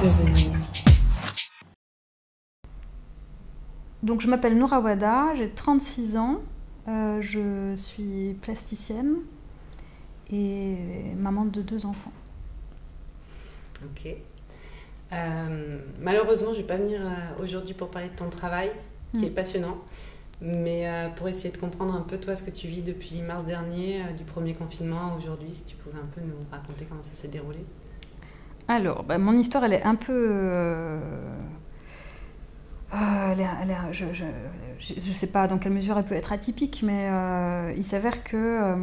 Devenir. 0.00 0.52
Donc 4.04 4.20
je 4.20 4.28
m'appelle 4.28 4.56
Noura 4.56 4.78
Wada, 4.78 5.34
j'ai 5.34 5.50
36 5.50 6.16
ans, 6.16 6.38
euh, 6.86 7.20
je 7.20 7.74
suis 7.74 8.34
plasticienne 8.40 9.16
et 10.30 10.76
maman 11.16 11.46
de 11.46 11.62
deux 11.62 11.84
enfants. 11.84 12.12
Ok. 13.84 14.14
Euh, 15.12 15.78
malheureusement, 16.00 16.50
je 16.50 16.58
ne 16.58 16.62
vais 16.62 16.68
pas 16.68 16.76
venir 16.76 17.00
euh, 17.02 17.42
aujourd'hui 17.42 17.74
pour 17.74 17.90
parler 17.90 18.08
de 18.08 18.14
ton 18.14 18.30
travail, 18.30 18.70
qui 19.18 19.24
est 19.24 19.30
passionnant, 19.30 19.78
mais 20.40 20.88
euh, 20.88 21.08
pour 21.08 21.28
essayer 21.28 21.50
de 21.50 21.56
comprendre 21.56 21.96
un 21.96 22.02
peu 22.02 22.18
toi 22.18 22.36
ce 22.36 22.44
que 22.44 22.50
tu 22.50 22.68
vis 22.68 22.82
depuis 22.82 23.20
mars 23.22 23.44
dernier, 23.46 24.02
du 24.16 24.22
premier 24.22 24.54
confinement 24.54 25.12
à 25.12 25.16
aujourd'hui, 25.16 25.52
si 25.52 25.64
tu 25.64 25.74
pouvais 25.74 25.98
un 25.98 26.06
peu 26.14 26.20
nous 26.20 26.36
raconter 26.52 26.84
comment 26.84 27.02
ça 27.02 27.20
s'est 27.20 27.28
déroulé. 27.28 27.64
Alors, 28.68 29.02
bah, 29.04 29.18
mon 29.18 29.32
histoire, 29.32 29.64
elle 29.64 29.72
est 29.72 29.82
un 29.84 29.94
peu... 29.94 30.12
euh, 30.12 31.00
euh, 32.94 32.96
elle 33.32 33.40
est- 33.40 33.48
elle 33.62 33.70
est- 33.70 33.92
je, 33.92 34.06
je, 34.12 34.24
je- 34.78 34.94
je 35.00 35.12
sais 35.12 35.26
pas 35.28 35.46
dans 35.46 35.58
quelle 35.58 35.72
mesure 35.72 35.98
elle 35.98 36.04
peut 36.04 36.14
être 36.14 36.32
atypique, 36.32 36.82
mais 36.84 37.08
euh, 37.10 37.72
il 37.76 37.84
s'avère 37.84 38.24
que 38.24 38.36
euh, 38.36 38.76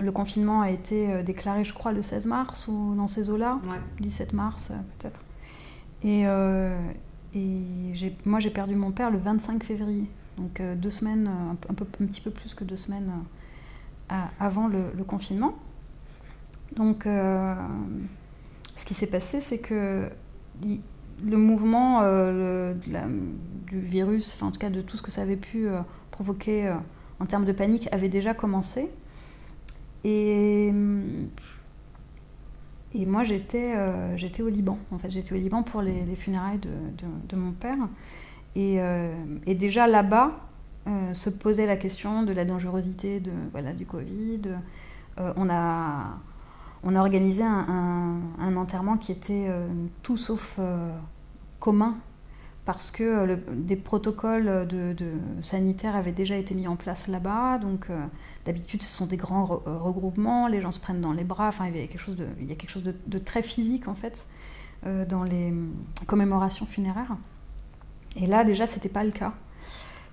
le 0.00 0.12
confinement 0.12 0.60
a 0.62 0.70
été 0.70 1.22
déclaré, 1.22 1.64
je 1.64 1.72
crois, 1.74 1.92
le 1.92 2.02
16 2.02 2.26
mars 2.26 2.68
ou 2.68 2.94
dans 2.94 3.08
ces 3.08 3.30
eaux-là. 3.30 3.58
Ouais. 3.64 3.78
17 4.00 4.32
mars 4.34 4.72
peut-être. 4.98 5.20
Et, 6.04 6.22
euh, 6.26 6.76
moi 8.26 8.40
j'ai 8.40 8.50
perdu 8.50 8.74
mon 8.74 8.90
père 8.90 9.10
le 9.10 9.16
25 9.18 9.62
février, 9.64 10.10
donc 10.36 10.60
deux 10.76 10.90
semaines, 10.90 11.28
un, 11.28 11.54
peu- 11.54 11.68
un, 11.70 11.74
peu, 11.74 11.86
un 12.02 12.06
petit 12.06 12.20
peu 12.20 12.30
plus 12.30 12.54
que 12.54 12.64
deux 12.64 12.76
semaines 12.76 13.10
avant 14.40 14.68
le, 14.68 14.90
le 14.94 15.04
confinement. 15.04 15.54
Donc 16.76 17.06
ce 18.74 18.84
qui 18.84 18.94
s'est 18.94 19.06
passé 19.06 19.40
c'est 19.40 19.58
que 19.58 20.08
le 21.24 21.36
mouvement 21.36 22.00
euh, 22.02 22.74
du 23.66 23.80
virus, 23.80 24.42
en 24.42 24.50
tout 24.50 24.58
cas 24.58 24.70
de 24.70 24.80
tout 24.80 24.96
ce 24.96 25.02
que 25.02 25.10
ça 25.10 25.22
avait 25.22 25.36
pu 25.36 25.68
euh, 25.68 25.80
provoquer 26.10 26.66
euh, 26.68 26.74
en 27.20 27.26
termes 27.26 27.44
de 27.44 27.52
panique 27.52 27.88
avait 27.92 28.08
déjà 28.08 28.34
commencé. 28.34 28.90
Et 30.04 30.72
moi, 33.06 33.22
j'étais 33.22 33.76
au 34.42 34.48
Liban. 34.48 34.78
En 34.90 34.98
fait, 34.98 35.10
j'étais 35.10 35.32
au 35.32 35.36
Liban 35.36 35.62
pour 35.62 35.80
les, 35.80 36.04
les 36.04 36.16
funérailles 36.16 36.58
de, 36.58 37.36
mon 37.36 37.52
père. 37.52 37.76
Et, 38.56 38.80
déjà 39.54 39.86
là-bas, 39.86 40.32
se 41.12 41.30
posait 41.30 41.66
la 41.66 41.76
question 41.76 42.24
de 42.24 42.32
la 42.32 42.44
dangerosité 42.44 43.20
du 43.20 43.86
Covid. 43.86 44.40
On, 45.16 45.48
a, 45.48 46.18
on 46.84 46.96
a 46.96 47.00
organisé 47.00 47.44
un, 47.44 48.56
enterrement 48.56 48.96
qui 48.96 49.12
était 49.12 49.46
euh, 49.48 49.68
tout 50.02 50.16
sauf 50.16 50.56
euh, 50.58 50.96
commun 51.58 51.96
parce 52.64 52.90
que 52.90 53.02
euh, 53.02 53.36
des 53.54 53.76
protocoles 53.76 54.66
de, 54.66 54.94
sanitaires 55.40 55.96
avaient 55.96 56.12
déjà 56.12 56.36
été 56.36 56.54
mis 56.54 56.68
en 56.68 56.76
place 56.76 57.08
là-bas. 57.08 57.58
Donc, 57.58 57.88
D'habitude, 58.44 58.82
ce 58.82 58.92
sont 58.92 59.06
des 59.06 59.16
grands 59.16 59.44
re- 59.44 59.62
regroupements, 59.64 60.48
les 60.48 60.60
gens 60.60 60.72
se 60.72 60.80
prennent 60.80 61.00
dans 61.00 61.12
les 61.12 61.24
bras. 61.24 61.48
Enfin, 61.48 61.68
il 61.68 61.76
y 61.76 61.82
a 61.82 61.86
quelque 61.86 62.00
chose 62.00 62.82
de, 62.82 63.18
très 63.18 63.42
physique 63.42 63.86
en 63.88 63.94
fait 63.94 64.26
dans 65.08 65.22
les 65.22 65.50
hum, 65.50 65.72
commémorations 66.08 66.66
funéraires. 66.66 67.16
Et 68.16 68.26
là, 68.26 68.42
déjà, 68.42 68.66
c'était 68.66 68.88
pas 68.88 69.04
le 69.04 69.12
cas. 69.12 69.32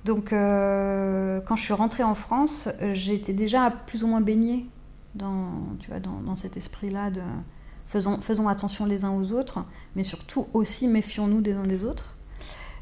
Donc, 0.06 0.30
quand 0.30 1.56
je 1.56 1.64
suis 1.64 1.74
rentrée 1.74 2.04
en 2.04 2.14
France, 2.14 2.70
j'étais 2.92 3.34
déjà 3.34 3.72
plus 3.72 4.04
ou 4.04 4.08
moins 4.08 4.22
baignée 4.22 4.68
dans, 5.16 5.52
tu 5.80 5.90
vois, 5.90 6.00
dans, 6.00 6.22
dans 6.22 6.36
cet 6.36 6.58
esprit-là 6.58 7.12
de 7.12 7.22
faisons, 7.86 8.22
faisons 8.22 8.48
attention 8.48 8.86
les 8.86 9.06
uns 9.06 9.12
aux 9.12 9.34
autres, 9.34 9.66
mais 9.96 10.04
surtout 10.04 10.48
aussi 10.54 10.88
méfions-nous 10.88 11.42
des 11.42 11.54
uns 11.54 11.66
des 11.66 11.84
autres. 11.84 12.16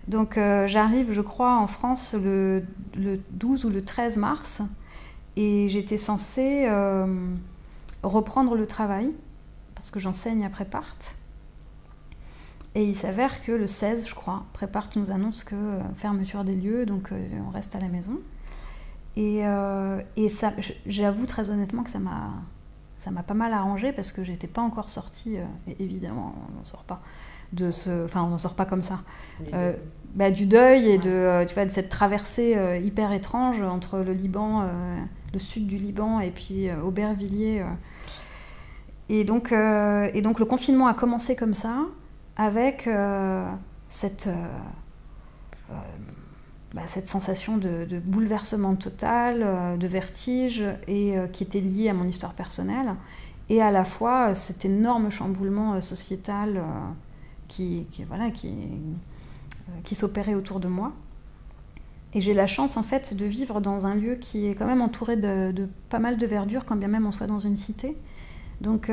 Donc, 0.08 0.38
euh, 0.38 0.68
j'arrive, 0.68 1.12
je 1.12 1.22
crois, 1.22 1.58
en 1.58 1.68
France 1.68 2.14
le, 2.14 2.64
le 2.96 3.20
12 3.32 3.66
ou 3.66 3.70
le 3.70 3.84
13 3.84 4.18
mars 4.18 4.62
et 5.36 5.68
j'étais 5.70 5.98
censée 5.98 6.66
euh, 6.68 7.28
reprendre 8.04 8.56
le 8.56 8.66
travail 8.66 9.14
parce 9.76 9.92
que 9.92 10.00
j'enseigne 10.00 10.46
à 10.46 10.50
Prépart. 10.50 10.96
Et 12.76 12.86
il 12.86 12.96
s'avère 12.96 13.42
que 13.42 13.52
le 13.52 13.68
16, 13.68 14.08
je 14.08 14.16
crois, 14.16 14.46
Prépart 14.54 14.90
nous 14.96 15.12
annonce 15.12 15.44
que 15.44 15.56
euh, 15.56 15.82
fermeture 15.94 16.44
des 16.44 16.56
lieux, 16.56 16.86
donc 16.86 17.12
on 17.46 17.50
reste 17.50 17.76
à 17.76 17.80
la 17.80 17.88
maison. 17.90 18.20
Et, 19.18 19.40
euh, 19.42 20.00
et 20.16 20.30
ça, 20.30 20.54
j'avoue 20.86 21.26
très 21.26 21.50
honnêtement 21.50 21.82
que 21.82 21.90
ça 21.90 21.98
m'a, 21.98 22.34
ça 22.98 23.10
m'a 23.10 23.24
pas 23.24 23.34
mal 23.34 23.52
arrangé 23.52 23.92
parce 23.92 24.12
que 24.12 24.24
j'étais 24.24 24.46
pas 24.46 24.62
encore 24.62 24.92
sortie, 24.92 25.40
euh, 25.40 25.46
et 25.68 25.76
évidemment, 25.84 26.36
on 26.48 26.60
n'en 26.60 26.64
sort 26.64 26.84
pas 26.84 27.02
de 27.52 27.72
ce, 27.72 28.06
enfin, 28.06 28.22
on 28.22 28.28
n'en 28.28 28.38
sort 28.38 28.54
pas 28.54 28.66
comme 28.66 28.84
ça. 28.84 29.00
Euh, 29.54 29.74
bah, 30.14 30.30
du 30.30 30.46
deuil 30.46 30.88
et 30.88 31.00
de, 31.00 31.44
tu 31.48 31.56
vois, 31.56 31.66
de 31.66 31.72
cette 31.72 31.90
traversée 31.90 32.80
hyper 32.84 33.12
étrange 33.12 33.62
entre 33.64 34.00
le 34.00 34.14
Liban, 34.14 34.68
le 35.34 35.40
sud 35.40 35.66
du 35.66 35.78
Liban 35.78 36.20
et 36.20 36.32
puis 36.32 36.70
Aubervilliers. 36.72 37.64
Et, 39.10 39.24
donc, 39.24 39.52
et 39.52 40.22
donc 40.22 40.40
le 40.40 40.46
confinement 40.46 40.88
a 40.88 40.94
commencé 40.94 41.36
comme 41.36 41.54
ça, 41.54 41.86
avec 42.36 42.90
cette, 43.88 44.30
bah, 46.74 46.82
cette 46.86 47.08
sensation 47.08 47.58
de, 47.58 47.86
de 47.86 48.00
bouleversement 48.00 48.76
total, 48.76 49.42
euh, 49.42 49.78
de 49.78 49.88
vertige, 49.88 50.66
et 50.88 51.18
euh, 51.18 51.28
qui 51.28 51.44
était 51.44 51.62
liée 51.62 51.88
à 51.88 51.94
mon 51.94 52.06
histoire 52.06 52.34
personnelle, 52.34 52.94
et 53.48 53.62
à 53.62 53.72
la 53.72 53.86
fois 53.86 54.32
euh, 54.32 54.34
cet 54.36 54.66
énorme 54.66 55.10
chamboulement 55.10 55.80
sociétal 55.80 56.62
qui, 57.48 57.88
qui, 57.90 58.04
voilà, 58.04 58.32
qui, 58.32 58.54
qui 59.86 59.96
s'opérait 59.96 60.36
autour 60.36 60.60
de 60.60 60.68
moi. 60.68 60.92
Et 62.14 62.20
j'ai 62.20 62.34
la 62.34 62.48
chance 62.48 62.76
en 62.76 62.84
fait 62.84 63.14
de 63.14 63.26
vivre 63.26 63.62
dans 63.62 63.86
un 63.88 63.96
lieu 63.96 64.16
qui 64.16 64.48
est 64.48 64.54
quand 64.54 64.66
même 64.66 64.82
entouré 64.82 65.16
de, 65.16 65.70
pas 65.90 66.00
mal 66.00 66.18
de 66.18 66.26
verdure, 66.26 66.66
quand 66.66 66.76
bien 66.76 66.88
même 66.90 67.06
on 67.06 67.12
soit 67.12 67.28
dans 67.28 67.40
une 67.40 67.58
cité. 67.58 67.96
Donc 68.60 68.90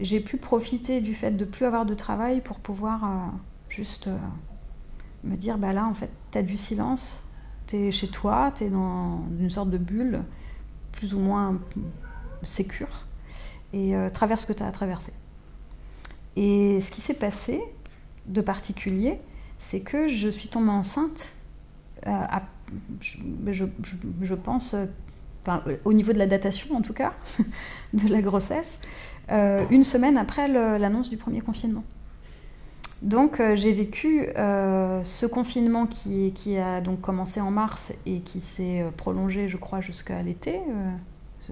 j'ai 0.00 0.20
pu 0.20 0.36
profiter 0.38 1.00
du 1.00 1.14
fait 1.14 1.32
de 1.32 1.44
plus 1.44 1.64
avoir 1.64 1.86
de 1.86 1.94
travail 1.94 2.40
pour 2.40 2.58
pouvoir 2.60 3.32
juste 3.68 4.08
me 5.28 5.36
dire 5.36 5.58
bah 5.58 5.72
là 5.72 5.86
en 5.86 5.94
fait 5.94 6.10
t'as 6.30 6.42
du 6.42 6.56
silence, 6.56 7.24
t'es 7.66 7.90
chez 7.92 8.08
toi, 8.08 8.50
t'es 8.54 8.70
dans 8.70 9.24
une 9.38 9.50
sorte 9.50 9.70
de 9.70 9.78
bulle 9.78 10.24
plus 10.92 11.14
ou 11.14 11.20
moins 11.20 11.58
sécure 12.42 13.06
et 13.72 13.94
euh, 13.94 14.08
traverse 14.08 14.42
ce 14.42 14.46
que 14.46 14.52
t'as 14.52 14.66
à 14.66 14.72
traverser. 14.72 15.12
Et 16.36 16.80
ce 16.80 16.90
qui 16.90 17.00
s'est 17.00 17.14
passé 17.14 17.60
de 18.26 18.40
particulier, 18.40 19.20
c'est 19.58 19.80
que 19.80 20.08
je 20.08 20.28
suis 20.28 20.48
tombée 20.48 20.70
enceinte, 20.70 21.34
euh, 22.06 22.26
je, 23.00 24.34
pense, 24.34 24.74
euh, 24.74 24.86
au 25.84 25.92
niveau 25.92 26.12
de 26.12 26.18
la 26.18 26.26
datation 26.26 26.76
en 26.76 26.82
tout 26.82 26.92
cas, 26.92 27.14
de 27.92 28.08
la 28.08 28.22
grossesse, 28.22 28.80
une 29.30 29.84
semaine 29.84 30.16
après 30.16 30.48
l'annonce 30.48 31.10
du 31.10 31.18
premier 31.18 31.42
confinement. 31.42 31.84
Donc 33.02 33.38
euh, 33.38 33.54
j'ai 33.54 33.72
vécu 33.72 34.26
euh, 34.36 35.04
ce 35.04 35.24
confinement 35.26 35.86
qui, 35.86 36.32
qui 36.32 36.58
a 36.58 36.80
donc 36.80 37.00
commencé 37.00 37.40
en 37.40 37.50
mars 37.50 37.92
et 38.06 38.20
qui 38.20 38.40
s'est 38.40 38.82
euh, 38.82 38.90
prolongé, 38.90 39.48
je 39.48 39.56
crois, 39.56 39.80
jusqu'à 39.80 40.20
l'été. 40.22 40.56
euh, 40.56 40.90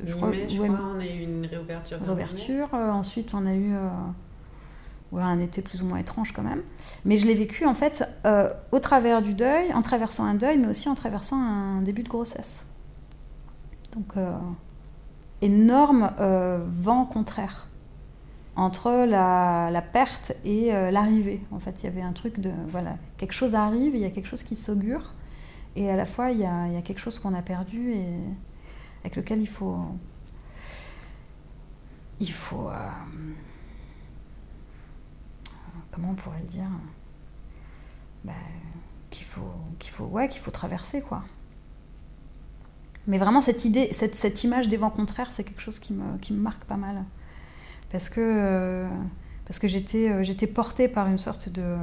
je 0.05 0.15
crois- 0.17 0.33
je 0.33 0.61
ouais, 0.61 0.69
crois 0.69 0.81
on 0.97 1.01
a 1.01 1.07
eu 1.07 1.23
une 1.23 1.47
réouverture. 1.47 1.99
Réouverture. 2.05 2.75
ensuite, 2.75 3.33
on 3.35 3.47
a 3.47 3.55
eu 3.55 3.73
ouais, 5.13 5.23
un 5.23 5.39
été 5.39 5.63
plus 5.63 5.83
ou 5.83 5.87
moins 5.87 5.99
étrange 5.99 6.33
quand 6.33 6.43
même. 6.43 6.63
Mais 7.05 7.17
je 7.17 7.27
l'ai 7.27 7.35
vécu 7.35 7.65
en 7.65 7.75
fait 7.75 8.05
au 8.73 8.79
travers 8.81 9.23
du 9.23 9.33
deuil, 9.35 9.73
en 9.73 9.83
traversant 9.83 10.25
un 10.25 10.35
deuil, 10.35 10.59
mais 10.59 10.67
aussi 10.67 10.89
en 10.89 10.95
traversant 10.97 11.41
un 11.41 11.81
début 11.81 12.03
de 12.03 12.09
grossesse. 12.09 12.67
Donc, 13.95 14.15
énorme 15.41 16.11
vent 16.67 17.05
contraire 17.07 17.69
entre 18.57 18.91
la, 19.07 19.71
la 19.71 19.83
perte 19.83 20.33
et 20.45 20.75
euh, 20.75 20.91
l'arrivée. 20.91 21.43
En 21.53 21.61
fait, 21.61 21.83
il 21.83 21.85
y 21.85 21.89
avait 21.89 22.03
un 22.03 22.13
truc 22.13 22.41
de. 22.41 22.51
Voilà, 22.69 22.97
quelque 23.19 23.33
chose 23.35 23.55
arrive, 23.55 23.95
il 23.95 24.01
y 24.01 24.05
a 24.05 24.11
quelque 24.11 24.29
chose 24.29 24.43
qui 24.43 24.57
s'augure. 24.57 25.15
Et 25.77 25.91
à 25.91 25.97
la 25.97 26.07
fois, 26.07 26.31
il 26.31 26.39
y 26.41 26.45
a, 26.47 26.67
il 26.69 26.73
y 26.73 26.77
a 26.77 26.83
quelque 26.83 27.01
chose 27.01 27.19
qu'on 27.19 27.35
a 27.35 27.43
perdu 27.43 27.93
et 27.93 28.05
avec 29.05 29.17
lequel 29.17 29.41
il 29.41 29.49
faut 29.49 29.79
il 32.19 32.33
faut. 32.33 32.71
euh, 32.71 32.75
comment 35.91 36.11
on 36.11 36.15
pourrait 36.15 36.41
le 36.41 36.47
dire 36.47 36.69
Ben, 38.25 38.33
Qu'il 39.11 39.25
faut, 39.25 39.43
faut, 39.83 40.05
ouais, 40.05 40.29
qu'il 40.29 40.41
faut 40.41 40.51
traverser, 40.51 41.01
quoi. 41.03 41.25
Mais 43.07 43.19
vraiment, 43.19 43.41
cette 43.41 43.65
idée, 43.65 43.89
cette, 43.93 44.15
cette 44.15 44.43
image 44.45 44.69
des 44.69 44.77
vents 44.77 44.91
contraires, 44.91 45.31
c'est 45.31 45.45
quelque 45.45 45.61
chose 45.61 45.79
qui 45.79 45.93
me, 45.93 46.19
qui 46.19 46.33
me 46.33 46.41
marque 46.41 46.65
pas 46.65 46.77
mal. 46.77 47.05
Parce 47.91 48.09
que, 48.09 48.21
euh, 48.21 48.89
parce 49.47 49.59
que 49.59 49.69
j'étais, 49.69 50.11
euh, 50.11 50.23
j'étais 50.23 50.47
portée 50.47 50.89
par 50.89 51.07
une 51.07 51.19
sorte 51.19 51.49
de, 51.49 51.77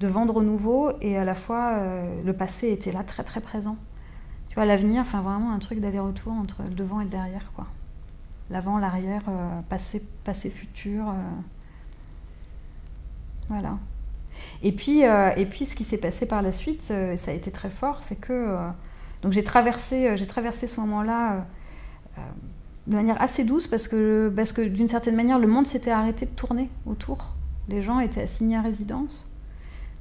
de 0.00 0.06
vent 0.06 0.26
de 0.26 0.32
renouveau 0.32 0.92
et 1.00 1.16
à 1.16 1.24
la 1.24 1.34
fois, 1.34 1.74
euh, 1.74 2.22
le 2.24 2.32
passé 2.32 2.70
était 2.70 2.92
là, 2.92 3.04
très 3.04 3.22
très 3.22 3.40
présent. 3.40 3.76
Tu 4.48 4.54
vois, 4.54 4.64
l'avenir, 4.64 5.02
enfin 5.02 5.20
vraiment 5.20 5.52
un 5.52 5.58
truc 5.58 5.80
d'aller-retour 5.80 6.32
entre 6.32 6.62
le 6.62 6.70
devant 6.74 7.00
et 7.00 7.04
le 7.04 7.10
derrière, 7.10 7.52
quoi 7.54 7.66
l'avant, 8.48 8.78
l'arrière, 8.78 9.24
passé, 9.68 10.06
passé, 10.22 10.50
futur. 10.50 11.12
Voilà. 13.48 13.76
Et 14.62 14.70
puis, 14.70 15.00
et 15.00 15.46
puis 15.46 15.64
ce 15.64 15.74
qui 15.74 15.82
s'est 15.82 15.98
passé 15.98 16.28
par 16.28 16.42
la 16.42 16.52
suite, 16.52 16.80
ça 16.80 17.30
a 17.32 17.34
été 17.34 17.50
très 17.50 17.70
fort, 17.70 18.04
c'est 18.04 18.14
que 18.14 18.56
donc 19.22 19.32
j'ai 19.32 19.42
traversé, 19.42 20.16
j'ai 20.16 20.28
traversé 20.28 20.68
ce 20.68 20.80
moment-là 20.82 21.44
de 22.86 22.94
manière 22.94 23.20
assez 23.20 23.44
douce 23.44 23.66
parce 23.66 23.88
que, 23.88 24.32
parce 24.34 24.52
que 24.52 24.62
d'une 24.62 24.88
certaine 24.88 25.16
manière, 25.16 25.38
le 25.38 25.48
monde 25.48 25.66
s'était 25.66 25.90
arrêté 25.90 26.26
de 26.26 26.30
tourner 26.30 26.70
autour. 26.86 27.34
Les 27.68 27.82
gens 27.82 27.98
étaient 27.98 28.22
assignés 28.22 28.56
à 28.56 28.60
résidence. 28.60 29.28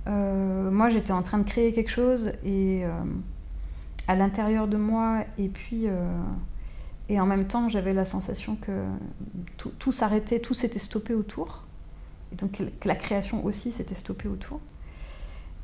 Euh, 0.08 0.70
moi, 0.70 0.90
j'étais 0.90 1.14
en 1.14 1.24
train 1.24 1.40
de 1.40 1.44
créer 1.44 1.74
quelque 1.74 1.90
chose 1.90 2.32
et 2.44 2.86
euh, 2.86 2.92
à 4.08 4.16
l'intérieur 4.16 4.68
de 4.68 4.78
moi, 4.78 5.24
et 5.38 5.50
puis 5.50 5.88
euh, 5.88 6.06
et 7.10 7.20
en 7.20 7.26
même 7.26 7.46
temps, 7.46 7.70
j'avais 7.70 7.94
la 7.94 8.06
sensation 8.06 8.56
que 8.56 8.84
tout, 9.58 9.72
tout 9.80 9.92
s'arrêtait, 9.92 10.40
tout 10.40 10.54
s'était 10.54 10.80
stoppé 10.80 11.16
autour, 11.16 11.66
et 12.32 12.36
donc 12.36 12.52
que 12.52 12.88
la 12.88 12.96
création 12.96 13.44
aussi 13.46 13.72
s'était 13.72 13.96
stoppée 13.96 14.28
autour. 14.28 14.60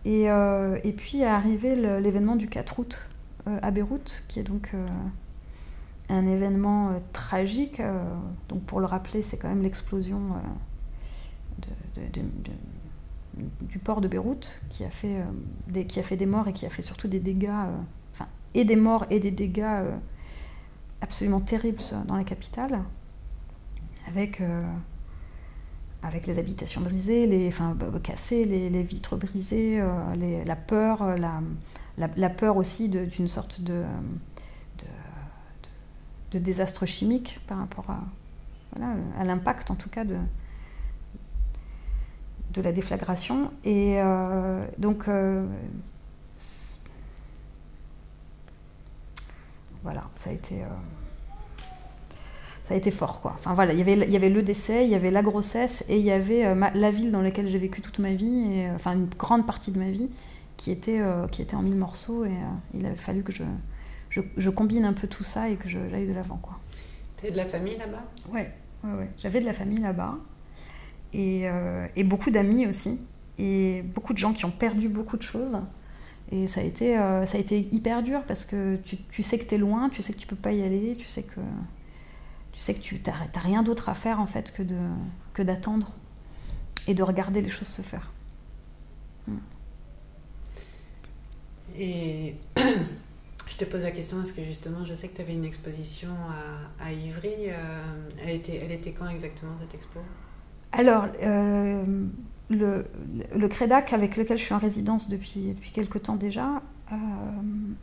Et, 0.03 0.23
et 0.25 0.93
puis 0.93 1.21
est 1.21 1.25
arrivé 1.25 1.75
l'événement 1.75 2.35
du 2.35 2.47
4 2.47 2.79
août 2.79 3.07
à 3.45 3.69
Beyrouth, 3.69 4.23
qui 4.27 4.39
est 4.39 4.43
donc 4.43 4.73
un 6.11 6.27
événement 6.27 6.91
tragique. 7.13 7.81
donc 8.49 8.63
pour 8.63 8.79
le 8.79 8.85
rappeler, 8.85 9.21
c'est 9.21 9.37
quand 9.37 9.49
même 9.49 9.61
l'explosion 9.61 10.19
de, 11.95 12.21
du 13.61 13.79
port 13.79 14.01
de 14.01 14.07
Beyrouth 14.07 14.59
qui 14.69 14.83
a, 14.83 14.89
fait, 14.89 15.17
euh, 15.17 15.23
des, 15.67 15.85
qui 15.85 15.99
a 15.99 16.03
fait 16.03 16.17
des 16.17 16.25
morts 16.25 16.47
et 16.47 16.53
qui 16.53 16.65
a 16.65 16.69
fait 16.69 16.81
surtout 16.81 17.07
des 17.07 17.19
dégâts, 17.19 17.49
euh, 17.49 17.77
enfin, 18.13 18.27
et 18.53 18.65
des 18.65 18.75
morts 18.75 19.05
et 19.09 19.19
des 19.19 19.31
dégâts 19.31 19.63
euh, 19.63 19.97
absolument 21.01 21.39
terribles 21.39 21.81
dans 22.05 22.15
la 22.15 22.23
capitale, 22.23 22.83
avec, 24.07 24.41
avec 26.03 26.27
les 26.27 26.37
habitations 26.37 26.81
brisées, 26.81 27.25
les, 27.25 27.47
enfin, 27.47 27.75
cassées, 28.03 28.45
les, 28.45 28.69
les 28.69 28.83
vitres 28.83 29.17
brisées, 29.17 29.81
la 30.45 30.55
peur, 30.55 31.17
la, 31.17 31.41
la, 31.97 32.29
peur 32.29 32.57
aussi 32.57 32.87
d'une 32.87 33.27
sorte 33.27 33.61
de, 33.61 33.83
de, 36.31 36.39
désastre 36.39 36.85
chimique 36.85 37.39
par 37.47 37.57
rapport 37.57 37.89
à, 37.89 39.23
l'impact 39.23 39.69
en 39.69 39.75
tout 39.75 39.89
cas 39.89 40.05
de, 40.05 40.17
la 42.61 42.71
déflagration. 42.71 43.51
Et 43.63 43.95
euh, 43.97 44.65
donc, 44.77 45.07
euh, 45.07 45.45
voilà, 49.83 50.03
ça 50.13 50.29
a 50.29 50.33
été. 50.33 50.63
Euh, 50.63 50.67
a 52.69 52.75
été 52.75 52.89
fort, 52.89 53.19
quoi. 53.19 53.33
Enfin 53.35 53.53
voilà, 53.53 53.73
il 53.73 53.79
y 53.79 54.15
avait 54.15 54.29
le 54.29 54.41
décès, 54.41 54.85
il 54.85 54.89
y 54.89 54.95
avait 54.95 55.11
la 55.11 55.21
grossesse 55.21 55.83
et 55.89 55.97
il 55.97 56.05
y 56.05 56.11
avait 56.11 56.55
la 56.55 56.89
ville 56.89 57.11
dans 57.11 57.21
laquelle 57.21 57.49
j'ai 57.49 57.57
vécu 57.57 57.81
toute 57.81 57.99
ma 57.99 58.13
vie, 58.13 58.65
enfin 58.73 58.93
une 58.93 59.07
grande 59.07 59.45
partie 59.45 59.71
de 59.71 59.77
ma 59.77 59.91
vie, 59.91 60.09
qui 60.55 60.71
était, 60.71 61.01
qui 61.33 61.41
était 61.41 61.57
en 61.57 61.63
mille 61.63 61.75
morceaux 61.75 62.23
et 62.23 62.31
il 62.73 62.85
avait 62.85 62.95
fallu 62.95 63.23
que 63.23 63.33
je, 63.33 63.43
je, 64.11 64.21
je, 64.37 64.49
combine 64.51 64.85
un 64.85 64.93
peu 64.93 65.07
tout 65.07 65.23
ça 65.23 65.49
et 65.49 65.55
que 65.55 65.67
j'aille 65.67 66.07
de 66.07 66.13
l'avant. 66.13 66.39
Tu 67.17 67.31
de 67.31 67.37
la 67.37 67.45
famille 67.45 67.77
là-bas? 67.77 68.03
Ouais, 68.29 68.51
ouais, 68.83 68.93
ouais. 68.93 69.09
J'avais 69.17 69.39
de 69.39 69.45
la 69.45 69.53
famille 69.53 69.79
là-bas. 69.79 70.17
Euh, 71.15 71.87
et, 71.95 72.03
beaucoup 72.03 72.29
d'amis 72.29 72.67
aussi, 72.67 72.99
et 73.37 73.81
beaucoup 73.81 74.13
de 74.13 74.17
gens 74.17 74.33
qui 74.33 74.45
ont 74.45 74.51
perdu 74.51 74.89
beaucoup 74.89 75.17
de 75.17 75.21
choses. 75.21 75.59
Et 76.31 76.47
ça 76.47 76.61
a 76.61 76.63
été, 76.63 76.97
euh, 76.97 77.25
ça 77.25 77.37
a 77.37 77.41
été 77.41 77.67
hyper 77.71 78.03
dur 78.03 78.23
parce 78.25 78.45
que 78.45 78.77
tu, 78.77 78.97
tu 78.97 79.23
sais 79.23 79.37
que 79.37 79.45
tu 79.45 79.55
es 79.55 79.57
loin, 79.57 79.89
tu 79.89 80.01
sais 80.01 80.13
que 80.13 80.17
tu 80.19 80.27
peux 80.27 80.35
pas 80.35 80.53
y 80.53 80.63
aller, 80.63 80.95
tu 80.95 81.07
sais 81.07 81.23
que 81.23 81.41
tu 82.53 82.59
sais 82.59 82.73
que 82.73 82.79
tu 82.79 83.01
n'as 83.05 83.41
rien 83.41 83.63
d'autre 83.63 83.89
à 83.89 83.93
faire 83.93 84.19
en 84.19 84.25
fait 84.25 84.51
que 84.51 84.63
de 84.63 84.77
que 85.33 85.41
d'attendre 85.41 85.95
et 86.87 86.93
de 86.93 87.03
regarder 87.03 87.41
les 87.41 87.49
choses 87.49 87.67
se 87.67 87.81
faire. 87.81 88.13
Hmm. 89.27 89.37
Et 91.77 92.35
te 93.65 93.69
pose 93.69 93.83
la 93.83 93.91
question 93.91 94.17
parce 94.17 94.31
que 94.31 94.43
justement, 94.43 94.85
je 94.85 94.93
sais 94.93 95.07
que 95.07 95.15
tu 95.15 95.21
avais 95.21 95.33
une 95.33 95.45
exposition 95.45 96.09
à, 96.79 96.91
Ivry. 96.91 97.49
Euh, 97.49 97.53
elle, 98.23 98.35
était, 98.35 98.59
elle 98.63 98.71
était 98.71 98.91
quand 98.91 99.07
exactement 99.07 99.51
cette 99.61 99.75
expo? 99.75 99.99
Alors, 100.71 101.05
euh, 101.21 101.83
le, 102.49 102.85
le, 103.35 103.47
CREDAC 103.47 103.93
avec 103.93 104.17
lequel 104.17 104.37
je 104.37 104.43
suis 104.43 104.53
en 104.53 104.57
résidence 104.57 105.09
depuis, 105.09 105.53
depuis 105.53 105.71
quelque 105.71 105.97
temps 105.97 106.15
déjà 106.15 106.61
euh, 106.91 106.95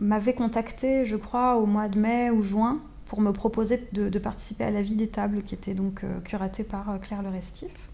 m'avait 0.01 0.35
contacté, 0.35 1.05
je 1.05 1.17
crois, 1.17 1.57
au 1.57 1.67
mois 1.67 1.89
de 1.89 1.99
mai 1.99 2.31
ou 2.31 2.43
juin 2.43 2.81
pour 3.07 3.21
me 3.21 3.33
proposer 3.33 3.83
de, 3.93 4.19
participer 4.19 4.65
à 4.65 4.71
la 4.71 4.83
vie 4.83 4.97
des 4.97 5.09
tables 5.09 5.43
qui 5.43 5.55
était 5.55 5.75
donc 5.75 6.05
curatée 6.25 6.65
par 6.65 7.01
Claire 7.01 7.23
Le 7.23 7.31
Restif 7.31 7.89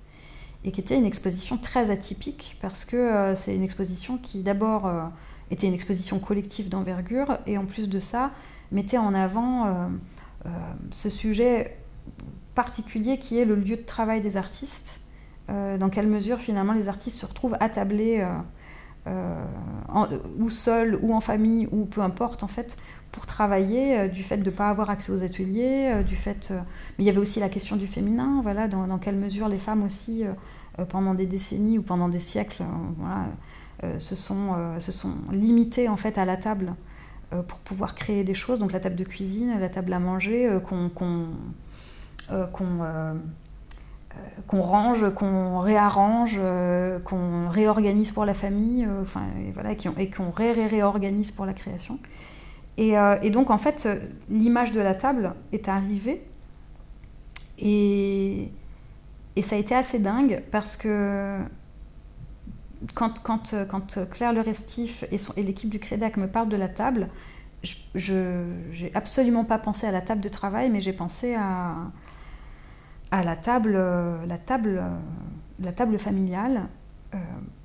et 0.64 0.72
qui 0.72 0.80
était 0.80 0.96
une 0.96 1.04
exposition 1.04 1.56
très 1.56 1.92
atypique 1.92 2.56
parce 2.60 2.84
que 2.84 3.32
c'est 3.36 3.54
une 3.54 3.62
exposition 3.62 4.18
qui 4.18 4.42
d'abord 4.42 4.90
était 5.50 5.66
une 5.66 5.74
exposition 5.74 6.18
collective 6.18 6.68
d'envergure 6.68 7.38
et 7.46 7.58
en 7.58 7.66
plus 7.66 7.88
de 7.88 7.98
ça 7.98 8.30
mettait 8.72 8.98
en 8.98 9.14
avant 9.14 9.88
ce 10.90 11.08
sujet 11.08 11.76
particulier 12.54 13.18
qui 13.18 13.38
est 13.38 13.44
le 13.44 13.56
lieu 13.56 13.76
de 13.76 13.82
travail 13.82 14.20
des 14.20 14.36
artistes. 14.36 15.00
Euh, 15.50 15.76
dans 15.76 15.90
quelle 15.90 16.06
mesure 16.06 16.38
finalement 16.38 16.72
les 16.72 16.88
artistes 16.88 17.18
se 17.18 17.26
retrouvent 17.26 17.56
attablés 17.60 18.20
euh, 18.20 18.38
euh, 19.06 20.18
ou 20.38 20.48
seuls 20.48 20.98
ou 21.02 21.12
en 21.12 21.20
famille 21.20 21.68
ou 21.70 21.84
peu 21.84 22.00
importe 22.00 22.42
en 22.42 22.46
fait 22.46 22.78
pour 23.12 23.26
travailler 23.26 24.08
du 24.08 24.22
fait 24.22 24.38
de 24.38 24.50
ne 24.50 24.56
pas 24.56 24.70
avoir 24.70 24.90
accès 24.90 25.12
aux 25.12 25.22
ateliers, 25.22 26.02
du 26.04 26.16
fait... 26.16 26.50
mais 26.50 27.04
il 27.04 27.04
y 27.04 27.10
avait 27.10 27.18
aussi 27.18 27.38
la 27.38 27.48
question 27.48 27.76
du 27.76 27.86
féminin, 27.86 28.40
voilà, 28.42 28.66
dans, 28.66 28.88
dans 28.88 28.98
quelle 28.98 29.14
mesure 29.14 29.46
les 29.46 29.60
femmes 29.60 29.84
aussi 29.84 30.24
pendant 30.88 31.14
des 31.14 31.26
décennies 31.26 31.78
ou 31.78 31.82
pendant 31.82 32.08
des 32.08 32.18
siècles 32.18 32.64
voilà, 32.98 33.26
se, 33.98 34.14
sont, 34.14 34.78
se 34.78 34.92
sont 34.92 35.14
limitées 35.32 35.88
en 35.88 35.96
fait 35.96 36.18
à 36.18 36.24
la 36.24 36.36
table 36.36 36.74
pour 37.48 37.60
pouvoir 37.60 37.94
créer 37.94 38.22
des 38.24 38.34
choses, 38.34 38.58
donc 38.58 38.72
la 38.72 38.80
table 38.80 38.96
de 38.96 39.04
cuisine, 39.04 39.58
la 39.58 39.68
table 39.68 39.92
à 39.92 39.98
manger, 39.98 40.58
qu'on 40.64 40.90
euh, 42.30 42.46
euh, 42.60 42.80
euh, 42.80 43.14
qu'on 44.46 44.60
range, 44.60 45.10
qu'on 45.14 45.58
réarrange, 45.58 46.38
qu'on 47.04 47.48
réorganise 47.48 48.12
pour 48.12 48.24
la 48.24 48.34
famille, 48.34 48.86
enfin, 49.02 49.22
et, 49.44 49.50
voilà, 49.50 49.72
et 49.72 50.10
qu'on 50.10 50.30
ré, 50.30 50.52
ré, 50.52 50.66
réorganise 50.66 51.32
pour 51.32 51.46
la 51.46 51.52
création. 51.52 51.98
Et, 52.76 52.94
et 53.22 53.30
donc, 53.30 53.50
en 53.50 53.58
fait, 53.58 53.88
l'image 54.28 54.70
de 54.70 54.80
la 54.80 54.94
table 54.94 55.34
est 55.50 55.68
arrivée. 55.68 56.24
Et, 57.58 58.52
et, 59.34 59.42
ça 59.42 59.56
a 59.56 59.58
été 59.58 59.74
assez 59.74 59.98
dingue 59.98 60.42
parce 60.52 60.76
que 60.76 61.40
quand, 62.94 63.22
quand, 63.22 63.54
quand 63.68 64.08
Claire 64.10 64.32
Le 64.32 64.40
Restif 64.40 65.04
et, 65.10 65.16
et 65.36 65.42
l'équipe 65.42 65.70
du 65.70 65.78
Crédac 65.78 66.16
me 66.16 66.28
parlent 66.28 66.48
de 66.48 66.56
la 66.56 66.68
table, 66.68 67.08
je 67.94 68.82
n'ai 68.82 68.94
absolument 68.94 69.44
pas 69.44 69.58
pensé 69.58 69.86
à 69.86 69.92
la 69.92 70.00
table 70.00 70.20
de 70.20 70.28
travail, 70.28 70.70
mais 70.70 70.80
j'ai 70.80 70.92
pensé 70.92 71.34
à, 71.34 71.76
à 73.10 73.22
la 73.22 73.36
table, 73.36 73.74
euh, 73.76 74.26
la 74.26 74.38
table, 74.38 74.80
euh, 74.82 74.98
la 75.60 75.72
table 75.72 75.98
familiale. 75.98 76.68
Euh, 77.14 77.18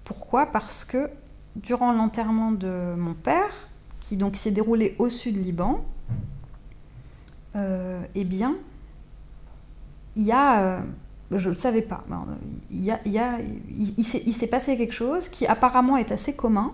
pourquoi? 0.03 0.45
Parce 0.45 0.85
que 0.85 1.09
durant 1.55 1.91
l'enterrement 1.91 2.51
de 2.51 2.95
mon 2.95 3.13
père, 3.13 3.67
qui 3.99 4.15
donc 4.15 4.35
s'est 4.35 4.51
déroulé 4.51 4.95
au 4.99 5.09
sud 5.09 5.37
Liban, 5.37 5.83
eh 8.15 8.23
bien, 8.23 8.55
il 10.15 10.23
y 10.23 10.31
a, 10.31 10.81
je 11.37 11.45
ne 11.45 11.49
le 11.49 11.55
savais 11.55 11.81
pas, 11.81 12.03
il, 12.71 14.03
s'est 14.03 14.47
passé 14.47 14.77
quelque 14.77 14.93
chose 14.93 15.29
qui 15.29 15.45
apparemment 15.45 15.95
est 15.97 16.11
assez 16.11 16.35
commun 16.35 16.73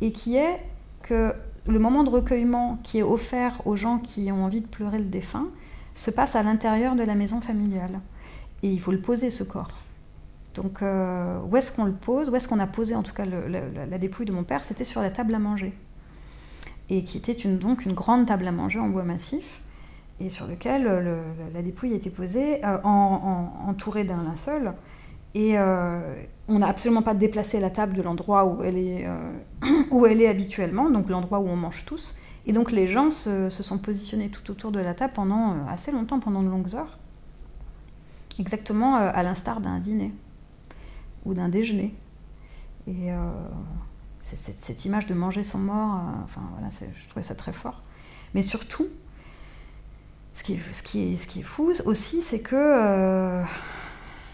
et 0.00 0.10
qui 0.10 0.36
est 0.36 0.60
que 1.02 1.32
le 1.68 1.78
moment 1.78 2.02
de 2.02 2.10
recueillement 2.10 2.78
qui 2.82 2.98
est 2.98 3.02
offert 3.02 3.64
aux 3.64 3.76
gens 3.76 3.98
qui 3.98 4.32
ont 4.32 4.44
envie 4.44 4.60
de 4.60 4.66
pleurer 4.66 4.98
le 4.98 5.06
défunt 5.06 5.46
se 5.94 6.10
passe 6.10 6.34
à 6.34 6.42
l'intérieur 6.42 6.96
de 6.96 7.02
la 7.04 7.14
maison 7.14 7.40
familiale. 7.40 8.00
Et 8.62 8.70
il 8.70 8.80
faut 8.80 8.92
le 8.92 9.00
poser 9.00 9.30
ce 9.30 9.44
corps. 9.44 9.82
Donc 10.54 10.82
euh, 10.82 11.40
où 11.42 11.56
est-ce 11.56 11.72
qu'on 11.72 11.84
le 11.84 11.92
pose? 11.92 12.30
Où 12.30 12.36
est-ce 12.36 12.48
qu'on 12.48 12.58
a 12.58 12.66
posé 12.66 12.94
en 12.94 13.02
tout 13.02 13.14
cas 13.14 13.24
la, 13.24 13.98
dépouille 13.98 14.26
de 14.26 14.32
mon 14.32 14.44
père? 14.44 14.64
C'était 14.64 14.84
sur 14.84 15.00
la 15.00 15.10
table 15.10 15.34
à 15.34 15.38
manger. 15.38 15.72
Et 16.90 17.04
qui 17.04 17.18
était 17.18 17.34
donc 17.54 17.86
une 17.86 17.94
grande 17.94 18.26
table 18.26 18.46
à 18.46 18.52
manger 18.52 18.80
en 18.80 18.88
bois 18.88 19.04
massif 19.04 19.62
et 20.24 20.30
sur 20.30 20.46
lequel 20.46 20.88
la 21.52 21.62
dépouille 21.62 21.94
était 21.94 22.10
posée 22.10 22.64
euh, 22.64 22.78
en, 22.84 23.52
entourée 23.66 24.04
d'un 24.04 24.22
linceul. 24.22 24.74
Et 25.34 25.58
euh, 25.58 26.14
on 26.48 26.58
n'a 26.58 26.68
absolument 26.68 27.02
pas 27.02 27.14
déplacé 27.14 27.58
la 27.58 27.70
table 27.70 27.94
de 27.94 28.02
l'endroit 28.02 28.44
où, 28.44 28.62
elle 28.62 28.76
est, 28.76 29.08
où 29.90 30.06
elle 30.06 30.20
est 30.20 30.28
habituellement, 30.28 30.90
donc 30.90 31.08
l'endroit 31.08 31.40
où 31.40 31.48
on 31.48 31.56
mange 31.56 31.84
tous. 31.84 32.14
Et 32.46 32.52
donc 32.52 32.70
les 32.72 32.86
gens 32.86 33.10
se, 33.10 33.48
sont 33.48 33.78
positionnés 33.78 34.28
tout 34.28 34.50
autour 34.50 34.72
de 34.72 34.80
la 34.80 34.94
table 34.94 35.12
pendant 35.14 35.66
assez 35.68 35.90
longtemps, 35.92 36.20
pendant 36.20 36.42
de 36.42 36.48
longues 36.48 36.74
heures. 36.74 36.98
Exactement 38.38 38.96
euh, 38.96 39.10
à 39.12 39.22
l'instar 39.22 39.60
d'un 39.60 39.78
dîner 39.78 40.12
ou 41.24 41.34
d'un 41.34 41.48
déjeuner. 41.48 41.94
Et 42.86 43.12
euh, 43.12 43.30
cette, 44.20 44.84
image 44.84 45.06
de 45.06 45.14
manger 45.14 45.44
son 45.44 45.58
mort, 45.58 45.96
euh, 45.96 46.24
enfin 46.24 46.42
voilà, 46.52 46.68
je 46.70 47.08
trouvais 47.08 47.22
ça 47.22 47.34
très 47.34 47.52
fort. 47.52 47.82
Mais 48.34 48.42
surtout, 48.42 48.86
ce 50.34 50.42
qui 50.42 50.54
est, 51.12 51.42
fou 51.42 51.72
aussi, 51.84 52.22
c'est 52.22 52.40
que, 52.40 53.42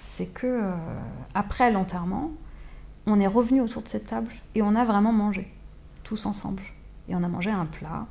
c'est 0.04 0.26
que 0.26 0.72
après 1.34 1.70
l'enterrement, 1.70 2.30
on 3.06 3.18
est 3.20 3.26
revenu 3.26 3.60
autour 3.60 3.82
de 3.82 3.88
cette 3.88 4.06
table 4.06 4.30
et 4.54 4.62
on 4.62 4.74
a 4.74 4.84
vraiment 4.84 5.12
mangé, 5.12 5.52
tous 6.04 6.26
ensemble. 6.26 6.62
Et 7.08 7.14
on 7.14 7.22
a 7.22 7.28
mangé 7.28 7.50
un 7.50 7.66
plat 7.66 8.06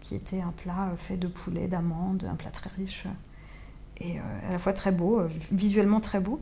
qui 0.00 0.14
était 0.14 0.40
un 0.40 0.52
plat 0.52 0.92
fait 0.96 1.16
de 1.16 1.28
poulet, 1.28 1.68
d'amandes, 1.68 2.24
un 2.30 2.36
plat 2.36 2.50
très 2.50 2.70
riche 2.76 3.06
et 3.98 4.18
à 4.18 4.52
la 4.52 4.58
fois 4.58 4.72
très 4.72 4.92
beau, 4.92 5.22
visuellement 5.52 6.00
très 6.00 6.20
beau. 6.20 6.40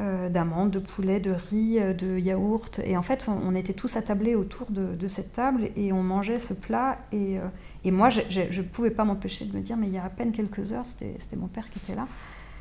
Euh, 0.00 0.28
d'amandes, 0.28 0.72
de 0.72 0.80
poulet, 0.80 1.20
de 1.20 1.30
riz, 1.30 1.78
euh, 1.78 1.94
de 1.94 2.18
yaourt. 2.18 2.80
Et 2.84 2.96
en 2.96 3.02
fait, 3.02 3.28
on, 3.28 3.54
était 3.54 3.74
tous 3.74 3.94
attablés 3.94 4.34
autour 4.34 4.72
de, 4.72 5.06
cette 5.06 5.30
table 5.30 5.70
et 5.76 5.92
on 5.92 6.02
mangeait 6.02 6.40
ce 6.40 6.52
plat. 6.52 6.98
Et, 7.12 7.38
euh, 7.38 7.46
et 7.84 7.92
moi, 7.92 8.08
je 8.08 8.20
ne 8.20 8.62
pouvais 8.62 8.90
pas 8.90 9.04
m'empêcher 9.04 9.44
de 9.44 9.56
me 9.56 9.62
dire, 9.62 9.76
mais 9.76 9.86
il 9.86 9.92
y 9.92 9.98
a 9.98 10.04
à 10.04 10.08
peine 10.08 10.32
quelques 10.32 10.72
heures, 10.72 10.84
c'était 10.84 11.36
mon 11.36 11.46
père 11.46 11.70
qui 11.70 11.78
était 11.78 11.94
là. 11.94 12.08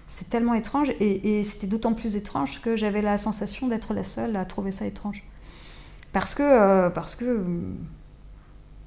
C'est 0.06 0.30
tellement 0.30 0.54
étrange. 0.54 0.92
Et, 1.00 1.40
et 1.40 1.44
c'était 1.44 1.66
d'autant 1.66 1.96
plus 1.96 2.18
étrange 2.18 2.62
que 2.62 2.76
j'avais 2.76 3.02
la 3.02 3.18
sensation 3.18 3.66
d'être 3.66 3.96
la 3.96 4.04
seule 4.04 4.36
à 4.36 4.46
trouver 4.46 4.72
ça 4.72 4.86
étrange. 4.86 5.24
Parce 6.12 6.36
que 6.36 6.90
parce 6.90 7.16
que 7.16 7.44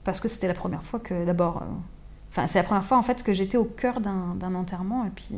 parce 0.04 0.20
que 0.20 0.28
c'était 0.28 0.46
la 0.46 0.54
première 0.54 0.84
fois 0.84 1.00
que 1.00 1.24
d'abord 1.24 1.64
enfin 2.30 2.46
c'est 2.46 2.58
la 2.58 2.64
première 2.64 2.84
fois 2.84 2.96
en 2.96 3.02
fait 3.02 3.24
que 3.24 3.34
j'étais 3.34 3.56
au 3.56 3.64
cœur 3.64 4.00
d'un 4.00 4.54
enterrement 4.54 5.04
et 5.04 5.10
puis 5.10 5.34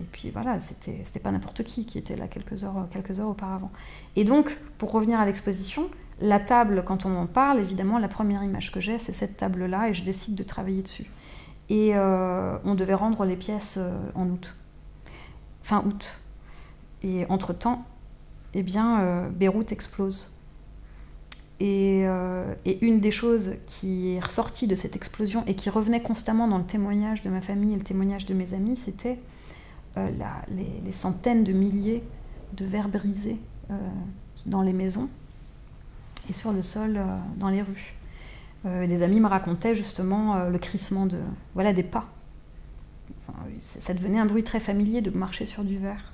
et 0.00 0.04
puis 0.04 0.30
voilà, 0.30 0.58
c'était 0.60 1.20
pas 1.20 1.30
n'importe 1.30 1.62
qui 1.62 1.84
qui 1.84 1.98
était 1.98 2.16
là 2.16 2.26
quelques 2.26 2.64
heures, 2.64 2.88
quelques 2.90 3.20
heures 3.20 3.28
auparavant. 3.28 3.70
Et 4.16 4.24
donc, 4.24 4.58
pour 4.78 4.92
revenir 4.92 5.20
à 5.20 5.26
l'exposition, 5.26 5.90
la 6.20 6.40
table, 6.40 6.82
quand 6.84 7.06
on 7.06 7.16
en 7.16 7.26
parle, 7.26 7.58
évidemment, 7.58 7.98
la 7.98 8.08
première 8.08 8.42
image 8.42 8.72
que 8.72 8.80
j'ai, 8.80 8.98
c'est 8.98 9.12
cette 9.12 9.36
table-là, 9.36 9.88
et 9.88 9.94
je 9.94 10.04
décide 10.04 10.34
de 10.34 10.42
travailler 10.42 10.82
dessus. 10.82 11.10
Et 11.68 11.92
euh, 11.94 12.58
on 12.64 12.74
devait 12.74 12.94
rendre 12.94 13.24
les 13.24 13.36
pièces 13.36 13.76
euh, 13.78 13.92
en 14.14 14.28
août, 14.28 14.56
fin 15.62 15.82
août. 15.86 16.20
Et 17.02 17.24
entre-temps, 17.28 17.84
eh 18.54 18.62
bien, 18.62 19.00
euh, 19.00 19.28
Beyrouth 19.30 19.72
explose. 19.72 20.32
Et, 21.62 22.06
et, 22.64 22.86
une 22.86 23.00
des 23.00 23.10
choses 23.10 23.52
qui 23.66 24.14
est 24.14 24.20
ressortie 24.20 24.66
de 24.66 24.74
cette 24.74 24.96
explosion 24.96 25.44
et 25.46 25.54
qui 25.54 25.68
revenait 25.68 26.00
constamment 26.00 26.48
dans 26.48 26.56
le 26.56 26.64
témoignage 26.64 27.20
de 27.20 27.28
ma 27.28 27.42
famille 27.42 27.74
et 27.74 27.76
le 27.76 27.82
témoignage 27.82 28.24
de 28.24 28.32
mes 28.32 28.54
amis, 28.54 28.76
c'était 28.76 29.18
euh, 29.96 30.08
les, 30.48 30.92
centaines 30.92 31.42
de 31.42 31.52
milliers 31.52 32.04
de 32.52 32.64
verres 32.64 32.88
brisés 32.88 33.40
euh, 33.70 33.74
dans 34.46 34.62
les 34.62 34.72
maisons 34.72 35.08
et 36.28 36.32
sur 36.32 36.52
le 36.52 36.62
sol 36.62 36.94
euh, 36.96 37.18
dans 37.38 37.48
les 37.48 37.62
rues. 37.62 37.94
des 38.64 39.02
amis 39.02 39.18
me 39.18 39.26
racontaient 39.26 39.74
justement 39.74 40.44
le 40.48 40.58
crissement 40.58 41.06
de, 41.06 41.18
voilà, 41.54 41.72
des 41.72 41.82
pas. 41.82 42.06
ça 43.58 43.94
devenait 43.94 44.20
un 44.20 44.26
bruit 44.26 44.44
très 44.44 44.60
familier 44.60 45.00
de 45.00 45.10
marcher 45.10 45.44
sur 45.46 45.64
du 45.64 45.76
verre. 45.76 46.12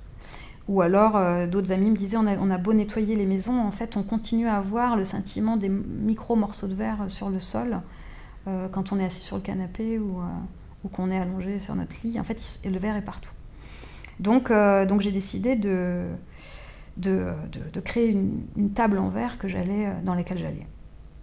Ou 0.68 0.80
alors 0.80 1.48
d'autres 1.48 1.72
amis 1.72 1.90
me 1.90 1.96
disaient 1.96 2.16
on 2.16 2.50
a, 2.50 2.58
beau 2.58 2.72
nettoyer 2.72 3.14
les 3.14 3.26
maisons, 3.26 3.60
en 3.60 3.70
fait 3.72 3.96
on 3.96 4.02
continue 4.02 4.46
à 4.46 4.56
avoir 4.56 4.96
le 4.96 5.04
sentiment 5.04 5.56
des 5.56 5.68
micro 5.68 6.34
morceaux 6.36 6.68
de 6.68 6.74
verre 6.74 7.04
sur 7.08 7.30
le 7.30 7.40
sol 7.40 7.80
quand 8.44 8.92
on 8.92 9.00
est 9.00 9.04
assis 9.04 9.22
sur 9.22 9.36
le 9.36 9.42
canapé 9.42 9.98
ou 9.98 10.20
qu'on 10.88 11.10
est 11.10 11.18
allongé 11.18 11.58
sur 11.60 11.74
notre 11.74 11.96
lit. 12.04 12.18
En 12.20 12.24
fait, 12.24 12.60
le 12.64 12.78
verre 12.78 12.96
est 12.96 13.02
partout. 13.02 13.32
Donc, 14.20 14.50
euh, 14.50 14.86
donc 14.86 15.00
j'ai 15.00 15.12
décidé 15.12 15.56
de, 15.56 16.08
créer 17.84 18.10
une, 18.10 18.72
table 18.74 18.98
en 18.98 19.08
verre 19.08 19.38
que 19.38 19.46
euh, 19.46 20.00
dans 20.02 20.14
laquelle 20.14 20.38
j'allais 20.38 20.66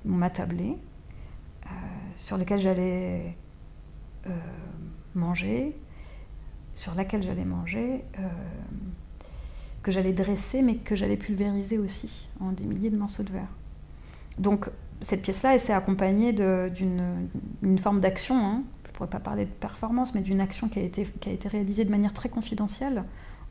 m'attabler, 0.05 0.77
euh, 1.65 1.69
sur 2.15 2.38
laquelle 2.38 2.59
j'allais 2.59 3.38
manger, 5.15 5.75
sur 6.73 6.95
laquelle 6.95 7.21
j'allais 7.21 7.45
que 9.81 9.91
j'allais 9.91 10.13
dresser, 10.13 10.62
mais 10.62 10.77
que 10.77 10.95
j'allais 10.95 11.17
pulvériser 11.17 11.77
aussi 11.77 12.29
en 12.39 12.53
des 12.53 12.63
milliers 12.63 12.89
de 12.89 12.97
morceaux 12.97 13.23
de 13.23 13.33
verre. 13.33 13.51
Cette 15.01 15.21
pièce-là, 15.21 15.53
elle 15.53 15.59
s'est 15.59 15.73
accompagnée 15.73 16.33
d'une 16.33 17.77
forme 17.77 18.00
d'action. 18.00 18.38
Hein, 18.38 18.63
je 18.83 18.89
ne 18.89 18.93
pourrais 18.93 19.09
pas 19.09 19.19
parler 19.19 19.45
de 19.45 19.51
performance, 19.51 20.13
mais 20.13 20.21
d'une 20.21 20.39
action 20.39 20.69
qui 20.69 20.79
a, 20.79 20.83
été, 20.83 21.03
qui 21.19 21.29
a 21.29 21.31
été 21.31 21.47
réalisée 21.47 21.85
de 21.85 21.91
manière 21.91 22.13
très 22.13 22.29
confidentielle 22.29 23.03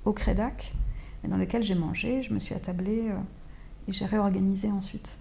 au 0.04 0.12
Crédac, 0.12 0.75
mais 1.22 1.28
dans 1.28 1.37
lequel 1.37 1.62
j'ai 1.62 1.75
mangé, 1.75 2.22
je 2.22 2.32
me 2.32 2.38
suis 2.38 2.54
attablée 2.54 3.08
euh, 3.11 3.18
et 3.88 3.92
j'ai 3.92 4.06
réorganisé 4.06 4.70
ensuite. 4.70 5.18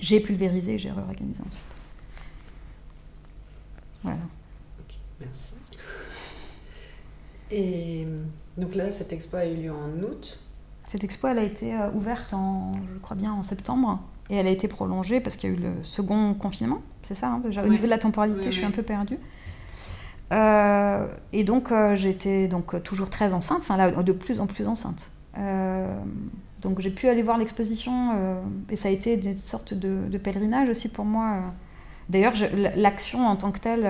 J'ai 0.00 0.20
pulvérisé 0.20 0.74
et 0.74 0.78
j'ai 0.78 0.90
réorganisé 0.90 1.42
ensuite. 1.42 1.62
Voilà. 4.02 4.18
Ok, 4.80 4.94
merci. 5.20 5.52
Et 7.50 8.06
donc 8.56 8.74
là, 8.74 8.92
cette 8.92 9.12
expo 9.12 9.36
a 9.36 9.46
eu 9.46 9.56
lieu 9.56 9.72
en 9.72 9.90
août 10.02 10.40
Cette 10.84 11.04
expo, 11.04 11.28
elle 11.28 11.38
a 11.38 11.44
été 11.44 11.74
euh, 11.74 11.90
ouverte 11.90 12.32
en, 12.32 12.74
je 12.94 12.98
crois 13.00 13.16
bien, 13.16 13.32
en 13.32 13.42
septembre. 13.42 14.00
Et 14.30 14.36
elle 14.36 14.46
a 14.46 14.50
été 14.50 14.68
prolongée 14.68 15.20
parce 15.20 15.36
qu'il 15.36 15.50
y 15.50 15.52
a 15.52 15.56
eu 15.56 15.60
le 15.60 15.82
second 15.82 16.34
confinement, 16.34 16.80
c'est 17.02 17.14
ça 17.14 17.28
hein, 17.28 17.42
Au 17.64 17.68
niveau 17.68 17.84
de 17.84 17.90
la 17.90 17.98
temporalité, 17.98 18.50
je 18.52 18.56
suis 18.56 18.64
un 18.64 18.70
peu 18.70 18.84
perdue. 18.84 19.18
Euh, 20.32 21.08
et 21.32 21.42
donc, 21.42 21.72
euh, 21.72 21.96
j'étais 21.96 22.46
donc 22.46 22.80
toujours 22.84 23.10
très 23.10 23.34
enceinte, 23.34 23.58
enfin 23.62 23.76
là, 23.76 23.90
de 23.90 24.12
plus 24.12 24.40
en 24.40 24.46
plus 24.46 24.68
enceinte. 24.68 25.10
Euh, 25.36 25.98
donc, 26.62 26.78
j'ai 26.78 26.90
pu 26.90 27.08
aller 27.08 27.22
voir 27.22 27.38
l'exposition 27.38 28.14
et 28.68 28.76
ça 28.76 28.88
a 28.88 28.92
été 28.92 29.14
une 29.14 29.36
sorte 29.36 29.74
de, 29.74 30.16
pèlerinage 30.18 30.68
aussi 30.68 30.88
pour 30.88 31.04
moi. 31.04 31.40
D'ailleurs, 32.08 32.34
l'action 32.76 33.26
en 33.26 33.36
tant 33.36 33.50
que 33.50 33.60
telle, 33.60 33.82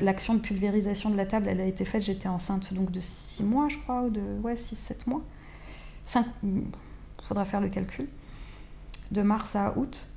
l'action 0.00 0.34
de 0.34 0.38
pulvérisation 0.38 1.10
de 1.10 1.16
la 1.16 1.26
table, 1.26 1.48
elle 1.48 1.60
a 1.60 1.64
été 1.64 1.84
faite, 1.84 2.02
j'étais 2.02 2.28
enceinte 2.28 2.72
donc 2.72 2.90
de 2.90 3.00
6 3.00 3.42
mois, 3.42 3.68
je 3.68 3.78
crois, 3.78 4.02
ou 4.02 4.10
de 4.10 4.20
ouais, 4.42 4.54
6-7 4.54 5.08
mois. 5.08 5.22
5, 6.04 6.26
il 6.44 6.62
faudra 7.22 7.44
faire 7.44 7.60
le 7.60 7.68
calcul 7.68 8.08
de 9.12 9.22
mars 9.22 9.54
à 9.56 9.78
août, 9.78 10.08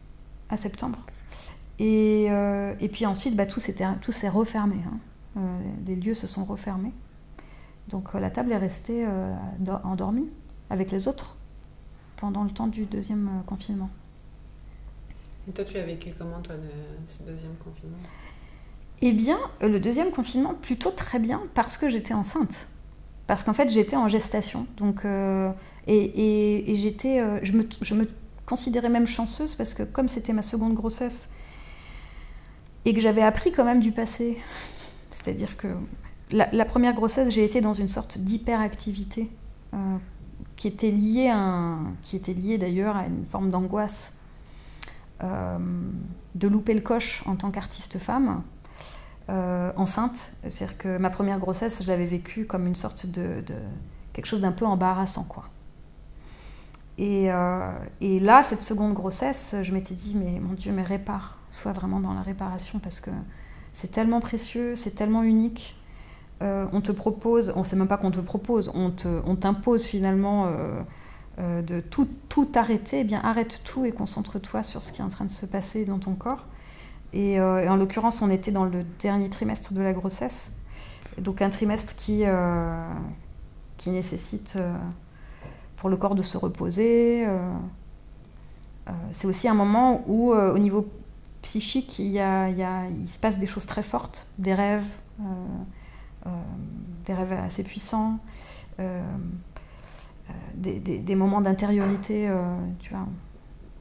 à 0.50 0.58
septembre. 0.58 1.06
Et, 1.80 2.28
euh, 2.30 2.74
et 2.80 2.90
puis 2.90 3.06
ensuite, 3.06 3.36
bah, 3.36 3.46
tout 3.46 3.60
s'est 3.60 4.30
refermé. 4.30 4.78
Hein. 4.88 4.98
Euh, 5.38 5.60
les 5.86 5.96
lieux 5.96 6.14
se 6.14 6.28
sont 6.28 6.44
refermés. 6.44 6.94
Donc 7.90 8.16
euh, 8.16 8.20
la 8.20 8.32
table 8.32 8.52
est 8.52 8.58
restée 8.58 9.06
endormie 9.84 10.30
avec 10.70 10.92
les 10.92 11.08
autres 11.08 11.38
pendant 12.16 12.44
le 12.44 12.50
temps 12.50 12.68
du 12.68 12.86
deuxième 12.86 13.44
confinement. 13.46 13.90
Et 15.48 15.52
toi, 15.52 15.66
tu 15.66 15.78
as 15.78 15.86
vécu 15.86 16.12
comment, 16.18 16.40
toi, 16.42 16.56
ce 17.08 17.22
deuxième 17.24 17.54
confinement? 17.64 17.98
Eh 19.02 19.12
bien, 19.12 19.38
le 19.62 19.80
deuxième 19.80 20.10
confinement, 20.10 20.56
plutôt 20.56 20.90
très 20.90 21.20
bien, 21.20 21.44
parce 21.54 21.78
que 21.78 21.90
j'étais 21.90 22.16
enceinte. 22.16 22.70
Parce 23.28 23.44
qu'en 23.44 23.54
fait, 23.54 23.70
j'étais 23.70 23.98
en 23.98 24.08
gestation. 24.08 24.66
Donc, 24.78 25.06
et, 25.06 26.72
et, 26.72 26.76
j'étais, 26.76 27.46
je, 27.46 27.52
me, 27.52 27.64
je 27.82 27.94
me 27.94 28.08
considérée 28.46 28.90
même 28.90 29.08
chanceuse 29.08 29.56
parce 29.56 29.74
que 29.74 29.84
comme 29.84 30.08
c'était 30.08 30.34
ma 30.34 30.42
seconde 30.42 30.74
grossesse 30.74 31.30
et 32.86 32.94
que 32.94 33.02
j'avais 33.02 33.24
appris 33.24 33.52
quand 33.52 33.66
même 33.66 33.80
du 33.80 33.92
passé, 33.92 34.38
c'est-à-dire 35.12 35.58
que 35.58 35.68
la, 36.32 36.66
première 36.66 36.94
grossesse, 36.94 37.34
j'ai 37.34 37.44
été 37.44 37.62
dans 37.62 37.74
une 37.74 37.88
sorte 37.88 38.18
d'hyperactivité 38.18 39.30
euh, 39.74 39.98
qui 40.56 40.68
était 40.68 40.92
liée, 40.92 41.30
à 41.30 41.78
qui 42.02 42.16
était 42.16 42.34
liée 42.34 42.58
d'ailleurs 42.58 42.96
à 42.96 43.06
une 43.06 43.26
forme 43.26 43.52
d'angoisse 43.52 44.16
euh, 45.24 45.58
de 46.34 46.48
louper 46.48 46.74
le 46.74 46.82
coche 46.82 47.24
en 47.28 47.36
tant 47.36 47.52
qu'artiste 47.52 48.00
femme. 48.00 48.44
Euh, 49.30 49.72
enceinte, 49.76 50.34
c'est-à-dire 50.44 50.78
que 50.78 50.98
ma 51.00 51.10
première 51.10 51.40
grossesse, 51.40 51.82
je 51.84 51.88
l'avais 51.88 52.06
vécue 52.06 52.46
comme 52.46 52.68
une 52.68 52.76
sorte 52.76 53.08
de, 53.08 53.42
de 53.42 53.56
quelque 54.14 54.28
chose 54.28 54.42
d'un 54.42 54.52
peu 54.52 54.66
embarrassant, 54.66 55.24
quoi. 55.24 55.46
Euh, 57.00 57.72
et, 58.02 58.20
là, 58.20 58.44
cette 58.44 58.64
seconde 58.64 58.94
grossesse, 58.94 59.56
je 59.62 59.74
m'étais 59.74 59.96
dit, 59.96 60.16
mais 60.16 60.40
mon 60.40 60.54
Dieu, 60.54 60.72
mais 60.72 60.84
répare, 60.84 61.40
sois 61.52 61.74
vraiment 61.74 62.00
dans 62.00 62.14
la 62.14 62.22
réparation 62.22 62.80
parce 62.80 63.00
que 63.00 63.12
c'est 63.74 63.92
tellement 63.92 64.20
précieux, 64.20 64.76
c'est 64.76 64.96
tellement 64.96 65.24
unique. 65.24 65.78
Euh, 66.42 66.66
on 66.74 66.82
te 66.82 66.92
propose, 66.92 67.54
on 67.56 67.60
ne 67.60 67.64
sait 67.66 67.76
même 67.76 67.88
pas 67.88 67.98
qu'on 67.98 68.12
te 68.12 68.20
propose, 68.20 68.72
on 68.74 68.92
t'impose 69.36 69.86
on 69.86 69.88
finalement 69.88 70.48
euh, 71.40 71.62
de 71.62 71.80
tout, 71.80 72.08
tout 72.30 72.48
arrêter. 72.56 73.02
Eh 73.02 73.04
bien, 73.04 73.20
arrête 73.24 73.62
tout 73.64 73.86
et 73.86 73.92
concentre-toi 73.92 74.64
sur 74.64 74.82
ce 74.82 74.92
qui 74.92 75.02
est 75.02 75.06
en 75.06 75.10
train 75.10 75.26
de 75.26 75.32
se 75.32 75.46
passer 75.46 75.86
dans 75.86 76.00
ton 76.00 76.16
corps. 76.16 76.46
Et, 77.14 77.40
en 77.40 77.78
l'occurrence, 77.78 78.22
on 78.22 78.30
était 78.30 78.52
dans 78.52 78.66
le 78.66 78.84
dernier 79.00 79.30
trimestre 79.30 79.74
de 79.74 79.82
la 79.82 79.94
grossesse, 79.94 80.54
donc 81.18 81.42
un 81.42 81.50
trimestre 81.50 81.96
qui, 81.96 82.24
qui 83.78 83.90
nécessite 83.90 84.58
pour 85.76 85.90
le 85.90 85.98
corps 85.98 86.16
de 86.16 86.22
se 86.22 86.38
reposer. 86.38 87.26
Euh, 87.26 87.54
euh, 88.88 88.92
c'est 89.12 89.28
aussi 89.28 89.48
un 89.48 89.54
moment 89.54 90.04
où, 90.08 90.34
euh, 90.34 90.54
au 90.54 90.60
niveau 90.60 90.88
psychique, 91.42 92.00
il, 92.00 92.08
y 92.08 92.20
a, 92.20 92.50
il, 92.50 93.08
se 93.08 93.20
passe 93.20 93.40
des 93.40 93.48
choses 93.48 93.66
très 93.66 93.84
fortes, 93.84 94.28
des 94.40 94.54
rêves, 94.54 94.88
des 97.06 97.14
rêves 97.14 97.34
assez 97.34 97.62
puissants, 97.62 98.18
des, 100.56 101.16
moments 101.16 101.42
d'intériorité, 101.42 102.32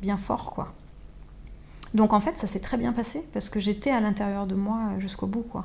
bien 0.02 0.18
forts, 0.18 0.50
quoi. 0.52 0.74
Donc 1.94 2.12
en 2.12 2.20
fait, 2.20 2.36
ça 2.36 2.46
s'est 2.46 2.60
très 2.60 2.76
bien 2.76 2.92
passé 2.92 3.26
parce 3.32 3.48
que 3.48 3.60
j'étais 3.60 3.90
à 3.90 4.00
l'intérieur 4.00 4.46
de 4.46 4.54
moi 4.54 4.90
jusqu'au 4.98 5.26
bout, 5.26 5.44
quoi. 5.44 5.64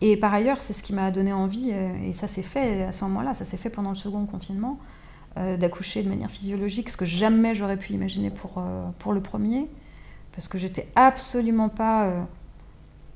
Et 0.00 0.16
par 0.16 0.32
ailleurs, 0.32 0.60
c'est 0.60 0.74
ce 0.74 0.84
qui 0.84 0.92
m'a 0.92 1.10
donné 1.10 1.32
envie, 1.32 1.70
et 1.70 2.12
ça 2.12 2.28
s'est 2.28 2.42
fait 2.42 2.84
à 2.84 2.92
ce 2.92 3.02
moment-là, 3.06 3.34
ça 3.34 3.44
s'est 3.44 3.56
fait 3.56 3.70
pendant 3.70 3.90
le 3.90 3.96
second 3.96 4.26
confinement, 4.26 4.78
d'accoucher 5.36 6.02
de 6.02 6.08
manière 6.08 6.30
physiologique, 6.30 6.90
ce 6.90 6.96
que 6.96 7.06
jamais 7.06 7.54
j'aurais 7.54 7.78
pu 7.78 7.94
imaginer 7.94 8.30
pour, 8.30 8.62
pour 8.98 9.12
le 9.14 9.22
premier, 9.22 9.66
parce 10.32 10.46
que 10.46 10.58
j'étais 10.58 10.88
absolument 10.94 11.70
pas 11.70 12.26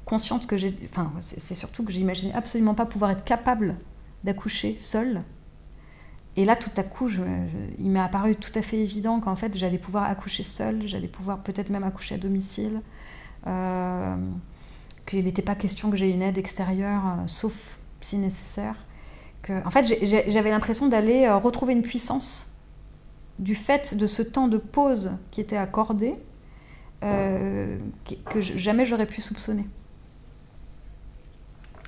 consciente 0.07 0.47
que 0.47 0.57
j'ai. 0.57 0.75
Enfin, 0.85 1.13
c'est 1.21 1.55
surtout 1.55 1.85
que 1.85 1.93
j'imaginais 1.93 2.33
absolument 2.33 2.75
pas 2.75 2.87
pouvoir 2.87 3.11
être 3.11 3.25
capable 3.25 3.77
d'accoucher 4.25 4.79
seule. 4.79 5.21
Et 6.37 6.45
là, 6.45 6.55
tout 6.55 6.71
à 6.77 6.83
coup, 6.83 7.11
il 7.79 7.91
m'est 7.91 8.01
apparu 8.01 8.37
tout 8.37 8.53
à 8.55 8.63
fait 8.63 8.79
évident 8.79 9.21
qu'en 9.21 9.37
fait, 9.37 9.57
j'allais 9.57 9.79
pouvoir 9.79 10.05
accoucher 10.05 10.43
seule, 10.43 10.87
j'allais 10.87 11.09
pouvoir 11.09 11.43
peut-être 11.43 11.71
même 11.71 11.85
accoucher 11.85 12.17
à 12.17 12.19
domicile, 12.19 12.83
euh, 13.47 14.17
qu'il 15.07 15.25
n'était 15.25 15.43
pas 15.43 15.55
question 15.55 15.91
que 15.91 15.97
j'ai 15.97 16.11
une 16.11 16.21
aide 16.21 16.37
extérieure, 16.37 17.03
euh, 17.07 17.27
sauf 17.27 17.79
si 18.01 18.19
nécessaire. 18.19 18.77
En 19.65 19.71
fait, 19.71 19.85
j'avais 20.29 20.51
l'impression 20.51 20.89
d'aller 20.89 21.27
euh, 21.27 21.37
retrouver 21.37 21.73
une 21.73 21.83
puissance 21.83 22.51
du 23.39 23.55
fait 23.55 23.95
de 23.95 24.07
ce 24.07 24.23
temps 24.23 24.49
de 24.49 24.59
pause 24.59 25.13
qui 25.31 25.41
était 25.41 25.57
accordé, 25.57 26.15
que 27.03 28.41
jamais 28.41 28.85
j'aurais 28.87 29.07
pu 29.07 29.21
soupçonner. 29.21 29.67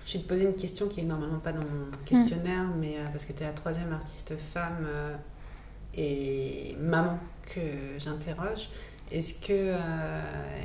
Je 0.08 0.14
vais 0.14 0.20
te 0.20 0.28
poser 0.28 0.44
une 0.44 0.56
question 0.56 0.88
qui 0.88 1.00
est 1.00 1.04
normalement 1.04 1.38
pas 1.38 1.52
dans 1.52 1.60
mon 1.60 1.90
questionnaire, 2.06 2.64
mm. 2.64 2.80
mais 2.80 2.96
euh, 2.96 3.04
parce 3.12 3.26
que 3.26 3.34
tu 3.34 3.42
es 3.42 3.46
la 3.46 3.52
troisième 3.52 3.92
artiste 3.92 4.34
femme 4.38 4.86
euh, 4.86 5.14
et 5.94 6.76
maman 6.80 7.16
que 7.42 7.60
j'interroge. 7.98 8.70
Est-ce 9.12 9.34
que 9.34 9.52
euh, 9.52 10.20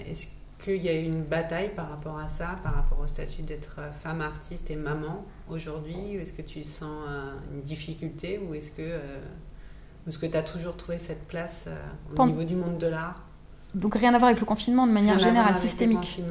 est-ce 0.07 0.27
qu'il 0.63 0.81
y 0.81 0.87
a 0.87 0.93
eu 0.93 1.03
une 1.03 1.23
bataille 1.23 1.75
par 1.75 1.89
rapport 1.89 2.17
à 2.17 2.29
ça, 2.29 2.57
par 2.63 2.73
rapport 2.73 2.99
au 3.01 3.07
statut 3.07 3.41
d'être 3.41 3.81
femme 4.01 4.21
artiste 4.21 4.71
et 4.71 4.77
maman? 4.77 5.25
Aujourd'hui 5.49 6.15
Est-ce 6.15 6.33
que 6.33 6.41
tu 6.41 6.63
sens 6.63 7.05
une 7.53 7.61
difficulté 7.61 8.39
ou 8.39 8.53
est-ce 8.53 8.71
que 8.71 8.99
est-ce 10.07 10.19
que 10.19 10.25
tu 10.25 10.35
as 10.35 10.43
toujours 10.43 10.75
trouvé 10.75 10.99
cette 10.99 11.27
place 11.27 11.69
au 12.17 12.25
niveau 12.25 12.43
du 12.43 12.55
monde 12.55 12.77
de 12.77 12.87
l'art? 12.87 13.23
Donc 13.73 13.95
rien 13.95 14.13
à 14.13 14.17
voir 14.17 14.29
avec 14.29 14.39
le 14.39 14.45
confinement 14.45 14.85
de 14.85 14.91
manière 14.91 15.17
générale, 15.17 15.55
systémique. 15.55 16.21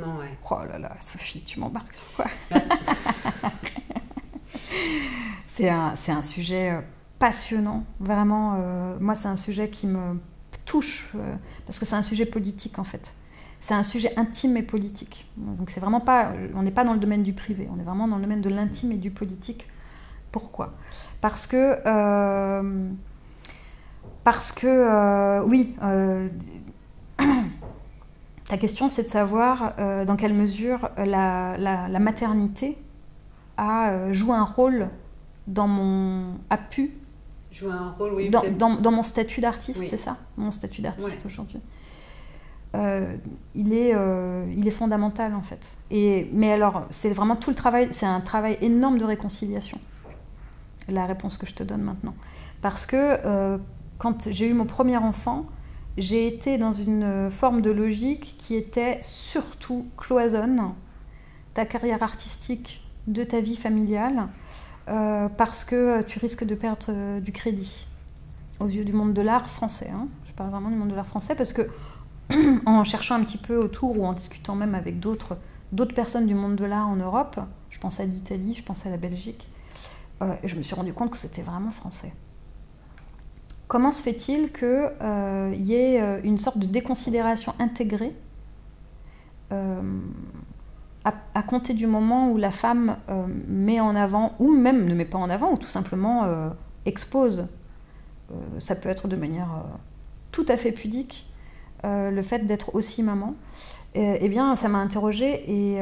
Oh 0.50 0.58
là 0.68 0.78
là, 0.78 0.94
Sophie, 1.00 1.42
tu 1.42 1.58
m'embarques 1.58 1.94
sur 1.94 2.12
quoi? 2.12 2.26
C'est 5.46 5.68
un, 5.68 5.92
un, 6.08 6.22
sujet 6.22 6.70
euh, 6.70 6.80
passionnant, 7.18 7.84
vraiment. 8.00 8.54
Euh, 8.56 8.96
moi, 9.00 9.14
c'est 9.14 9.28
un 9.28 9.36
sujet 9.36 9.68
qui 9.68 9.86
me 9.86 10.18
touche, 10.64 11.10
euh, 11.14 11.34
parce 11.66 11.78
que 11.78 11.84
c'est 11.84 11.94
un 11.94 12.00
sujet 12.00 12.24
politique 12.24 12.78
en 12.78 12.84
fait. 12.84 13.14
C'est 13.62 13.74
un 13.74 13.84
sujet 13.84 14.12
intime 14.18 14.56
et 14.56 14.62
politique. 14.62 15.26
Donc 15.36 15.70
c'est 15.70 15.78
vraiment 15.80 16.00
pas, 16.00 16.32
on 16.54 16.62
n'est 16.62 16.72
pas 16.72 16.82
dans 16.82 16.92
le 16.92 16.98
domaine 16.98 17.22
du 17.22 17.32
privé, 17.32 17.68
on 17.72 17.78
est 17.78 17.84
vraiment 17.84 18.08
dans 18.08 18.16
le 18.16 18.22
domaine 18.22 18.40
de 18.40 18.50
l'intime 18.50 18.90
et 18.90 18.98
du 18.98 19.12
politique. 19.12 19.68
Pourquoi? 20.32 20.74
Parce 21.20 21.46
que, 21.46 21.78
parce 24.24 24.50
que, 24.50 25.40
oui 25.46 25.74
ta 28.52 28.58
question, 28.58 28.88
c'est 28.88 29.04
de 29.04 29.08
savoir 29.08 29.72
euh, 29.78 30.04
dans 30.04 30.16
quelle 30.16 30.34
mesure 30.34 30.90
la, 30.98 31.56
la, 31.58 31.98
maternité 31.98 32.76
a 33.56 33.92
euh, 33.92 34.12
joué 34.12 34.34
un 34.34 34.44
rôle 34.44 34.90
dans 35.46 35.68
mon. 35.68 36.38
a 36.50 36.58
pu. 36.58 36.92
Jouer 37.50 37.72
un 37.72 37.92
rôle, 37.92 38.14
oui. 38.14 38.30
Dans, 38.30 38.42
dans, 38.50 38.74
dans 38.74 38.90
mon 38.90 39.02
statut 39.02 39.40
d'artiste, 39.40 39.84
c'est 39.86 39.96
ça? 39.96 40.16
Mon 40.36 40.50
statut 40.50 40.82
d'artiste 40.82 41.24
aujourd'hui. 41.24 41.60
Euh, 42.74 43.16
il, 43.54 43.74
est, 43.74 43.94
il 44.56 44.66
est 44.66 44.72
fondamental 44.72 45.34
en 45.34 45.42
fait. 45.42 45.76
Et, 45.90 46.28
mais 46.32 46.52
alors, 46.52 46.86
c'est 46.90 47.10
vraiment 47.10 47.36
tout 47.36 47.50
le 47.50 47.56
travail, 47.56 47.88
c'est 47.90 48.06
un 48.06 48.20
travail 48.20 48.56
énorme 48.60 48.98
de 48.98 49.04
réconciliation, 49.04 49.78
la 50.88 51.04
réponse 51.04 51.36
que 51.36 51.46
je 51.46 51.54
te 51.54 51.62
donne 51.62 51.82
maintenant. 51.82 52.14
Parce 52.62 52.86
que 52.86 53.58
quand 53.98 54.30
j'ai 54.30 54.48
eu 54.48 54.54
mon 54.54 54.64
premier 54.64 54.96
enfant, 54.96 55.46
j'ai 55.98 56.26
été 56.26 56.56
dans 56.56 56.72
une 56.72 57.30
forme 57.30 57.60
de 57.60 57.70
logique 57.70 58.36
qui 58.38 58.56
était 58.56 58.98
surtout 59.02 59.86
cloisonne 59.98 60.72
ta 61.54 61.66
carrière 61.66 62.02
artistique 62.02 62.82
de 63.06 63.24
ta 63.24 63.40
vie 63.40 63.56
familiale 63.56 64.28
euh, 64.88 65.28
parce 65.28 65.64
que 65.64 66.02
tu 66.02 66.18
risques 66.18 66.44
de 66.44 66.54
perdre 66.54 66.86
euh, 66.88 67.20
du 67.20 67.32
crédit 67.32 67.86
aux 68.60 68.66
yeux 68.66 68.84
du 68.84 68.92
monde 68.92 69.12
de 69.12 69.22
l'art 69.22 69.48
français. 69.48 69.90
Hein. 69.92 70.08
Je 70.24 70.32
parle 70.32 70.50
vraiment 70.50 70.70
du 70.70 70.76
monde 70.76 70.88
de 70.88 70.94
l'art 70.94 71.06
français 71.06 71.34
parce 71.34 71.52
que 71.52 71.62
en 72.66 72.84
cherchant 72.84 73.16
un 73.16 73.24
petit 73.24 73.38
peu 73.38 73.56
autour 73.56 73.98
ou 73.98 74.06
en 74.06 74.12
discutant 74.12 74.54
même 74.54 74.74
avec 74.74 75.00
d'autres 75.00 75.36
personnes 75.94 76.26
du 76.26 76.34
monde 76.34 76.56
de 76.56 76.64
l'art 76.64 76.88
en 76.88 76.96
Europe, 76.96 77.40
je 77.70 77.78
pense 77.78 78.00
à 78.00 78.04
l'Italie, 78.04 78.54
je 78.54 78.62
pense 78.62 78.86
à 78.86 78.90
la 78.90 78.98
Belgique, 78.98 79.48
euh, 80.22 80.34
je 80.44 80.56
me 80.56 80.62
suis 80.62 80.74
rendu 80.74 80.92
compte 80.92 81.10
que 81.10 81.16
c'était 81.16 81.42
vraiment 81.42 81.70
français. 81.70 82.12
Comment 83.66 83.90
se 83.90 84.02
fait-il 84.02 84.52
qu'il 84.52 84.66
euh, 84.68 85.54
y 85.56 85.74
ait 85.74 86.00
euh, 86.00 86.20
une 86.22 86.38
sorte 86.38 86.58
de 86.58 86.66
déconsidération 86.66 87.54
intégrée 87.58 88.14
à, 91.04 91.42
compter 91.42 91.74
du 91.74 91.86
moment 91.86 92.30
où 92.30 92.38
la 92.38 92.50
femme 92.50 92.96
met 93.48 93.80
en 93.80 93.94
avant, 93.94 94.34
ou 94.38 94.50
même 94.50 94.86
ne 94.86 94.94
met 94.94 95.04
pas 95.04 95.18
en 95.18 95.28
avant, 95.28 95.52
ou 95.52 95.58
tout 95.58 95.68
simplement 95.68 96.26
expose, 96.86 97.48
ça 98.58 98.74
peut 98.76 98.88
être 98.88 99.08
de 99.08 99.16
manière 99.16 99.50
tout 100.30 100.46
à 100.48 100.56
fait 100.56 100.72
pudique, 100.72 101.30
le 101.84 102.22
fait 102.22 102.46
d'être 102.46 102.74
aussi 102.74 103.02
maman, 103.02 103.34
eh 103.94 104.28
bien 104.28 104.54
ça 104.54 104.68
m'a 104.68 104.78
interrogée 104.78 105.44
et 105.50 105.80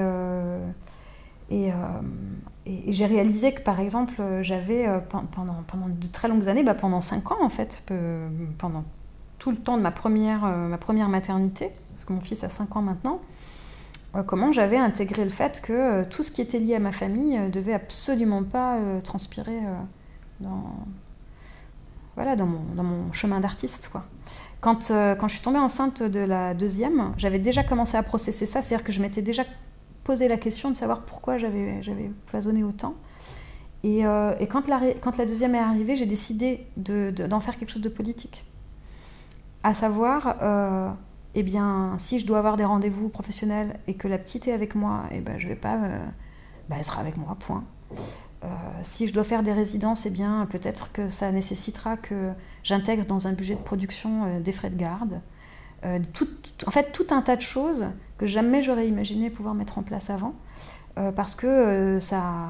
et, 1.50 1.72
et, 2.66 2.92
j'ai 2.92 3.06
réalisé 3.06 3.52
que, 3.52 3.60
par 3.60 3.80
exemple, 3.80 4.22
j'avais 4.42 4.86
euh, 4.86 5.00
pendant, 5.00 5.62
pendant 5.66 5.88
de 5.88 6.06
très 6.06 6.28
longues 6.28 6.48
années, 6.48 6.62
bah 6.62 6.74
pendant 6.74 7.00
5 7.00 7.32
ans 7.32 7.42
en 7.42 7.48
fait, 7.48 7.82
pendant 8.58 8.84
tout 9.38 9.50
le 9.50 9.56
temps 9.56 9.76
de 9.76 9.82
ma 9.82 9.90
première, 9.90 10.44
euh, 10.44 10.68
ma 10.68 10.78
première 10.78 11.08
maternité, 11.08 11.72
parce 11.90 12.04
que 12.04 12.12
mon 12.12 12.20
fils 12.20 12.44
a 12.44 12.48
5 12.48 12.76
ans 12.76 12.82
maintenant, 12.82 13.20
euh, 14.14 14.22
comment 14.22 14.52
j'avais 14.52 14.76
intégré 14.76 15.24
le 15.24 15.30
fait 15.30 15.60
que 15.60 16.04
tout 16.04 16.22
ce 16.22 16.30
qui 16.30 16.40
était 16.40 16.58
lié 16.58 16.76
à 16.76 16.78
ma 16.78 16.92
famille 16.92 17.38
devait 17.50 17.74
absolument 17.74 18.44
pas 18.44 18.78
transpirer 19.02 19.58
dans, 20.40 20.72
voilà, 22.20 22.36
dans, 22.36 22.46
mon, 22.46 22.74
dans 22.74 22.84
mon 22.84 23.12
chemin 23.12 23.40
d'artiste. 23.40 23.88
Quoi. 23.90 24.04
Quand, 24.60 24.92
quand 25.18 25.28
je 25.28 25.34
suis 25.34 25.42
tombée 25.42 25.58
enceinte 25.58 26.02
de 26.02 26.20
la 26.20 26.52
deuxième, 26.52 27.14
j'avais 27.16 27.38
déjà 27.38 27.62
commencé 27.62 27.96
à 27.96 28.02
processer 28.02 28.44
ça, 28.44 28.60
c'est-à-dire 28.60 28.84
que 28.84 28.92
je 28.92 29.00
m'étais 29.00 29.22
déjà 29.22 29.44
poser 30.04 30.28
la 30.28 30.36
question 30.36 30.70
de 30.70 30.76
savoir 30.76 31.02
pourquoi 31.02 31.38
j'avais, 31.38 31.82
j'avais 31.82 32.10
cloisonné 32.26 32.62
autant. 32.62 32.94
Et, 33.84 34.04
euh, 34.04 34.34
et, 34.38 34.46
quand, 34.46 34.68
la, 34.68 34.78
quand 35.00 35.16
la 35.16 35.24
deuxième 35.24 35.54
est 35.54 35.60
arrivée, 35.60 35.96
j'ai 35.96 36.04
décidé 36.04 36.66
de, 36.76 37.10
d'en 37.10 37.40
faire 37.40 37.56
quelque 37.56 37.70
chose 37.70 37.80
de 37.80 37.88
politique. 37.88 38.44
À 39.62 39.72
savoir, 39.72 40.36
euh, 40.42 40.90
eh 41.34 41.42
bien, 41.42 41.94
si 41.96 42.20
je 42.20 42.26
dois 42.26 42.38
avoir 42.38 42.56
des 42.56 42.64
rendez-vous 42.64 43.08
professionnels 43.08 43.78
et 43.86 43.94
que 43.94 44.08
la 44.08 44.18
petite 44.18 44.46
est 44.48 44.52
avec 44.52 44.74
moi, 44.74 45.04
eh 45.10 45.20
ben, 45.20 45.38
je 45.38 45.48
vais 45.48 45.56
pas, 45.56 45.76
euh, 45.76 45.98
bah, 46.68 46.76
elle 46.78 46.84
sera 46.84 47.00
avec 47.00 47.16
moi, 47.16 47.36
point. 47.38 47.64
Si 48.82 49.06
je 49.06 49.12
dois 49.12 49.24
faire 49.24 49.42
des 49.42 49.52
résidences, 49.52 50.06
eh 50.06 50.10
bien, 50.10 50.46
peut-être 50.48 50.92
que 50.92 51.08
ça 51.08 51.30
nécessitera 51.30 51.96
que 51.96 52.32
j'intègre 52.62 53.04
dans 53.04 53.26
un 53.26 53.32
budget 53.32 53.54
de 53.54 53.60
production 53.60 54.40
des 54.40 54.52
frais 54.52 54.70
de 54.70 54.76
garde. 54.76 55.20
tout, 56.14 56.28
en 56.66 56.70
fait, 56.70 56.92
tout 56.92 57.06
un 57.10 57.20
tas 57.20 57.36
de 57.36 57.42
choses 57.42 57.86
que 58.20 58.26
jamais 58.26 58.62
j'aurais 58.62 58.86
imaginé 58.86 59.30
pouvoir 59.30 59.54
mettre 59.54 59.78
en 59.78 59.82
place 59.82 60.10
avant, 60.10 60.34
euh, 60.98 61.10
parce 61.10 61.34
que 61.34 61.46
euh, 61.46 62.00
ça, 62.00 62.48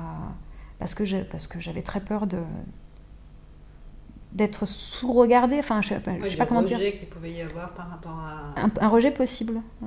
parce 0.80 0.94
que 0.94 1.22
parce 1.22 1.46
que 1.46 1.60
j'avais 1.60 1.82
très 1.82 2.00
peur 2.00 2.26
de 2.26 2.38
d'être 4.32 4.66
sous-regardée. 4.66 5.58
Enfin, 5.60 5.80
je 5.80 5.88
sais 5.88 6.00
pas, 6.00 6.12
sais 6.24 6.36
pas 6.36 6.46
comment 6.46 6.62
dire. 6.62 6.78
qu'il 6.78 7.08
pouvait 7.08 7.32
y 7.32 7.40
avoir 7.40 7.72
par 7.74 7.88
rapport 7.88 8.18
à 8.18 8.54
un, 8.80 8.88
rejet 8.88 9.12
possible 9.12 9.60
euh, 9.82 9.86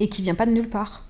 et 0.00 0.10
qui 0.10 0.20
vient 0.20 0.34
pas 0.34 0.46
de 0.46 0.52
nulle 0.52 0.68
part. 0.68 1.06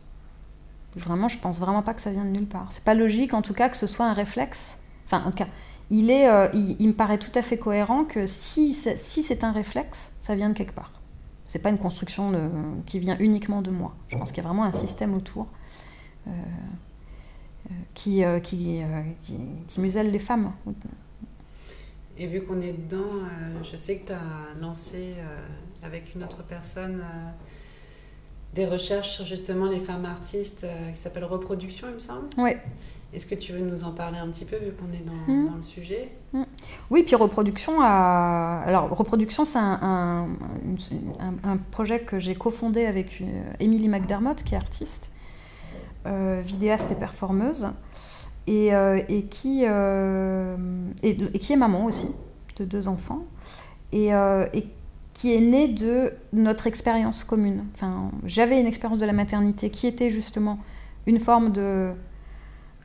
Vraiment, 0.96 1.28
je 1.28 1.38
pense 1.38 1.58
vraiment 1.58 1.82
pas 1.82 1.94
que 1.94 2.00
ça 2.00 2.10
vient 2.10 2.24
de 2.24 2.30
nulle 2.30 2.46
part. 2.46 2.66
C'est 2.70 2.84
pas 2.84 2.94
logique, 2.94 3.34
en 3.34 3.42
tout 3.42 3.54
cas, 3.54 3.68
que 3.68 3.76
ce 3.76 3.86
soit 3.86 4.06
un 4.06 4.12
réflexe. 4.12 4.80
Enfin, 5.06 5.22
en 5.26 5.30
tout 5.30 5.38
cas, 5.38 5.48
il 5.90 6.10
est, 6.10 6.28
il, 6.54 6.88
me 6.88 6.92
paraît 6.92 7.18
tout 7.18 7.32
à 7.34 7.42
fait 7.42 7.58
cohérent 7.58 8.04
que 8.04 8.26
si, 8.26 8.72
si 8.72 9.22
c'est 9.22 9.44
un 9.44 9.52
réflexe, 9.52 10.14
ça 10.20 10.34
vient 10.34 10.48
de 10.48 10.54
quelque 10.54 10.74
part. 10.74 10.90
C'est 11.46 11.58
pas 11.58 11.70
une 11.70 11.78
construction 11.78 12.32
qui 12.86 12.98
vient 12.98 13.16
uniquement 13.18 13.60
de 13.60 13.70
moi. 13.70 13.94
Je 14.08 14.16
pense 14.16 14.32
qu'il 14.32 14.42
y 14.42 14.46
a 14.46 14.48
vraiment 14.48 14.64
un 14.64 14.72
système 14.72 15.14
autour 15.14 15.48
euh, 16.26 16.30
euh, 16.30 17.74
qui, 17.94 18.24
euh, 18.24 18.38
qui, 18.40 18.80
qui, 19.68 19.80
muselle 19.80 20.10
les 20.10 20.18
femmes. 20.18 20.52
Et 22.16 22.26
vu 22.26 22.42
qu'on 22.44 22.60
est 22.60 22.72
dedans, 22.72 23.26
je 23.62 23.76
sais 23.76 23.98
que 23.98 24.08
tu 24.08 24.12
as 24.12 24.60
lancé 24.60 25.14
avec 25.82 26.14
une 26.14 26.22
autre 26.24 26.42
personne 26.44 27.02
des 28.54 28.66
recherches 28.66 29.10
sur 29.10 29.26
justement 29.26 29.66
les 29.66 29.80
femmes 29.80 30.04
artistes 30.04 30.66
qui 30.94 31.00
s'appelle 31.00 31.24
Reproduction, 31.24 31.88
il 31.88 31.94
me 31.94 32.00
semble. 32.00 32.28
Oui. 32.36 32.52
Est-ce 33.12 33.26
que 33.26 33.34
tu 33.34 33.52
veux 33.52 33.60
nous 33.60 33.84
en 33.84 33.90
parler 33.90 34.18
un 34.18 34.28
petit 34.28 34.46
peu 34.46 34.56
vu 34.56 34.72
qu'on 34.72 34.90
est 34.92 35.04
dans, 35.04 35.32
hmm. 35.32 35.56
le 35.56 35.62
sujet? 35.62 36.10
Hmm. 36.32 36.44
Oui, 36.90 37.02
puis 37.02 37.14
reproduction 37.14 37.80
a... 37.82 38.62
Alors 38.64 38.88
reproduction, 38.88 39.44
c'est 39.44 39.58
un, 39.58 40.28
un, 41.44 41.56
projet 41.70 42.00
que 42.00 42.18
j'ai 42.18 42.34
cofondé 42.34 42.86
avec 42.86 43.20
euh, 43.20 43.52
Emily 43.60 43.88
McDermott, 43.88 44.42
qui 44.42 44.54
est 44.54 44.56
artiste, 44.56 45.10
euh, 46.06 46.40
vidéaste 46.42 46.90
et 46.90 46.94
performeuse. 46.94 47.68
et, 48.46 48.68
et 49.08 49.24
qui, 49.26 49.64
et, 49.64 51.38
qui 51.38 51.52
est 51.52 51.56
maman 51.56 51.84
aussi 51.84 52.08
de 52.56 52.64
deux 52.64 52.88
enfants 52.88 53.24
et, 53.92 54.08
et 54.08 54.66
qui 55.14 55.34
est 55.34 55.40
née 55.40 55.68
de 55.68 56.12
notre 56.32 56.66
expérience 56.66 57.24
commune. 57.24 57.64
Enfin, 57.74 58.10
j'avais 58.24 58.60
une 58.60 58.66
expérience 58.66 58.98
de 58.98 59.06
la 59.06 59.12
maternité 59.12 59.70
qui 59.70 59.86
était 59.86 60.10
justement 60.10 60.58
une 61.06 61.18
forme 61.18 61.52
de 61.52 61.92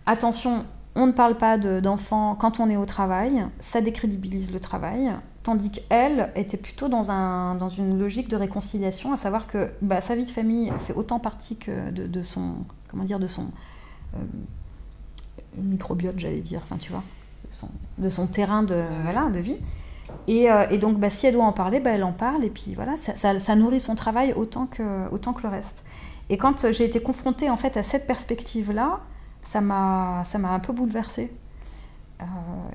attention, 0.06 0.66
on 0.96 1.06
ne 1.06 1.12
parle 1.12 1.38
pas 1.38 1.58
d'enfants 1.58 2.36
quand 2.36 2.60
on 2.60 2.70
est 2.70 2.78
au 2.78 2.86
travail, 2.86 3.46
ça 3.60 3.82
décrédibilise 3.82 4.52
le 4.52 4.60
travail, 4.60 5.14
tandis 5.44 5.70
qu'elle 5.70 6.32
était 6.36 6.58
plutôt 6.58 6.90
dans, 6.90 7.12
un, 7.12 7.56
dans 7.56 7.70
une 7.70 8.00
logique 8.00 8.28
de 8.28 8.36
réconciliation, 8.36 9.14
à 9.14 9.18
savoir 9.18 9.48
que 9.48 9.72
bah, 9.82 10.02
sa 10.02 10.16
vie 10.16 10.26
de 10.26 10.30
famille 10.30 10.72
fait 10.80 10.94
autant 10.94 11.20
partie 11.20 11.56
que 11.56 11.92
de, 11.92 12.22
son, 12.22 12.56
comment 12.90 13.04
dire, 13.04 13.20
de 13.20 13.28
son 13.28 13.46
euh, 14.16 14.18
microbiote, 15.58 16.18
j'allais 16.18 16.42
dire, 16.42 16.62
enfin 16.64 16.78
tu 16.78 16.92
vois, 16.92 17.04
de 17.98 18.10
son, 18.10 18.28
terrain 18.28 18.64
de, 18.64 18.84
voilà, 19.04 19.30
de 19.30 19.40
vie. 19.40 19.58
Et, 20.28 20.52
euh, 20.52 20.66
et, 20.70 20.78
donc, 20.78 21.00
bah, 21.00 21.10
si 21.10 21.28
elle 21.28 21.34
doit 21.34 21.46
en 21.46 21.54
parler, 21.54 21.80
bah, 21.80 21.92
elle 21.92 22.04
en 22.04 22.12
parle, 22.12 22.44
et 22.44 22.50
puis 22.50 22.74
voilà, 22.74 22.96
ça, 22.98 23.56
nourrit 23.56 23.80
son 23.80 23.96
travail 23.96 24.34
autant 24.34 24.68
que, 24.68 24.82
le 24.84 25.50
reste. 25.50 25.84
Et 26.30 26.38
quand 26.38 26.72
j'ai 26.72 26.84
été 26.84 27.02
confrontée 27.02 27.50
en 27.50 27.56
fait 27.58 27.78
à 27.78 27.84
cette 27.84 28.06
perspective-là, 28.06 29.00
ça 29.42 29.62
m'a 29.62 30.24
un 30.34 30.60
peu 30.60 30.74
bouleversée. 30.74 31.32
Euh, 32.22 32.26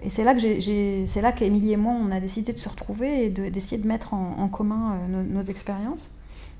et 0.02 0.10
c'est 0.10 0.22
là 0.22 0.34
que 0.34 1.44
et 1.44 1.76
moi 1.76 1.94
on 1.94 2.10
a 2.12 2.20
décidé 2.20 2.52
de 2.52 2.58
se 2.58 2.68
retrouver 2.68 3.24
et 3.24 3.30
d'essayer 3.30 3.80
de, 3.80 3.88
mettre 3.88 4.14
en, 4.14 4.48
commun 4.48 4.94
euh, 4.94 5.22
nos, 5.24 5.42
expériences. 5.42 6.12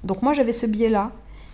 Donc 0.03 0.23
moi 0.23 0.33
j'avais 0.33 0.53
ce 0.53 0.67
biais-là 0.67 1.13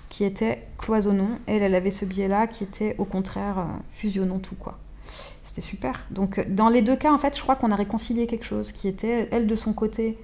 qui 0.08 0.24
était 0.24 0.66
cloisonnons, 0.78 1.38
elle 1.46 1.62
elle 1.62 1.74
avait 1.74 1.90
ce 1.90 2.06
biais-là 2.06 2.46
qui 2.46 2.64
était 2.64 2.94
au 2.96 3.04
contraire 3.04 3.58
euh, 3.58 3.64
fusionnons 3.90 4.38
tout 4.38 4.54
quoi. 4.54 4.78
C'était 5.42 5.60
super. 5.60 6.06
Donc 6.10 6.46
dans 6.48 6.68
les 6.68 6.82
deux 6.82 6.96
cas 6.96 7.12
en 7.12 7.18
fait 7.18 7.36
je 7.36 7.42
crois 7.42 7.56
qu'on 7.56 7.70
a 7.70 7.76
réconcilié 7.76 8.26
quelque 8.26 8.44
chose 8.44 8.72
qui 8.72 8.88
était 8.88 9.28
elle 9.30 9.46
de 9.46 9.54
son 9.54 9.72
côté. 9.72 10.18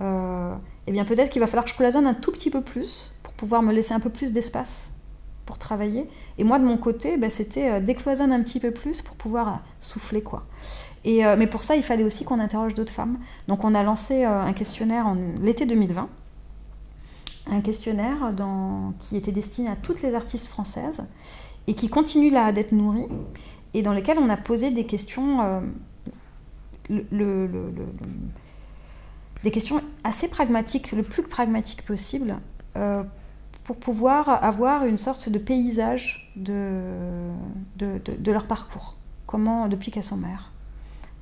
eh 0.00 0.92
bien 0.92 1.04
peut-être 1.04 1.30
qu'il 1.30 1.40
va 1.40 1.46
falloir 1.46 1.64
que 1.64 1.70
je 1.70 1.76
cloisonne 1.76 2.06
un 2.06 2.14
tout 2.14 2.32
petit 2.32 2.50
peu 2.50 2.62
plus 2.62 3.14
pour 3.22 3.34
pouvoir 3.34 3.62
me 3.62 3.72
laisser 3.72 3.94
un 3.94 4.00
peu 4.00 4.10
plus 4.10 4.32
d'espace 4.32 4.92
pour 5.48 5.56
travailler. 5.56 6.06
Et 6.36 6.44
moi, 6.44 6.58
de 6.58 6.66
mon 6.66 6.76
côté, 6.76 7.16
bah, 7.16 7.30
c'était 7.30 7.70
euh, 7.70 7.80
décloisonner 7.80 8.34
un 8.34 8.42
petit 8.42 8.60
peu 8.60 8.70
plus 8.70 9.00
pour 9.00 9.16
pouvoir 9.16 9.48
euh, 9.48 9.56
souffler. 9.80 10.22
quoi. 10.22 10.44
Et, 11.04 11.24
euh, 11.24 11.36
mais 11.38 11.46
pour 11.46 11.64
ça, 11.64 11.74
il 11.74 11.82
fallait 11.82 12.04
aussi 12.04 12.26
qu'on 12.26 12.38
interroge 12.38 12.74
d'autres 12.74 12.92
femmes. 12.92 13.16
Donc 13.48 13.64
on 13.64 13.74
a 13.74 13.82
lancé 13.82 14.24
un 14.24 14.52
questionnaire 14.52 15.06
en 15.06 15.16
l'été 15.40 15.64
2020, 15.64 16.06
un 17.50 17.60
questionnaire 17.62 18.34
qui 19.00 19.16
était 19.16 19.32
destiné 19.32 19.70
à 19.70 19.76
toutes 19.76 20.02
les 20.02 20.14
artistes 20.14 20.48
françaises 20.48 21.06
et 21.66 21.72
qui 21.72 21.88
continue 21.88 22.28
là 22.28 22.52
d'être 22.52 22.72
nourri, 22.72 23.06
et 23.74 23.82
dans 23.82 23.92
lequel 23.92 24.18
on 24.18 24.28
a 24.28 24.36
posé 24.36 24.70
des 24.70 24.86
questions... 24.86 25.62
le, 26.90 27.48
des 29.44 29.50
questions 29.50 29.80
assez 30.04 30.28
pragmatiques, 30.28 30.92
le 30.92 31.02
plus 31.02 31.22
pragmatique 31.22 31.84
possible, 31.84 32.36
pour 33.68 33.76
pouvoir 33.76 34.42
avoir 34.42 34.86
une 34.86 34.96
sorte 34.96 35.28
de 35.28 35.38
paysage 35.38 36.32
de, 36.36 37.28
de, 37.76 38.32
leur 38.32 38.46
parcours, 38.46 38.96
comment, 39.26 39.68
depuis 39.68 39.90
qu'elles 39.90 40.02
sont 40.02 40.16
mères. 40.16 40.52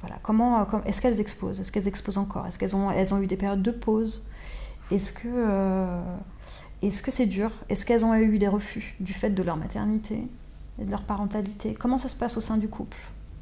Voilà, 0.00 0.20
comment, 0.22 0.64
est-ce 0.84 1.00
qu'elles 1.00 1.20
exposent? 1.20 1.58
Est-ce 1.58 1.72
qu'elles 1.72 1.88
exposent 1.88 2.18
encore? 2.18 2.46
Est-ce 2.46 2.60
qu'elles 2.60 2.76
ont, 2.76 2.88
elles 2.92 3.12
ont 3.12 3.20
eu 3.20 3.26
des 3.26 3.36
périodes 3.36 3.62
de 3.62 3.72
pause? 3.72 4.28
Est-ce 4.92 5.12
que 5.12 5.26
euh, 5.26 6.00
est-ce 6.82 7.02
que 7.02 7.10
c'est 7.10 7.26
dur? 7.26 7.50
Est-ce 7.68 7.84
qu'elles 7.84 8.04
ont 8.04 8.14
eu 8.14 8.38
des 8.38 8.46
refus 8.46 8.94
du 9.00 9.12
fait 9.12 9.30
de 9.30 9.42
leur 9.42 9.56
maternité? 9.56 10.22
Et 10.80 10.84
de 10.84 10.90
leur 10.90 11.04
parentalité 11.04 11.74
Comment 11.74 11.98
ça 11.98 12.08
se 12.08 12.16
passe 12.16 12.36
au 12.36 12.40
sein 12.40 12.56
du 12.56 12.68
couple? 12.68 12.98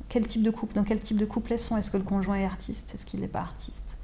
Quel 0.08 0.26
type 0.26 0.42
de 0.42 0.50
couple? 0.50 0.74
Dans 0.74 0.84
quel 0.84 1.00
type 1.00 1.16
de 1.16 1.24
couple 1.24 1.52
elles 1.52 1.58
sont? 1.58 1.76
Est-ce 1.76 1.90
que 1.90 1.96
le 1.96 2.04
conjoint 2.04 2.36
est 2.36 2.44
artiste? 2.44 2.94
Est-ce 2.94 3.06
qu'il 3.06 3.20
n'est 3.20 3.28
pas 3.28 3.40
artiste? 3.40 3.96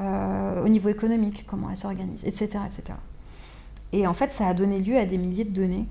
Euh, 0.00 0.64
Au 0.64 0.68
niveau 0.68 0.88
économique, 0.88 1.46
comment 1.46 1.70
elles 1.70 1.76
s'organisent 1.76 2.24
Etc. 2.24 2.58
etc. 2.66 2.98
Et 3.92 4.06
en 4.06 4.12
fait, 4.12 4.30
ça 4.30 4.46
a 4.48 4.54
donné 4.54 4.80
lieu 4.80 4.96
à 4.96 5.04
des 5.06 5.18
milliers 5.18 5.44
de 5.44 5.52
données 5.52 5.86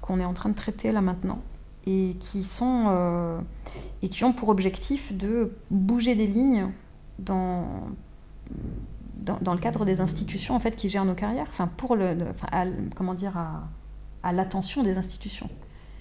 qu'on 0.00 0.18
est 0.20 0.24
en 0.24 0.34
train 0.34 0.48
de 0.48 0.54
traiter 0.54 0.92
là 0.92 1.00
maintenant 1.00 1.40
et 1.86 2.16
qui 2.20 2.44
sont 2.44 2.84
euh, 2.88 3.40
et 4.02 4.08
qui 4.08 4.24
ont 4.24 4.32
pour 4.32 4.48
objectif 4.48 5.16
de 5.16 5.52
bouger 5.70 6.14
des 6.14 6.26
lignes 6.26 6.68
dans, 7.18 7.66
dans, 9.16 9.52
le 9.52 9.58
cadre 9.58 9.84
des 9.84 10.00
institutions 10.00 10.54
en 10.54 10.60
fait 10.60 10.76
qui 10.76 10.88
gèrent 10.88 11.04
nos 11.04 11.14
carrières, 11.14 11.46
enfin 11.48 11.68
pour 11.68 11.96
le, 11.96 12.16
comment 12.96 13.14
dire 13.14 13.36
à, 13.36 13.68
à 14.22 14.32
l'attention 14.32 14.82
des 14.82 14.98
institutions. 14.98 15.48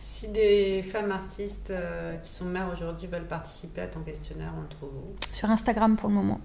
Si 0.01 0.27
des 0.29 0.83
femmes 0.83 1.11
artistes 1.11 1.69
euh, 1.69 2.17
qui 2.17 2.29
sont 2.29 2.45
mères 2.45 2.69
aujourd'hui 2.73 3.07
veulent 3.07 3.27
participer 3.27 3.81
à 3.81 3.87
ton 3.87 4.01
questionnaire, 4.01 4.51
on 4.57 4.61
le 4.61 4.67
trouve 4.67 4.89
où? 4.89 5.15
Sur 5.31 5.49
Instagram 5.49 5.95
pour 5.95 6.09
le 6.09 6.15
moment. 6.15 6.39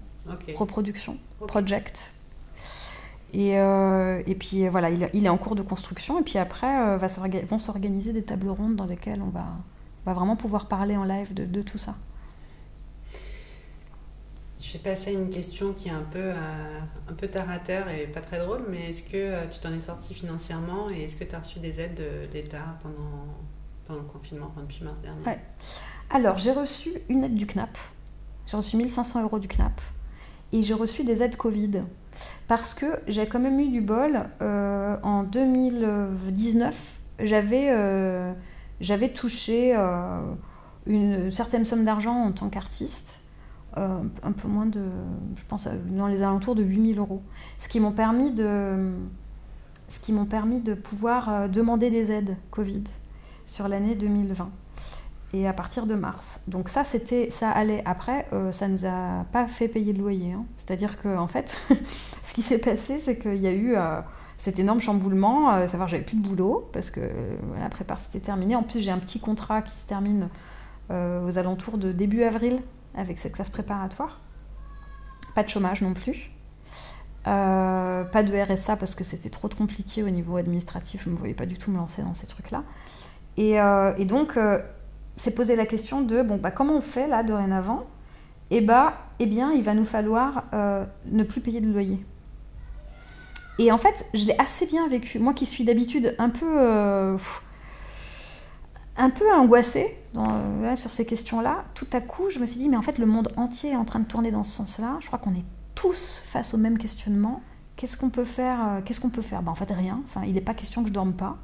Reproduction, 0.55 1.17
project, 1.47 2.13
et, 3.33 3.59
euh, 3.59 4.21
et 4.25 4.35
puis 4.35 4.67
voilà, 4.67 4.89
il, 4.89 5.09
il, 5.13 5.25
est 5.25 5.29
en 5.29 5.37
cours 5.37 5.55
de 5.55 5.61
construction. 5.61 6.19
Et 6.19 6.23
puis 6.23 6.37
après, 6.37 6.67
euh, 6.67 6.97
va 6.97 7.07
vont 7.47 7.57
s'organiser 7.57 8.13
des 8.13 8.23
tables 8.23 8.49
rondes 8.49 8.75
dans 8.75 8.85
lesquelles 8.85 9.21
on 9.21 9.29
va, 9.29 9.45
va 10.05 10.13
vraiment 10.13 10.35
pouvoir 10.35 10.67
parler 10.67 10.95
en 10.95 11.03
live 11.03 11.33
de, 11.33 11.45
de, 11.45 11.61
tout 11.61 11.77
ça. 11.77 11.95
Je 14.67 14.73
vais 14.73 14.79
passer 14.79 15.11
à 15.11 15.13
une 15.13 15.29
question 15.29 15.71
qui 15.71 15.87
est 15.87 15.93
un 15.93 16.03
peu, 16.11 16.19
euh, 16.19 16.79
un 17.09 17.13
peu 17.13 17.29
à 17.33 17.59
terre 17.59 17.89
et 17.89 18.05
pas 18.05 18.19
très 18.19 18.39
drôle, 18.39 18.65
mais 18.69 18.89
est-ce 18.89 19.03
que 19.03 19.47
tu 19.47 19.59
t'en 19.61 19.71
es 19.73 19.79
sorti 19.79 20.13
financièrement 20.13 20.89
et 20.89 21.05
est-ce 21.05 21.15
que 21.15 21.23
tu 21.23 21.33
as 21.33 21.39
reçu 21.39 21.59
des 21.59 21.79
aides 21.79 22.03
d'État 22.31 22.77
pendant, 22.83 23.27
pendant 23.85 24.01
le 24.01 24.05
confinement, 24.07 24.51
depuis 24.57 24.83
mars 24.83 25.01
dernier? 25.01 25.25
Ouais. 25.25 25.39
Alors, 26.09 26.37
j'ai 26.37 26.51
reçu 26.51 26.91
une 27.07 27.23
aide 27.23 27.35
du 27.35 27.47
CNAP. 27.47 27.77
J'ai 28.45 28.57
reçu 28.57 28.75
1500 28.75 29.23
euros 29.23 29.39
du 29.39 29.47
CNAP 29.47 29.79
et 30.51 30.61
j'ai 30.63 30.73
reçu 30.73 31.05
des 31.05 31.23
aides 31.23 31.37
Covid. 31.37 31.83
Parce 32.47 32.73
que 32.73 32.85
j'ai 33.07 33.25
quand 33.25 33.39
même 33.39 33.57
eu 33.59 33.69
du 33.69 33.79
bol. 33.79 34.19
Euh, 34.41 34.97
en 35.01 35.23
2019, 35.23 37.01
j'avais 37.19 37.69
euh, 37.69 38.33
touché 39.15 39.75
euh, 39.77 40.19
une 40.85 41.31
certaine 41.31 41.63
somme 41.63 41.85
d'argent 41.85 42.15
en 42.15 42.33
tant 42.33 42.49
qu'artiste. 42.49 43.21
Un 43.75 44.31
peu 44.31 44.47
moins 44.47 44.65
de, 44.65 44.81
je 45.35 45.45
pense, 45.45 45.67
dans 45.91 46.07
les 46.07 46.23
alentours 46.23 46.55
de 46.55 46.63
8000 46.63 46.97
euros. 46.97 47.21
Ce 47.59 47.69
qui 47.69 47.79
m'ont 47.79 47.91
permis 47.91 48.31
de, 48.31 48.91
ce 49.87 49.99
qui 49.99 50.13
m'ont 50.13 50.25
permis 50.25 50.61
de 50.61 50.73
pouvoir 50.73 51.47
demander 51.47 51.91
des 51.91 52.11
aides 52.11 52.37
Covid 52.49 52.83
sur 53.45 53.67
l'année 53.67 53.95
2020 53.95 54.49
et 55.33 55.47
à 55.47 55.53
partir 55.53 55.85
de 55.85 55.95
mars. 55.95 56.41
Donc 56.47 56.69
ça, 56.69 56.83
c'était, 56.83 57.29
ça 57.29 57.49
allait. 57.49 57.81
Après, 57.85 58.27
euh, 58.33 58.51
ça 58.51 58.67
nous 58.67 58.85
a 58.85 59.25
pas 59.31 59.47
fait 59.47 59.67
payer 59.67 59.93
de 59.93 59.99
loyer. 59.99 60.33
Hein. 60.33 60.45
C'est-à-dire 60.55 60.97
que 60.97 61.17
en 61.17 61.27
fait, 61.27 61.59
ce 62.23 62.33
qui 62.33 62.41
s'est 62.41 62.59
passé, 62.59 62.97
c'est 62.97 63.17
qu'il 63.17 63.35
y 63.35 63.47
a 63.47 63.51
eu 63.51 63.75
euh, 63.75 63.99
cet 64.37 64.59
énorme 64.59 64.79
chamboulement. 64.79 65.53
Euh, 65.53 65.67
savoir, 65.67 65.89
j'avais 65.89 66.03
plus 66.03 66.17
de 66.17 66.27
boulot 66.27 66.69
parce 66.71 66.89
que 66.89 67.01
la 67.59 67.69
prépa 67.69 67.95
c'était 67.97 68.21
terminé. 68.21 68.55
En 68.55 68.63
plus, 68.63 68.79
j'ai 68.79 68.91
un 68.91 68.99
petit 68.99 69.19
contrat 69.19 69.61
qui 69.61 69.73
se 69.73 69.85
termine 69.85 70.29
aux 70.89 71.37
alentours 71.37 71.77
de 71.77 71.91
début 71.91 72.23
avril 72.23 72.61
avec 72.97 73.19
cette 73.19 73.33
classe 73.33 73.49
préparatoire. 73.49 74.19
Pas 75.35 75.43
de 75.43 75.49
chômage 75.49 75.81
non 75.81 75.93
plus. 75.93 76.31
pas 77.23 78.23
de 78.23 78.53
RSA 78.53 78.75
parce 78.77 78.95
que 78.95 79.03
c'était 79.03 79.29
trop 79.29 79.47
compliqué 79.49 80.03
au 80.03 80.09
niveau 80.09 80.37
administratif. 80.37 81.03
Je 81.03 81.09
ne 81.09 81.13
me 81.13 81.19
voyais 81.19 81.35
pas 81.35 81.45
du 81.45 81.57
tout 81.57 81.71
me 81.71 81.77
lancer 81.77 82.01
dans 82.01 82.13
ces 82.13 82.27
trucs-là. 82.27 82.63
Et, 83.37 83.57
et 83.97 84.05
donc 84.05 84.37
s'est 85.17 85.31
posé 85.31 85.55
la 85.55 85.65
question 85.65 86.01
de 86.01 86.21
bon, 86.21 86.37
bah, 86.37 86.51
comment 86.51 86.77
on 86.77 86.81
fait 86.81 87.07
là 87.07 87.23
dorénavant? 87.23 87.85
Eh 88.49 88.61
bah, 88.61 88.93
eh 89.19 89.25
bien, 89.25 89.51
il 89.51 89.63
va 89.63 89.73
nous 89.73 89.83
falloir 89.83 90.45
euh, 90.53 90.85
ne 91.07 91.23
plus 91.23 91.41
payer 91.41 91.59
de 91.59 91.69
loyer. 91.69 92.05
Et 93.59 93.71
en 93.71 93.77
fait, 93.77 94.05
je 94.13 94.25
l'ai 94.25 94.39
assez 94.39 94.67
bien 94.67 94.87
vécu. 94.87 95.19
Moi 95.19 95.33
qui 95.33 95.45
suis 95.45 95.63
d'habitude 95.63 96.15
un 96.19 96.29
peu, 96.29 96.45
euh, 96.45 97.17
un 98.97 99.09
peu 99.09 99.31
angoissée 99.33 99.97
sur 100.75 100.91
ces 100.91 101.05
questions-là, 101.05 101.65
tout 101.75 101.87
à 101.93 102.01
coup, 102.01 102.29
je 102.29 102.39
me 102.39 102.45
suis 102.45 102.59
dit, 102.59 102.69
mais 102.69 102.77
en 102.77 102.81
fait, 102.81 102.97
le 102.97 103.05
monde 103.05 103.31
entier 103.37 103.71
est 103.71 103.75
en 103.75 103.85
train 103.85 103.99
de 103.99 104.05
tourner 104.05 104.31
dans 104.31 104.43
ce 104.43 104.51
sens-là. 104.51 104.97
Je 104.99 105.07
crois 105.07 105.19
qu'on 105.19 105.33
est 105.33 105.45
tous 105.75 106.23
face 106.25 106.53
au 106.53 106.57
même 106.57 106.77
questionnement. 106.77 107.41
Qu'est-ce 107.75 107.97
qu'on 107.97 108.09
peut 108.09 108.23
faire 108.23 108.57
euh, 108.67 108.81
Qu'est-ce 108.83 108.99
qu'on 108.99 109.11
peut 109.11 109.21
faire? 109.21 109.43
Bah, 109.43 109.51
En 109.51 109.55
fait, 109.55 109.69
rien. 109.71 110.01
Enfin, 110.03 110.21
il 110.25 110.33
n'est 110.33 110.41
pas 110.41 110.55
question 110.55 110.81
que 110.81 110.89
je 110.89 110.93
dorme 110.93 111.13
pas. 111.13 111.35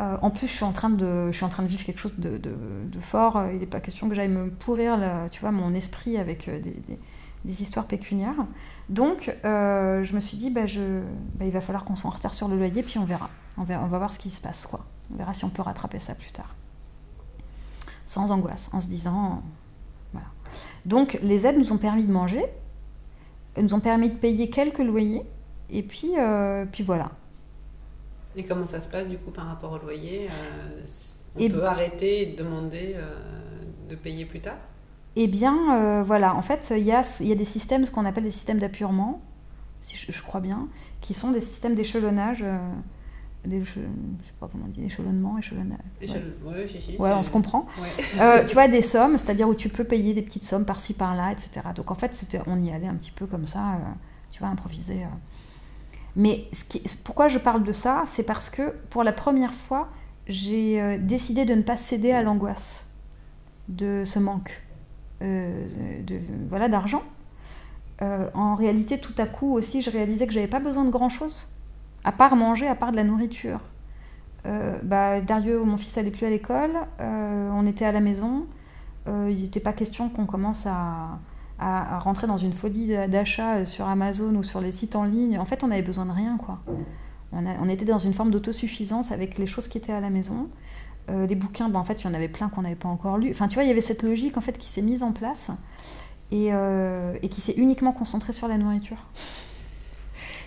Euh, 0.00 0.16
en 0.22 0.30
plus, 0.30 0.46
je 0.46 0.52
suis, 0.52 0.64
en 0.64 0.72
train 0.72 0.90
de, 0.90 1.26
je 1.30 1.36
suis 1.36 1.44
en 1.44 1.48
train 1.48 1.62
de 1.62 1.68
vivre 1.68 1.84
quelque 1.84 1.98
chose 1.98 2.14
de, 2.16 2.40
fort. 3.00 3.42
Il 3.52 3.58
n'est 3.58 3.66
pas 3.66 3.80
question 3.80 4.08
que 4.08 4.14
j'aille 4.14 4.28
me 4.28 4.50
pourrir 4.50 4.98
tu 5.30 5.40
vois, 5.40 5.50
mon 5.50 5.74
esprit 5.74 6.16
avec 6.16 6.48
euh, 6.48 6.60
des, 7.44 7.62
histoires 7.62 7.86
pécuniaires. 7.86 8.46
Donc, 8.88 9.34
euh, 9.44 10.02
je 10.02 10.14
me 10.14 10.20
suis 10.20 10.36
dit, 10.36 10.50
bah, 10.50 10.66
je, 10.66 11.02
bah, 11.34 11.44
il 11.44 11.50
va 11.50 11.60
falloir 11.60 11.84
qu'on 11.84 11.96
soit 11.96 12.08
en 12.08 12.14
retard 12.14 12.32
sur 12.32 12.48
le 12.48 12.56
loyer, 12.56 12.82
puis 12.82 12.98
on 12.98 13.04
verra. 13.04 13.28
On, 13.58 13.64
va 13.64 13.98
voir 13.98 14.12
ce 14.12 14.18
qui 14.18 14.30
se 14.30 14.40
passe. 14.40 14.66
Quoi. 14.66 14.84
On 15.12 15.16
verra 15.16 15.34
si 15.34 15.44
on 15.44 15.50
peut 15.50 15.62
rattraper 15.62 15.98
ça 15.98 16.14
plus 16.14 16.32
tard. 16.32 16.54
Sans 18.04 18.30
angoisse, 18.32 18.70
en 18.72 18.80
se 18.80 18.88
disant... 18.88 19.42
Voilà. 20.12 20.26
Donc, 20.84 21.18
les 21.22 21.46
aides 21.46 21.56
nous 21.56 21.72
ont 21.72 21.78
permis 21.78 22.04
de 22.04 22.12
manger, 22.12 22.44
nous 23.60 23.74
ont 23.74 23.80
permis 23.80 24.08
de 24.08 24.14
payer 24.16 24.50
quelques 24.50 24.78
loyers, 24.80 25.24
et 25.70 25.82
puis, 25.82 26.12
puis 26.72 26.82
voilà. 26.82 27.10
Et 28.36 28.44
comment 28.44 28.66
ça 28.66 28.80
se 28.80 28.88
passe 28.88 29.08
du 29.08 29.18
coup 29.18 29.30
par 29.30 29.46
rapport 29.46 29.72
au 29.72 29.78
loyer 29.78 30.26
euh, 30.28 30.84
On 31.36 31.48
peut 31.48 31.64
arrêter 31.64 32.22
et 32.22 32.26
demander 32.34 32.96
de 33.88 33.94
payer 33.96 34.24
plus 34.24 34.40
tard? 34.40 34.58
Eh 35.16 35.26
bien, 35.26 36.02
voilà, 36.02 36.34
en 36.34 36.42
fait, 36.42 36.72
il 36.76 36.84
y 36.84 36.92
a, 36.92 37.02
y 37.20 37.32
a 37.32 37.34
des 37.34 37.44
systèmes, 37.44 37.84
ce 37.84 37.90
qu'on 37.90 38.06
appelle 38.06 38.24
des 38.24 38.30
systèmes 38.30 38.58
d'appurement, 38.58 39.20
si 39.80 39.96
je, 39.96 40.22
crois 40.22 40.40
bien, 40.40 40.68
qui 41.00 41.14
sont 41.14 41.30
des 41.30 41.40
systèmes 41.40 41.74
d'échelonnage 41.74 42.44
des, 43.48 43.62
je 43.62 43.72
sais 43.72 43.80
pas 44.38 44.48
comment 44.50 44.64
on 44.66 44.68
dit, 44.68 44.84
échelonnement, 44.84 45.38
échelonnage. 45.38 45.78
Ouais, 46.00 46.66
si, 46.66 46.80
si, 46.80 46.96
ouais 46.96 47.12
on 47.12 47.22
se 47.22 47.30
comprend. 47.30 47.66
Euh, 48.20 48.44
tu 48.46 48.52
vois, 48.52 48.68
des 48.68 48.82
sommes, 48.82 49.16
c'est-à-dire 49.16 49.48
où 49.48 49.54
tu 49.54 49.70
peux 49.70 49.84
payer 49.84 50.12
des 50.12 50.22
petites 50.22 50.44
sommes 50.44 50.66
par-ci, 50.66 50.94
par-là, 50.94 51.32
etc. 51.32 51.68
Donc 51.74 51.90
en 51.90 51.94
fait, 51.94 52.12
c'était, 52.12 52.40
on 52.46 52.60
y 52.60 52.70
allait 52.70 52.86
un 52.86 52.94
petit 52.94 53.12
peu 53.12 53.26
comme 53.26 53.46
ça, 53.46 53.60
euh, 53.60 53.78
tu 54.30 54.40
vois, 54.40 54.48
improviser. 54.48 55.04
Euh. 55.04 55.16
Mais 56.16 56.44
ce 56.52 56.64
qui, 56.64 56.82
pourquoi 57.02 57.28
je 57.28 57.38
parle 57.38 57.62
de 57.62 57.72
ça, 57.72 58.02
c'est 58.06 58.24
parce 58.24 58.50
que 58.50 58.74
pour 58.90 59.04
la 59.04 59.12
première 59.12 59.54
fois, 59.54 59.88
j'ai 60.26 60.98
décidé 60.98 61.44
de 61.44 61.54
ne 61.54 61.62
pas 61.62 61.76
céder 61.76 62.12
à 62.12 62.22
l'angoisse 62.22 62.88
de 63.68 64.04
ce 64.04 64.18
manque 64.18 64.62
de, 65.20 66.20
voilà, 66.48 66.68
d'argent. 66.68 67.02
en 68.00 68.54
réalité, 68.54 68.98
tout 68.98 69.14
à 69.18 69.26
coup 69.26 69.54
aussi, 69.54 69.82
je 69.82 69.90
réalisais 69.90 70.26
que 70.26 70.32
j'avais 70.32 70.48
pas 70.48 70.60
besoin 70.60 70.84
de 70.84 70.90
grand-chose 70.90 71.48
à 72.04 72.12
part 72.12 72.36
manger, 72.36 72.66
à 72.66 72.74
part 72.74 72.92
de 72.92 72.96
la 72.96 73.04
nourriture. 73.04 73.60
Euh, 74.46 74.78
bah, 74.82 75.20
Dario, 75.20 75.64
mon 75.64 75.76
fils, 75.76 75.96
n'allait 75.96 76.10
plus 76.10 76.26
à 76.26 76.30
l'école, 76.30 76.72
euh, 77.00 77.50
on 77.52 77.66
était 77.66 77.84
à 77.84 77.92
la 77.92 78.00
maison, 78.00 78.46
euh, 79.06 79.28
il 79.30 79.42
n'était 79.42 79.60
pas 79.60 79.72
question 79.72 80.08
qu'on 80.08 80.26
commence 80.26 80.66
à, 80.66 81.18
à, 81.58 81.98
rentrer 81.98 82.26
dans 82.26 82.38
une 82.38 82.52
folie 82.52 82.94
d'achat 83.08 83.66
sur 83.66 83.86
Amazon 83.86 84.34
ou 84.34 84.42
sur 84.42 84.60
les 84.60 84.72
sites 84.72 84.96
en 84.96 85.04
ligne. 85.04 85.38
En 85.38 85.44
fait, 85.44 85.62
on 85.62 85.68
n'avait 85.68 85.82
besoin 85.82 86.06
de 86.06 86.12
rien, 86.12 86.36
quoi. 86.38 86.60
On, 87.32 87.68
était 87.68 87.84
dans 87.84 87.98
une 87.98 88.12
forme 88.12 88.32
d'autosuffisance 88.32 89.12
avec 89.12 89.38
les 89.38 89.46
choses 89.46 89.68
qui 89.68 89.78
étaient 89.78 89.92
à 89.92 90.00
la 90.00 90.10
maison. 90.10 90.48
les 91.08 91.36
bouquins, 91.36 91.68
bah, 91.68 91.78
en 91.78 91.84
fait, 91.84 92.02
il 92.02 92.04
y 92.04 92.08
en 92.08 92.14
avait 92.14 92.28
plein 92.28 92.48
qu'on 92.48 92.62
n'avait 92.62 92.74
pas 92.74 92.88
encore 92.88 93.18
lus. 93.18 93.30
Enfin, 93.30 93.46
tu 93.46 93.54
vois, 93.54 93.62
il 93.62 93.68
y 93.68 93.70
avait 93.70 93.80
cette 93.80 94.02
logique 94.02 94.36
en 94.36 94.40
fait 94.40 94.58
qui 94.58 94.68
s'est 94.68 94.82
mise 94.82 95.04
en 95.04 95.12
place 95.12 95.52
et, 96.32 96.48
et 96.48 97.28
qui 97.28 97.40
s'est 97.40 97.54
uniquement 97.56 97.92
concentrée 97.92 98.32
sur 98.32 98.48
la 98.48 98.58
nourriture. 98.58 99.06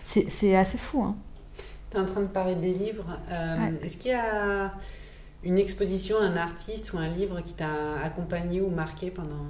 C'est 0.04 0.56
assez 0.56 0.78
fou, 0.78 1.04
hein 1.04 1.16
en 2.00 2.06
train 2.06 2.22
de 2.22 2.28
parler 2.28 2.56
des 2.56 2.74
livres. 2.74 3.20
Euh, 3.30 3.72
est-ce 3.84 3.98
qu'il 3.98 4.12
y 4.12 4.16
a 4.16 4.72
une 5.44 5.58
exposition, 5.58 6.18
un 6.20 6.38
artiste 6.38 6.94
ou 6.94 6.98
un 6.98 7.10
livre 7.10 7.42
qui 7.42 7.54
t'a 7.54 8.00
accompagné 8.04 8.62
ou 8.62 8.70
marqué 8.70 9.12
pendant, 9.12 9.46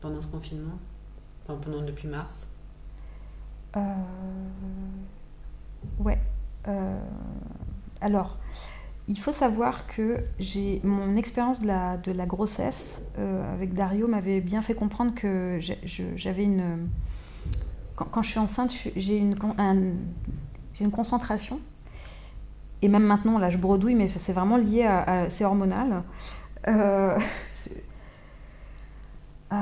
pendant 0.00 0.20
ce 0.20 0.28
confinement? 0.28 0.78
Enfin, 1.42 1.58
pendant 1.62 1.82
depuis 1.82 2.08
mars? 2.08 2.48
Euh... 3.76 3.80
Ouais. 5.98 6.18
Euh, 6.68 6.98
alors, 8.00 8.38
il 9.08 9.18
faut 9.18 9.32
savoir 9.32 9.86
que 9.86 10.18
j'ai 10.38 10.80
mon 10.82 11.16
expérience 11.16 11.60
de 11.60 11.68
la, 11.68 11.96
de 11.96 12.12
la 12.12 12.26
grossesse 12.26 13.04
euh, 13.18 13.54
avec 13.54 13.72
Dario 13.72 14.08
m'avait 14.08 14.40
bien 14.40 14.62
fait 14.62 14.74
comprendre 14.74 15.14
que 15.14 15.58
j'avais 16.16 16.44
une... 16.44 16.88
Quand, 17.94 18.22
je 18.22 18.30
suis 18.30 18.38
enceinte, 18.38 18.74
j'ai 18.94 19.16
une, 19.16 19.36
un, 19.56 19.92
j'ai 20.76 20.84
une 20.84 20.90
concentration. 20.90 21.60
Et 22.82 22.88
même 22.88 23.04
maintenant, 23.04 23.38
là, 23.38 23.50
je 23.50 23.56
bredouille, 23.56 23.94
mais 23.94 24.08
c'est 24.08 24.32
vraiment 24.32 24.56
lié 24.56 24.84
à, 24.84 25.30
c'est 25.30 25.44
hormonal. 25.44 26.02
Euh, 26.68 27.18
euh, 29.52 29.56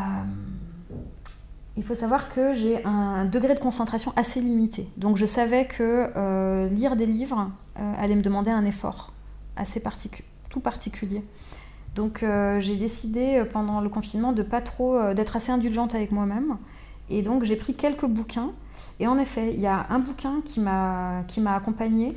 il 1.77 1.83
faut 1.83 1.94
savoir 1.94 2.29
que 2.29 2.55
j'ai 2.55 2.85
un 2.85 3.24
degré 3.24 3.55
de 3.55 3.61
concentration 3.61 4.12
assez 4.16 4.40
limité. 4.40 4.88
Donc 4.96 5.16
je 5.16 5.27
savais 5.27 5.66
que 5.66 6.11
euh, 6.16 6.68
lire 6.68 6.96
des 6.96 7.07
livres 7.07 7.50
allait 7.98 8.14
me 8.14 8.22
demander 8.22 8.50
un 8.50 8.64
effort 8.64 9.12
assez 9.57 9.81
particulier, 9.81 10.29
tout 10.48 10.61
particulier. 10.61 11.24
Donc 11.94 12.24
j'ai 12.59 12.77
décidé 12.77 13.44
pendant 13.53 13.81
le 13.81 13.88
confinement 13.88 14.33
de 14.33 14.42
pas 14.42 14.61
trop 14.61 15.14
d'être 15.14 15.37
assez 15.37 15.53
indulgente 15.53 15.94
avec 15.94 16.12
moi-même. 16.12 16.59
Et 17.10 17.22
donc 17.22 17.44
j'ai 17.44 17.56
pris 17.56 17.74
quelques 17.74 18.06
bouquins. 18.06 18.52
Et 19.00 19.06
en 19.06 19.18
effet, 19.18 19.52
il 19.54 19.60
y 19.60 19.66
a 19.66 19.86
un 19.90 19.98
bouquin 19.98 20.42
qui 20.44 20.60
m'a 20.60 21.24
accompagnée 21.54 22.16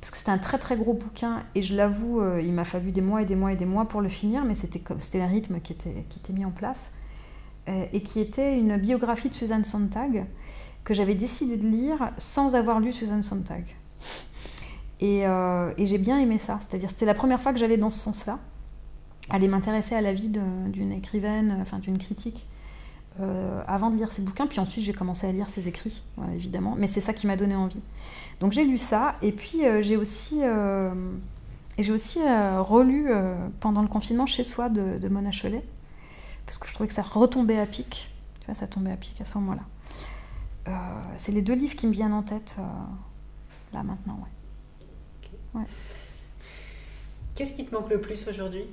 parce 0.00 0.10
que 0.10 0.18
c'était 0.18 0.30
un 0.30 0.38
très 0.38 0.58
très 0.58 0.76
gros 0.76 0.94
bouquin 0.94 1.42
et 1.54 1.62
je 1.62 1.74
l'avoue, 1.74 2.20
euh, 2.20 2.40
il 2.40 2.52
m'a 2.52 2.64
fallu 2.64 2.92
des 2.92 3.00
mois 3.00 3.22
et 3.22 3.24
des 3.24 3.34
mois 3.34 3.52
et 3.52 3.56
des 3.56 3.64
mois 3.64 3.86
pour 3.86 4.00
le 4.00 4.08
finir, 4.08 4.44
mais 4.44 4.54
c'était 4.54 4.80
le 4.88 5.24
rythme 5.24 5.60
qui 5.60 5.72
était, 5.72 6.04
qui 6.08 6.18
était 6.18 6.32
mis 6.32 6.44
en 6.44 6.50
place 6.50 6.92
euh, 7.68 7.86
et 7.92 8.02
qui 8.02 8.20
était 8.20 8.58
une 8.58 8.76
biographie 8.76 9.30
de 9.30 9.34
Suzanne 9.34 9.64
Sontag 9.64 10.26
que 10.84 10.94
j'avais 10.94 11.14
décidé 11.14 11.56
de 11.56 11.66
lire 11.66 12.10
sans 12.18 12.54
avoir 12.54 12.78
lu 12.78 12.92
Suzanne 12.92 13.22
Sontag. 13.22 13.64
Et, 15.00 15.26
euh, 15.26 15.72
et 15.76 15.86
j'ai 15.86 15.98
bien 15.98 16.18
aimé 16.18 16.38
ça, 16.38 16.58
c'est-à-dire 16.60 16.88
c'était 16.88 17.04
la 17.04 17.14
première 17.14 17.40
fois 17.40 17.52
que 17.52 17.58
j'allais 17.58 17.76
dans 17.76 17.90
ce 17.90 17.98
sens-là, 17.98 18.38
aller 19.30 19.48
m'intéresser 19.48 19.94
à 19.94 20.00
la 20.00 20.12
vie 20.12 20.28
d'une 20.28 20.92
écrivaine, 20.92 21.58
enfin 21.60 21.80
d'une 21.80 21.98
critique. 21.98 22.46
Avant 23.66 23.90
de 23.90 23.96
lire 23.96 24.12
ses 24.12 24.22
bouquins, 24.22 24.46
puis 24.46 24.60
ensuite 24.60 24.84
j'ai 24.84 24.92
commencé 24.92 25.26
à 25.26 25.32
lire 25.32 25.48
ses 25.48 25.68
écrits, 25.68 26.02
évidemment, 26.32 26.74
mais 26.76 26.86
c'est 26.86 27.00
ça 27.00 27.12
qui 27.12 27.26
m'a 27.26 27.36
donné 27.36 27.54
envie. 27.54 27.80
Donc 28.40 28.52
j'ai 28.52 28.64
lu 28.64 28.78
ça, 28.78 29.16
et 29.22 29.32
puis 29.32 29.64
euh, 29.64 29.80
j'ai 29.80 29.96
aussi, 29.96 30.40
euh, 30.42 30.92
j'ai 31.78 31.92
aussi 31.92 32.20
euh, 32.20 32.60
relu 32.60 33.08
pendant 33.60 33.82
le 33.82 33.88
confinement 33.88 34.26
Chez 34.26 34.44
soi 34.44 34.68
de, 34.68 35.08
Mona 35.08 35.30
Cholet, 35.30 35.64
parce 36.44 36.58
que 36.58 36.68
je 36.68 36.74
trouvais 36.74 36.88
que 36.88 36.94
ça 36.94 37.02
retombait 37.02 37.58
à 37.58 37.66
pic. 37.66 38.10
Tu 38.40 38.46
vois, 38.46 38.54
ça 38.54 38.66
tombait 38.66 38.92
à 38.92 38.96
pic 38.96 39.20
à 39.20 39.24
ce 39.24 39.38
moment-là. 39.38 39.62
c'est 41.16 41.32
les 41.32 41.42
deux 41.42 41.54
livres 41.54 41.76
qui 41.76 41.86
me 41.86 41.92
viennent 41.92 42.12
en 42.12 42.22
tête 42.22 42.56
là 43.72 43.82
maintenant, 43.82 44.20
ouais. 45.54 45.60
ouais. 45.60 45.66
Qu'est-ce 47.34 47.52
qui 47.52 47.66
te 47.66 47.74
manque 47.74 47.90
le 47.90 48.00
plus 48.00 48.28
aujourd'hui? 48.28 48.64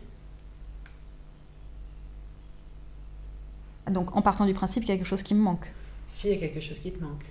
Donc 3.89 4.15
en 4.15 4.22
partant 4.22 4.46
du 4.46 4.54
principe 4.54 4.84
qu'il 4.84 4.91
y 4.91 4.96
a 4.96 4.98
quelque 4.98 5.08
chose 5.08 5.24
qui 5.24 5.36
me 5.36 5.41
manque. 5.41 5.74
S'il 6.08 6.32
y 6.32 6.34
a 6.34 6.38
quelque 6.38 6.62
chose 6.62 6.80
qui 6.80 6.91
te 6.91 7.02
manque. 7.04 7.26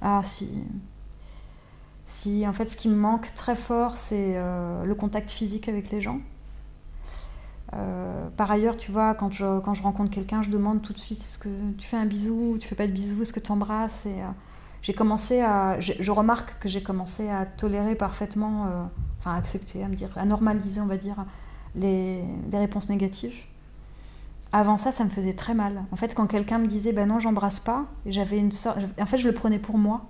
Ah 0.00 0.22
si. 0.22 0.48
Si, 2.06 2.46
en 2.46 2.52
fait, 2.54 2.64
ce 2.64 2.76
qui 2.76 2.88
me 2.88 2.96
manque 2.96 3.34
très 3.34 3.54
fort, 3.54 3.96
c'est 3.96 4.32
euh, 4.36 4.84
le 4.84 4.94
contact 4.94 5.30
physique 5.30 5.68
avec 5.68 5.90
les 5.90 6.00
gens. 6.00 6.20
Euh, 7.74 8.28
par 8.36 8.50
ailleurs, 8.50 8.76
tu 8.76 8.90
vois, 8.90 9.14
quand 9.14 9.30
je, 9.30 9.60
quand 9.60 9.74
je 9.74 9.82
rencontre 9.82 10.10
quelqu'un, 10.10 10.40
je 10.40 10.48
demande 10.48 10.80
tout 10.80 10.94
de 10.94 10.98
suite 10.98 11.18
est-ce 11.18 11.38
que 11.38 11.50
tu 11.76 11.86
fais 11.86 11.98
un 11.98 12.06
bisou 12.06 12.52
ou 12.54 12.58
tu 12.58 12.66
fais 12.66 12.74
pas 12.74 12.86
de 12.86 12.92
bisou 12.92 13.20
Est-ce 13.20 13.34
que 13.34 13.40
tu 13.40 13.52
embrasses 13.52 14.06
Et 14.06 14.22
euh, 14.22 14.26
j'ai 14.80 14.94
commencé 14.94 15.40
à. 15.42 15.78
Je, 15.80 16.10
remarque 16.10 16.58
que 16.60 16.68
j'ai 16.68 16.82
commencé 16.82 17.28
à 17.28 17.44
tolérer 17.44 17.94
parfaitement, 17.94 18.88
enfin, 19.18 19.32
à 19.32 19.36
accepter, 19.36 19.82
à 19.82 19.88
me 19.88 19.94
dire, 19.94 20.10
à 20.16 20.24
normaliser, 20.24 20.80
on 20.80 20.86
va 20.86 20.96
dire, 20.96 21.24
les, 21.74 22.22
les 22.50 22.58
réponses 22.58 22.88
négatives. 22.88 23.44
Avant 24.52 24.78
ça, 24.78 24.92
ça 24.92 25.04
me 25.04 25.10
faisait 25.10 25.34
très 25.34 25.54
mal. 25.54 25.84
En 25.92 25.96
fait, 25.96 26.14
quand 26.14 26.26
quelqu'un 26.26 26.58
me 26.58 26.66
disait 26.66 26.92
ben 26.92 27.06
non, 27.06 27.20
j'embrasse 27.20 27.60
pas, 27.60 27.86
j'avais 28.06 28.38
une 28.38 28.52
sorte. 28.52 28.78
En 28.98 29.06
fait, 29.06 29.18
je 29.18 29.28
le 29.28 29.34
prenais 29.34 29.58
pour 29.58 29.76
moi. 29.76 30.06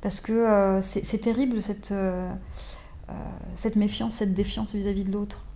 Parce 0.00 0.20
que 0.20 0.32
euh, 0.32 0.82
c'est 0.82 1.18
terrible 1.18 1.62
cette, 1.62 1.92
euh, 1.92 2.30
euh, 3.08 3.12
cette 3.54 3.76
méfiance, 3.76 4.16
cette 4.16 4.34
défiance 4.34 4.74
vis-à-vis 4.74 5.04
de 5.04 5.12
l'autre. 5.12 5.46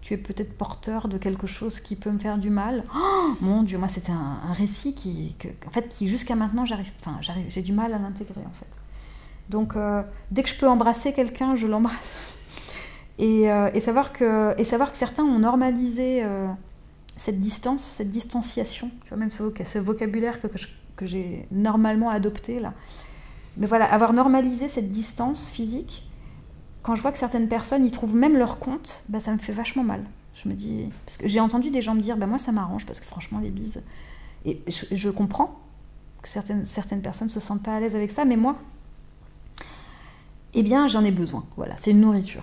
Tu 0.00 0.14
es 0.14 0.16
peut-être 0.16 0.56
porteur 0.56 1.08
de 1.08 1.18
quelque 1.18 1.46
chose 1.46 1.80
qui 1.80 1.94
peut 1.96 2.10
me 2.10 2.18
faire 2.18 2.38
du 2.38 2.48
mal. 2.48 2.84
Oh, 2.94 3.34
mon 3.40 3.62
Dieu, 3.62 3.76
moi, 3.76 3.88
c'était 3.88 4.12
un, 4.12 4.52
récit 4.54 4.94
qui, 4.94 5.36
en 5.66 5.70
fait, 5.70 5.88
qui 5.88 6.08
jusqu'à 6.08 6.36
maintenant, 6.36 6.64
j'arrive, 6.64 6.90
enfin, 7.00 7.18
j'ai 7.48 7.60
du 7.60 7.72
mal 7.72 7.92
à 7.92 7.98
l'intégrer, 7.98 8.40
en 8.48 8.52
fait. 8.52 8.66
Donc, 9.48 9.74
dès 10.30 10.42
que 10.42 10.48
je 10.48 10.56
peux 10.56 10.68
embrasser 10.68 11.12
quelqu'un, 11.12 11.54
je 11.54 11.66
l'embrasse. 11.66 12.36
Et, 13.20 13.46
et, 13.74 13.80
savoir 13.80 14.12
que, 14.12 14.54
et 14.60 14.64
savoir 14.64 14.92
que 14.92 14.96
certains 14.96 15.24
ont 15.24 15.40
normalisé 15.40 16.22
cette 17.16 17.40
distance, 17.40 17.82
cette 17.82 18.10
distanciation, 18.10 18.92
tu 19.02 19.08
vois, 19.08 19.18
même 19.18 19.32
ce, 19.32 19.78
vocabulaire 19.78 20.40
que, 20.40 20.46
que 20.96 21.06
j'ai 21.06 21.48
normalement 21.50 22.10
adopté 22.10 22.60
là. 22.60 22.74
Mais 23.56 23.66
voilà, 23.66 23.92
avoir 23.92 24.12
normalisé 24.12 24.68
cette 24.68 24.88
distance 24.88 25.48
physique, 25.48 26.08
quand 26.82 26.94
je 26.94 27.02
vois 27.02 27.12
que 27.12 27.18
certaines 27.18 27.48
personnes 27.48 27.84
y 27.84 27.90
trouvent 27.90 28.14
même 28.14 28.36
leur 28.36 28.58
compte, 28.58 29.04
bah, 29.08 29.20
ça 29.20 29.32
me 29.32 29.38
fait 29.38 29.52
vachement 29.52 29.82
mal. 29.82 30.04
Je 30.32 30.48
me 30.48 30.54
dis. 30.54 30.88
Parce 31.04 31.18
que 31.18 31.28
j'ai 31.28 31.40
entendu 31.40 31.70
des 31.70 31.82
gens 31.82 31.94
me 31.94 32.00
dire, 32.00 32.16
bah, 32.16 32.26
moi 32.26 32.38
ça 32.38 32.52
m'arrange, 32.52 32.86
parce 32.86 33.00
que 33.00 33.06
franchement, 33.06 33.40
les 33.40 33.50
bises. 33.50 33.82
Et 34.44 34.62
je, 34.68 35.10
comprends 35.10 35.58
que 36.22 36.28
certaines, 36.28 36.64
certaines 36.64 37.02
personnes 37.02 37.28
se 37.28 37.40
sentent 37.40 37.62
pas 37.62 37.74
à 37.74 37.80
l'aise 37.80 37.96
avec 37.96 38.12
ça, 38.12 38.24
mais 38.24 38.36
moi, 38.36 38.56
eh 40.58 40.62
bien, 40.64 40.88
j'en 40.88 41.04
ai 41.04 41.12
besoin. 41.12 41.44
Voilà, 41.56 41.74
c'est 41.76 41.92
une 41.92 42.00
nourriture. 42.00 42.42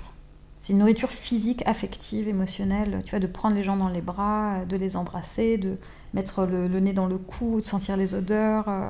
C'est 0.61 0.71
une 0.71 0.79
nourriture 0.79 1.11
physique, 1.11 1.61
affective, 1.67 2.29
émotionnelle. 2.29 3.01
Tu 3.03 3.11
vois, 3.11 3.19
de 3.19 3.27
prendre 3.27 3.55
les 3.55 3.61
gens 3.61 3.75
dans 3.75 3.89
les 3.89 3.99
bras, 3.99 4.63
de 4.63 4.77
les 4.77 4.95
embrasser, 4.95 5.57
de 5.57 5.77
mettre 6.13 6.45
le, 6.45 6.67
nez 6.79 6.93
dans 6.93 7.07
le 7.07 7.17
cou, 7.17 7.59
de 7.59 7.65
sentir 7.65 7.97
les 7.97 8.15
odeurs, 8.15 8.69
euh, 8.69 8.89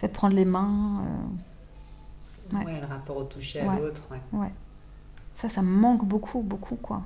de 0.00 0.06
prendre 0.06 0.36
les 0.36 0.44
mains. 0.44 1.02
Euh. 2.52 2.64
Ouais. 2.64 2.80
le 2.80 2.86
rapport 2.86 3.16
au 3.16 3.24
toucher 3.24 3.60
à 3.60 3.78
l'autre. 3.80 4.02
Ouais. 4.12 4.20
ouais. 4.38 4.52
Ça, 5.34 5.48
ça 5.48 5.60
me 5.60 5.68
manque 5.68 6.04
beaucoup, 6.04 6.42
beaucoup, 6.42 6.76
quoi. 6.76 7.02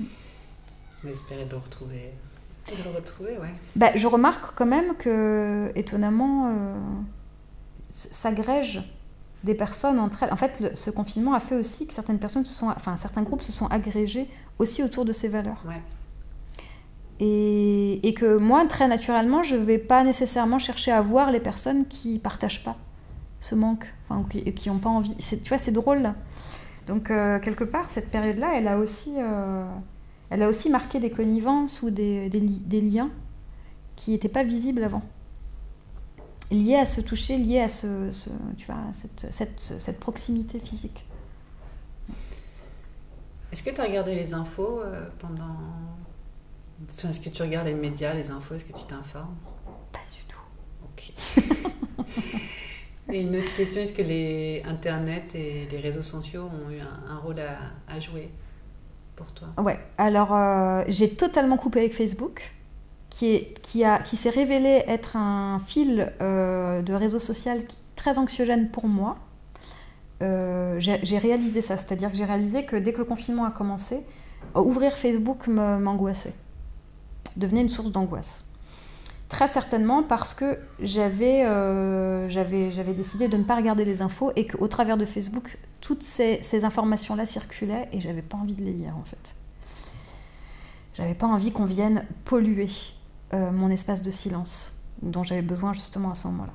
On 0.00 1.08
espérer 1.08 1.44
de 1.44 1.52
le 1.52 1.58
retrouver. 1.58 2.12
De 2.66 2.82
le 2.82 2.96
retrouver, 2.96 3.38
ouais. 3.38 3.54
Bah, 3.76 3.92
je 3.94 4.08
remarque 4.08 4.56
quand 4.56 4.66
même 4.66 4.96
que, 4.96 5.70
étonnamment, 5.76 6.48
euh, 6.48 6.74
s'agrège 7.90 8.82
des 9.44 9.54
personnes 9.54 9.98
entre 9.98 10.22
elles. 10.22 10.32
En 10.32 10.36
fait, 10.36 10.72
ce 10.74 10.90
confinement 10.90 11.34
a 11.34 11.40
fait 11.40 11.56
aussi 11.56 11.86
que 11.86 11.94
certaines 11.94 12.18
personnes 12.18 12.44
se 12.44 12.54
sont, 12.54 12.68
enfin, 12.68 12.96
certains 12.96 13.22
groupes 13.22 13.42
se 13.42 13.52
sont 13.52 13.66
agrégés 13.66 14.28
aussi 14.58 14.82
autour 14.82 15.04
de 15.04 15.12
ces 15.12 15.28
valeurs. 15.28 15.64
Et, 17.20 18.06
et, 18.06 18.14
que 18.14 18.38
moi, 18.38 18.64
très 18.66 18.88
naturellement, 18.88 19.42
je 19.42 19.56
ne 19.56 19.62
vais 19.62 19.78
pas 19.78 20.04
nécessairement 20.04 20.58
chercher 20.58 20.90
à 20.90 21.00
voir 21.02 21.30
les 21.30 21.40
personnes 21.40 21.86
qui 21.86 22.18
partagent 22.18 22.64
pas 22.64 22.76
ce 23.40 23.54
manque, 23.54 23.94
enfin, 24.08 24.26
qui 24.28 24.68
n'ont 24.68 24.78
pas 24.78 24.88
envie. 24.88 25.14
Tu 25.16 25.48
vois, 25.48 25.58
c'est 25.58 25.72
drôle. 25.72 26.02
Là. 26.02 26.14
Donc, 26.86 27.10
euh, 27.10 27.38
quelque 27.38 27.64
part, 27.64 27.90
cette 27.90 28.10
période-là, 28.10 28.52
elle 28.54 28.68
a 28.68 28.78
aussi, 28.78 29.14
euh, 29.18 29.64
elle 30.30 30.42
a 30.42 30.48
aussi 30.48 30.70
marqué 30.70 30.98
des 30.98 31.10
connivences 31.10 31.82
ou 31.82 31.90
des, 31.90 32.28
des, 32.28 32.40
des 32.40 32.80
liens 32.80 33.10
qui 33.96 34.12
n'étaient 34.12 34.28
pas 34.28 34.42
visibles 34.42 34.82
avant 34.82 35.02
lié 36.50 36.76
à 36.76 36.86
se 36.86 37.00
toucher, 37.00 37.36
lié 37.36 37.60
à 37.60 37.68
ce, 37.68 38.10
tu 38.56 38.66
vois, 38.66 38.92
cette, 38.92 39.26
cette, 39.30 39.60
cette, 39.60 40.00
proximité 40.00 40.58
physique. 40.58 41.06
Est-ce 43.52 43.62
que 43.62 43.70
tu 43.70 43.80
as 43.80 43.84
regardé 43.84 44.14
les 44.14 44.34
infos 44.34 44.80
euh, 44.80 45.08
pendant. 45.18 45.56
Enfin, 46.96 47.10
est-ce 47.10 47.20
que 47.20 47.28
tu 47.28 47.42
regardes 47.42 47.66
les 47.66 47.74
médias, 47.74 48.14
les 48.14 48.30
infos 48.30 48.54
Est-ce 48.54 48.64
que 48.64 48.76
tu 48.76 48.84
t'informes? 48.84 49.36
Pas 49.92 49.98
du 50.14 50.24
tout. 50.28 50.40
Ok. 50.84 51.12
et 53.12 53.22
une 53.22 53.36
autre 53.36 53.56
question 53.56 53.82
est-ce 53.82 53.94
que 53.94 54.02
les 54.02 54.62
Internet 54.64 55.34
et 55.34 55.68
les 55.70 55.78
réseaux 55.78 56.02
sociaux 56.02 56.44
ont 56.44 56.70
eu 56.70 56.78
un, 56.78 57.18
rôle 57.18 57.40
à, 57.40 57.58
à, 57.92 58.00
jouer 58.00 58.30
pour 59.16 59.26
toi? 59.32 59.48
Ouais, 59.58 59.78
alors 59.98 60.34
euh, 60.34 60.82
j'ai 60.88 61.10
totalement 61.10 61.56
coupé 61.56 61.80
avec 61.80 61.92
Facebook 61.92 62.52
qui, 63.10 63.34
est, 63.34 63.60
qui, 63.60 63.84
a, 63.84 63.98
qui 63.98 64.16
s'est 64.16 64.30
révélé 64.30 64.84
être 64.86 65.16
un 65.16 65.58
fil 65.58 66.12
euh, 66.22 66.80
de 66.80 66.94
réseau 66.94 67.18
social 67.18 67.60
très 67.96 68.18
anxiogène 68.18 68.70
pour 68.70 68.86
moi. 68.86 69.16
Euh, 70.22 70.78
j'ai 70.78 71.18
réalisé 71.18 71.60
ça, 71.60 71.76
c'est-à-dire 71.76 72.10
que 72.10 72.16
j'ai 72.16 72.24
réalisé 72.24 72.64
que 72.64 72.76
dès 72.76 72.92
que 72.92 72.98
le 72.98 73.04
confinement 73.04 73.44
a 73.44 73.50
commencé, 73.50 74.00
ouvrir 74.54 74.92
Facebook 74.92 75.48
m'angoissait, 75.48 76.34
devenait 77.36 77.62
une 77.62 77.68
source 77.68 77.90
d'angoisse. 77.90 78.44
Très 79.28 79.46
certainement 79.46 80.02
parce 80.02 80.34
que 80.34 80.58
j'avais 80.80 81.44
euh, 81.44 82.28
j'avais 82.28 82.94
décidé 82.94 83.28
de 83.28 83.36
ne 83.36 83.44
pas 83.44 83.54
regarder 83.54 83.84
les 83.84 84.02
infos 84.02 84.32
et 84.34 84.46
qu'au 84.46 84.66
travers 84.66 84.96
de 84.96 85.04
Facebook, 85.04 85.58
toutes 85.80 86.02
ces, 86.02 86.42
ces 86.42 86.64
informations-là 86.64 87.24
circulaient 87.26 87.88
et 87.92 88.00
j'avais 88.00 88.22
pas 88.22 88.36
envie 88.36 88.56
de 88.56 88.64
les 88.64 88.72
lire 88.72 88.96
en 88.96 89.04
fait. 89.04 89.36
J'avais 90.94 91.14
pas 91.14 91.28
envie 91.28 91.52
qu'on 91.52 91.64
vienne 91.64 92.04
polluer 92.24 92.68
euh, 93.32 93.50
mon 93.52 93.70
espace 93.70 94.02
de 94.02 94.10
silence 94.10 94.74
dont 95.02 95.22
j'avais 95.22 95.42
besoin 95.42 95.72
justement 95.72 96.10
à 96.10 96.14
ce 96.14 96.26
moment-là. 96.28 96.52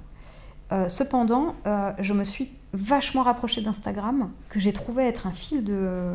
Euh, 0.71 0.89
cependant, 0.89 1.55
euh, 1.65 1.93
je 1.99 2.13
me 2.13 2.23
suis 2.23 2.51
vachement 2.73 3.23
rapprochée 3.23 3.61
d'Instagram, 3.61 4.31
que 4.49 4.59
j'ai 4.59 4.73
trouvé 4.73 5.03
être 5.03 5.27
un 5.27 5.31
fil 5.31 5.63
de... 5.63 6.13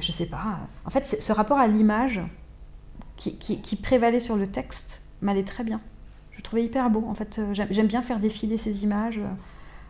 je 0.00 0.12
sais 0.12 0.26
pas. 0.26 0.58
En 0.84 0.90
fait, 0.90 1.04
ce 1.04 1.32
rapport 1.32 1.58
à 1.58 1.66
l'image 1.66 2.22
qui, 3.16 3.36
qui, 3.36 3.76
prévalait 3.76 4.20
sur 4.20 4.36
le 4.36 4.46
texte 4.46 5.02
m'allait 5.22 5.42
très 5.42 5.64
bien. 5.64 5.80
Je 6.30 6.42
trouvais 6.42 6.64
hyper 6.64 6.90
beau. 6.90 7.04
En 7.08 7.14
fait, 7.14 7.40
j'aime 7.52 7.86
bien 7.88 8.02
faire 8.02 8.20
défiler 8.20 8.56
ces 8.56 8.84
images. 8.84 9.20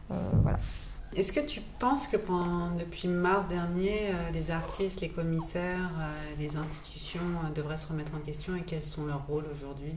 voilà. 0.09 0.59
Est-ce 1.17 1.33
que 1.33 1.41
tu 1.41 1.63
penses 1.79 2.07
que 2.09 2.19
depuis 2.79 3.09
mars 3.09 3.49
dernier, 3.49 4.11
euh, 4.13 4.31
les 4.33 4.51
artistes, 4.51 5.01
les 5.01 5.09
commissaires, 5.09 5.89
euh, 5.99 6.13
les 6.39 6.55
institutions 6.59 7.21
euh, 7.21 7.51
devraient 7.55 7.79
se 7.79 7.87
remettre 7.87 8.15
en 8.15 8.19
question 8.19 8.55
et 8.55 8.61
quels 8.61 8.85
sont 8.85 9.07
leurs 9.07 9.27
rôles 9.27 9.47
aujourd'hui? 9.51 9.95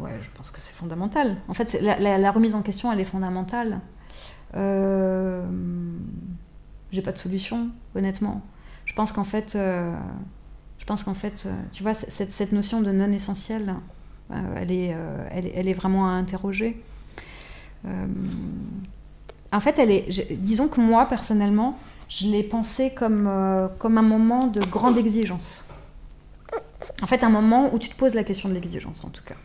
Ouais, 0.00 0.16
je 0.20 0.30
pense 0.30 0.50
que 0.50 0.58
c'est 0.58 0.72
fondamental. 0.72 1.36
En 1.46 1.54
fait, 1.54 1.78
la, 1.80 2.30
remise 2.32 2.56
en 2.56 2.62
question, 2.62 2.90
elle 2.90 3.00
est 3.00 3.04
fondamentale. 3.04 3.80
J'ai 4.52 4.58
pas 7.02 7.12
de 7.12 7.18
solution, 7.18 7.70
honnêtement. 7.94 8.42
Je 8.84 8.94
pense 8.94 9.12
qu'en 9.12 9.24
fait, 9.24 9.52
je 9.54 10.84
pense 10.86 11.04
qu'en 11.04 11.14
fait, 11.14 11.48
tu 11.72 11.82
vois, 11.82 11.94
cette, 11.94 12.32
cette 12.32 12.52
notion 12.52 12.80
de 12.80 12.92
non 12.92 13.10
essentiel, 13.10 13.74
elle, 14.30 14.72
est, 14.72 14.94
euh, 14.94 15.28
elle, 15.30 15.50
elle, 15.54 15.68
est 15.68 15.72
vraiment 15.72 16.08
à 16.08 16.12
interroger. 16.12 16.82
Euh, 17.86 18.06
en 19.52 19.60
fait, 19.60 19.78
elle 19.78 19.90
est, 19.90 20.32
disons 20.32 20.68
que 20.68 20.80
moi, 20.80 21.06
personnellement, 21.06 21.78
je 22.08 22.26
l'ai 22.26 22.42
pensé 22.42 22.92
comme, 22.94 23.30
comme 23.78 23.98
un 23.98 24.02
moment 24.02 24.46
de 24.46 24.60
grande 24.60 24.98
exigence. 24.98 25.64
En 27.02 27.06
fait, 27.06 27.22
un 27.22 27.30
moment 27.30 27.72
où 27.72 27.78
tu 27.78 27.88
te 27.88 27.96
poses 27.96 28.14
la 28.14 28.24
question 28.24 28.48
de 28.48 28.54
l'exigence, 28.54 29.04
en 29.04 29.08
tout 29.08 29.22
cas. 29.24 29.36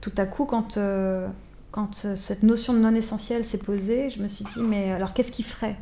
tout 0.00 0.12
à 0.16 0.26
coup, 0.26 0.46
quand, 0.46 0.78
quand 1.70 1.94
cette 2.14 2.42
notion 2.42 2.72
de 2.72 2.78
non 2.78 2.94
essentiel 2.94 3.44
s'est 3.44 3.58
posée, 3.58 4.10
je 4.10 4.22
me 4.22 4.28
suis 4.28 4.44
dit, 4.44 4.62
mais 4.62 4.92
alors 4.92 5.12
qu'est-ce 5.12 5.32
qui 5.32 5.42
ferait 5.42 5.76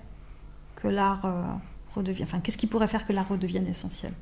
que 0.76 0.88
l'art 0.88 1.26
redevienne, 1.94 2.28
enfin, 2.28 2.40
qu'est-ce 2.40 2.58
qui 2.58 2.66
pourrait 2.66 2.88
faire 2.88 3.06
que 3.06 3.12
l'art 3.12 3.28
redevienne 3.28 3.66
essentiel? 3.66 4.12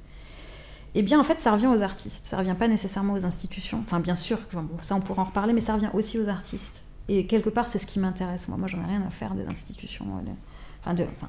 Eh 0.96 1.02
bien, 1.02 1.20
en 1.20 1.22
fait, 1.22 1.38
ça 1.40 1.52
revient 1.52 1.66
aux 1.66 1.82
artistes. 1.82 2.24
Ça 2.24 2.38
revient 2.38 2.56
pas 2.58 2.68
nécessairement 2.68 3.12
aux 3.12 3.24
institutions. 3.26 3.80
Enfin, 3.82 4.00
bien 4.00 4.14
sûr, 4.14 4.38
ça 4.82 4.94
on 4.94 5.00
pourra 5.00 5.22
en 5.22 5.26
reparler, 5.26 5.52
mais 5.52 5.60
ça 5.60 5.74
revient 5.74 5.90
aussi 5.92 6.18
aux 6.18 6.28
artistes. 6.28 6.84
Et 7.08 7.26
quelque 7.26 7.50
part, 7.50 7.66
c'est 7.66 7.78
ce 7.78 7.86
qui 7.86 7.98
m'intéresse. 7.98 8.48
Moi, 8.48 8.58
moi, 8.58 8.68
j'en 8.68 8.82
ai 8.82 8.86
rien 8.86 9.02
à 9.06 9.10
faire 9.10 9.34
des 9.34 9.46
institutions. 9.46 10.06
Euh, 10.06 10.30
enfin, 10.84 11.28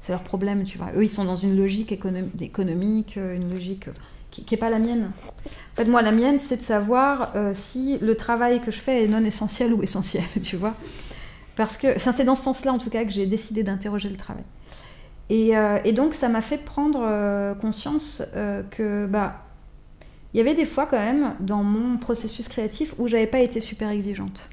c'est 0.00 0.12
leur 0.12 0.22
problème, 0.22 0.64
tu 0.64 0.78
vois. 0.78 0.90
Eux, 0.94 1.04
ils 1.04 1.10
sont 1.10 1.24
dans 1.24 1.36
une 1.36 1.56
logique 1.56 1.92
économique, 1.92 3.16
euh, 3.18 3.36
une 3.36 3.52
logique 3.52 3.88
euh, 3.88 3.92
qui 4.30 4.46
n'est 4.50 4.56
pas 4.56 4.70
la 4.70 4.78
mienne. 4.78 5.10
En 5.44 5.76
fait, 5.76 5.84
moi, 5.84 6.00
la 6.00 6.12
mienne, 6.12 6.38
c'est 6.38 6.56
de 6.56 6.62
savoir 6.62 7.34
si 7.52 7.98
le 7.98 8.16
travail 8.16 8.62
que 8.62 8.70
je 8.70 8.78
fais 8.78 9.04
est 9.04 9.08
non 9.08 9.22
essentiel 9.22 9.74
ou 9.74 9.82
essentiel, 9.82 10.24
tu 10.42 10.56
vois. 10.56 10.74
Parce 11.54 11.76
que 11.76 11.98
c'est 11.98 12.24
dans 12.24 12.34
ce 12.34 12.44
sens-là, 12.44 12.72
en 12.72 12.78
tout 12.78 12.88
cas, 12.88 13.04
que 13.04 13.10
j'ai 13.10 13.26
décidé 13.26 13.62
d'interroger 13.62 14.08
le 14.08 14.16
travail. 14.16 14.44
Euh, 15.32 15.78
et, 15.84 15.92
donc 15.92 16.14
ça 16.14 16.28
m'a 16.28 16.40
fait 16.40 16.58
prendre 16.58 17.00
euh, 17.02 17.54
conscience 17.54 18.22
euh, 18.36 18.62
que 18.70 19.06
bah 19.06 19.42
il 20.34 20.38
y 20.38 20.40
avait 20.40 20.54
des 20.54 20.64
fois 20.64 20.86
quand 20.86 20.98
même 20.98 21.34
dans 21.40 21.62
mon 21.62 21.98
processus 21.98 22.48
créatif 22.48 22.94
où 22.98 23.06
j'avais 23.08 23.26
pas 23.26 23.40
été 23.40 23.60
super 23.60 23.90
exigeante. 23.90 24.48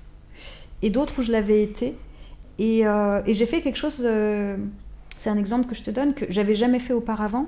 Et 0.81 0.89
d'autres 0.89 1.19
où 1.19 1.21
je 1.21 1.31
l'avais 1.31 1.63
été. 1.63 1.95
Et, 2.59 2.83
j'ai 3.27 3.45
fait 3.45 3.61
quelque 3.61 3.77
chose 3.77 4.05
c'est 5.15 5.29
un 5.29 5.37
exemple 5.37 5.67
que 5.67 5.75
je 5.75 5.83
te 5.83 5.91
donne 5.91 6.13
que 6.13 6.25
j'avais 6.29 6.55
jamais 6.55 6.79
fait 6.79 6.93
auparavant 6.93 7.47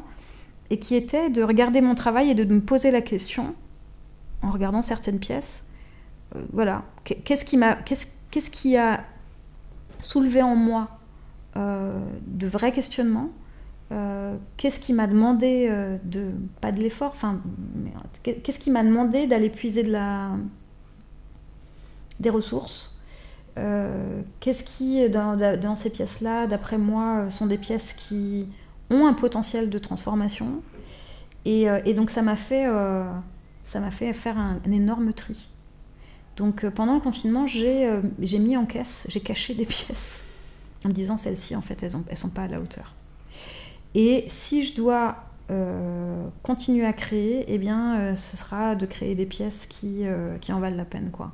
et 0.69 0.79
qui 0.79 0.95
était 0.95 1.29
de 1.29 1.43
regarder 1.43 1.81
mon 1.81 1.95
travail 1.95 2.29
et 2.29 2.35
de 2.35 2.45
me 2.53 2.61
poser 2.61 2.91
la 2.91 3.01
question 3.01 3.53
en 4.41 4.49
regardant 4.49 4.81
certaines 4.81 5.19
pièces 5.19 5.65
voilà 6.53 6.83
qu'est-ce 7.03 7.43
qui 7.43 7.57
m'a 7.57 7.75
qu'est-ce 7.75 8.51
qui 8.51 8.77
a 8.77 9.03
soulevé 9.99 10.41
en 10.41 10.55
moi 10.55 10.89
de 11.55 12.47
vrais 12.47 12.71
questionnements. 12.71 13.29
Euh, 13.91 14.37
qu'est-ce 14.55 14.79
qui 14.79 14.93
m'a 14.93 15.05
demandé 15.05 15.67
euh, 15.69 15.97
de 16.05 16.31
pas 16.61 16.71
de 16.71 16.79
l'effort 16.79 17.11
enfin 17.11 17.41
qu'est-ce 18.23 18.59
qui 18.59 18.71
m'a 18.71 18.83
demandé 18.83 19.27
d'aller 19.27 19.49
puiser 19.49 19.83
de 19.83 19.91
la 19.91 20.29
des 22.19 22.29
ressources? 22.29 22.95
Qu'est-ce 24.39 24.63
qui 24.63 25.07
dans, 25.09 25.35
dans 25.35 25.75
ces 25.75 25.89
pièces 25.89 26.21
là 26.21 26.47
d'après 26.47 26.77
moi 26.77 27.29
sont 27.29 27.47
des 27.47 27.57
pièces 27.57 27.93
qui 27.93 28.47
ont 28.89 29.05
un 29.05 29.13
potentiel 29.13 29.69
de 29.69 29.77
transformation? 29.77 30.63
Et, 31.43 31.65
et 31.85 31.93
donc 31.93 32.11
ça 32.11 32.21
m'a 32.21 32.37
fait 32.37 32.65
ça 33.63 33.79
m'a 33.81 33.91
fait 33.91 34.13
faire 34.13 34.37
un, 34.37 34.57
un, 34.65 34.71
énorme 34.71 35.11
tri. 35.11 35.49
Donc 36.37 36.67
pendant 36.69 36.95
le 36.95 37.01
confinement 37.01 37.45
j'ai 37.45 37.99
j'ai 38.19 38.39
mis 38.39 38.55
en 38.55 38.65
caisse 38.65 39.05
j'ai 39.09 39.19
caché 39.19 39.53
des 39.53 39.65
pièces 39.67 40.23
en 40.85 40.89
me 40.89 40.93
disant 40.93 41.17
celles-ci, 41.17 41.55
en 41.55 41.61
fait, 41.61 41.83
elles 41.83 41.91
ne 42.09 42.15
sont 42.15 42.29
pas 42.29 42.43
à 42.43 42.47
la 42.47 42.59
hauteur. 42.59 42.95
Et 43.93 44.23
si 44.27 44.63
je 44.63 44.75
dois 44.75 45.17
euh, 45.49 46.27
continuer 46.43 46.85
à 46.85 46.93
créer, 46.93 47.43
eh 47.47 47.57
bien, 47.57 47.99
euh, 47.99 48.15
ce 48.15 48.37
sera 48.37 48.75
de 48.75 48.85
créer 48.85 49.15
des 49.15 49.25
pièces 49.25 49.65
qui, 49.65 50.05
euh, 50.07 50.37
qui 50.37 50.53
en 50.53 50.59
valent 50.59 50.77
la 50.77 50.85
peine, 50.85 51.11
quoi. 51.11 51.33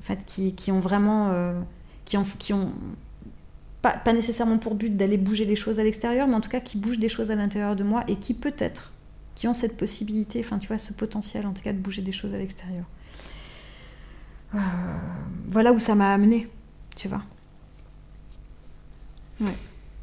En 0.00 0.02
fait, 0.02 0.24
qui, 0.24 0.54
qui 0.54 0.72
ont 0.72 0.80
vraiment... 0.80 1.32
qui 2.04 2.16
ont, 2.16 2.24
qui 2.38 2.52
ont 2.52 2.72
pas, 3.82 3.96
pas 3.98 4.12
nécessairement 4.12 4.58
pour 4.58 4.74
but 4.74 4.96
d'aller 4.96 5.16
bouger 5.16 5.44
les 5.44 5.56
choses 5.56 5.78
à 5.78 5.84
l'extérieur, 5.84 6.26
mais 6.26 6.34
en 6.34 6.40
tout 6.40 6.50
cas 6.50 6.60
qui 6.60 6.76
bougent 6.78 6.98
des 6.98 7.08
choses 7.08 7.30
à 7.30 7.34
l'intérieur 7.36 7.76
de 7.76 7.84
moi 7.84 8.02
et 8.08 8.16
qui 8.16 8.34
peut-être, 8.34 8.92
qui 9.34 9.46
ont 9.46 9.52
cette 9.52 9.76
possibilité, 9.76 10.40
enfin 10.40 10.58
tu 10.58 10.68
vois, 10.68 10.78
ce 10.78 10.92
potentiel 10.92 11.46
en 11.46 11.52
tout 11.52 11.62
cas 11.62 11.72
de 11.72 11.78
bouger 11.78 12.02
des 12.02 12.12
choses 12.12 12.34
à 12.34 12.38
l'extérieur. 12.38 12.84
voilà 15.48 15.72
où 15.72 15.78
ça 15.78 15.94
m'a 15.94 16.12
amené, 16.12 16.48
tu 16.96 17.08
vois. 17.08 17.22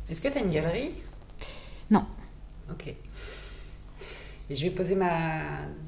Est-ce 0.10 0.22
que 0.22 0.28
tu 0.28 0.38
as 0.38 0.42
une 0.42 0.52
galerie? 0.52 0.94
Non. 1.92 2.06
Ok. 2.72 2.88
Et 4.50 4.56
je 4.56 4.64
vais 4.64 4.72
poser 4.72 4.96
ma 4.96 5.42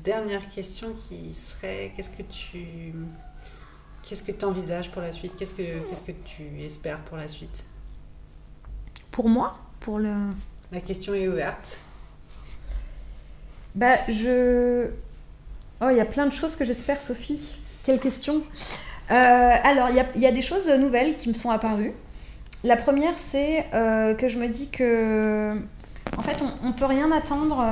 dernière 0.03 0.47
question 0.51 0.93
qui 0.93 1.33
serait 1.33 1.91
qu'est-ce 1.95 2.11
que 2.11 2.21
tu 2.23 2.93
qu'est-ce 4.03 4.23
que 4.23 4.31
tu 4.31 4.45
envisages 4.45 4.91
pour 4.91 5.01
la 5.01 5.11
suite? 5.11 5.35
Qu'est-ce 5.35 5.55
que 5.55 5.79
qu'est-ce 5.89 6.03
que 6.03 6.11
tu 6.11 6.61
espères 6.61 6.99
pour 6.99 7.17
la 7.17 7.27
suite? 7.27 7.63
Pour 9.11 9.29
moi? 9.29 9.57
Pour 9.79 9.97
le 9.99 10.13
La 10.71 10.81
question 10.81 11.13
est 11.15 11.27
ouverte. 11.27 11.79
Bah 13.73 13.97
je 14.07 14.91
Oh, 15.83 15.87
il 15.89 15.97
y 15.97 16.01
a 16.01 16.05
plein 16.05 16.27
de 16.27 16.33
choses 16.33 16.55
que 16.55 16.63
j'espère 16.63 17.01
Sophie. 17.01 17.57
quelle 17.83 17.99
question? 17.99 18.43
Alors, 19.09 19.89
il 19.89 20.21
y, 20.21 20.25
a 20.27 20.31
des 20.31 20.41
choses 20.41 20.69
nouvelles 20.69 21.15
qui 21.15 21.27
me 21.27 21.33
sont 21.33 21.49
apparues. 21.49 21.93
La 22.63 22.75
première, 22.75 23.13
c'est 23.13 23.65
que 23.71 24.27
je 24.27 24.37
me 24.37 24.47
dis 24.47 24.69
que, 24.69 25.53
en 26.17 26.21
fait, 26.21 26.43
on 26.63 26.67
ne 26.67 26.73
peut 26.73 26.85
rien 26.85 27.11
attendre 27.11 27.63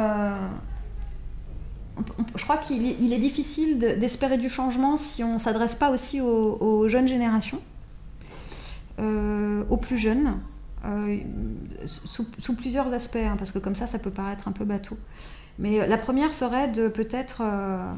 je 2.35 2.43
crois 2.43 2.57
qu'il 2.57 3.13
est, 3.13 3.17
difficile 3.19 3.79
d'espérer 3.79 4.37
du 4.37 4.49
changement 4.49 4.97
si 4.97 5.23
on 5.23 5.33
ne 5.33 5.37
s'adresse 5.39 5.75
pas 5.75 5.91
aussi 5.91 6.21
aux, 6.21 6.87
jeunes 6.87 7.07
générations, 7.07 7.61
euh, 8.99 9.63
aux 9.69 9.77
plus 9.77 9.97
jeunes, 9.97 10.39
euh, 10.85 11.17
sous, 11.85 12.55
plusieurs 12.55 12.93
aspects, 12.93 13.17
hein, 13.17 13.35
parce 13.37 13.51
que 13.51 13.59
comme 13.59 13.75
ça, 13.75 13.87
ça 13.87 13.99
peut 13.99 14.11
paraître 14.11 14.47
un 14.47 14.51
peu 14.51 14.65
bateau. 14.65 14.97
Mais 15.57 15.85
la 15.87 15.97
première 15.97 16.33
serait 16.33 16.69
de 16.69 16.87
peut-être 16.87 17.41
euh, 17.43 17.93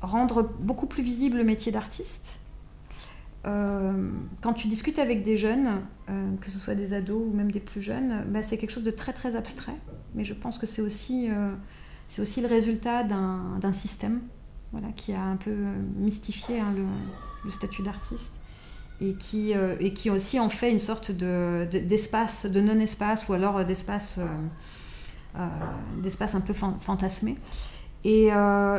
rendre 0.00 0.48
beaucoup 0.60 0.86
plus 0.86 1.02
visible 1.02 1.38
le 1.38 1.44
métier 1.44 1.72
d'artiste. 1.72 2.38
Quand 3.44 4.52
tu 4.54 4.68
discutes 4.68 4.98
avec 4.98 5.22
des 5.22 5.36
jeunes, 5.36 5.68
que 6.40 6.50
ce 6.50 6.58
soit 6.58 6.74
des 6.74 6.94
ados 6.94 7.26
ou 7.28 7.34
même 7.34 7.50
des 7.50 7.60
plus 7.60 7.82
jeunes, 7.82 8.24
bah, 8.28 8.42
c'est 8.42 8.58
quelque 8.58 8.70
chose 8.70 8.82
de 8.82 8.90
très 8.90 9.12
très 9.12 9.36
abstrait. 9.36 9.76
Mais 10.14 10.24
je 10.24 10.34
pense 10.34 10.58
que 10.58 10.66
c'est 10.66 10.82
aussi 10.82 11.28
aussi 12.20 12.40
le 12.40 12.46
résultat 12.46 13.04
d'un 13.04 13.72
système 13.72 14.20
voilà, 14.72 14.88
qui 14.96 15.12
a 15.12 15.22
un 15.22 15.36
peu 15.36 15.54
mystifié 15.96 16.60
hein, 16.60 16.74
le, 17.44 17.50
statut 17.50 17.82
d'artiste 17.82 18.40
et 19.00 19.14
qui, 19.14 19.54
euh, 19.54 19.74
et 19.80 19.92
qui 19.92 20.10
aussi 20.10 20.38
en 20.38 20.48
fait 20.48 20.70
une 20.70 20.78
sorte 20.78 21.10
d'espace, 21.10 22.46
de, 22.46 22.60
non-espace 22.60 23.28
ou 23.28 23.32
alors 23.32 23.64
d'espace 23.64 24.18
euh, 24.18 24.26
euh, 25.38 25.46
d'espace 26.02 26.34
un 26.34 26.40
peu 26.40 26.52
fantasmé. 26.52 27.36
Et, 28.04 28.30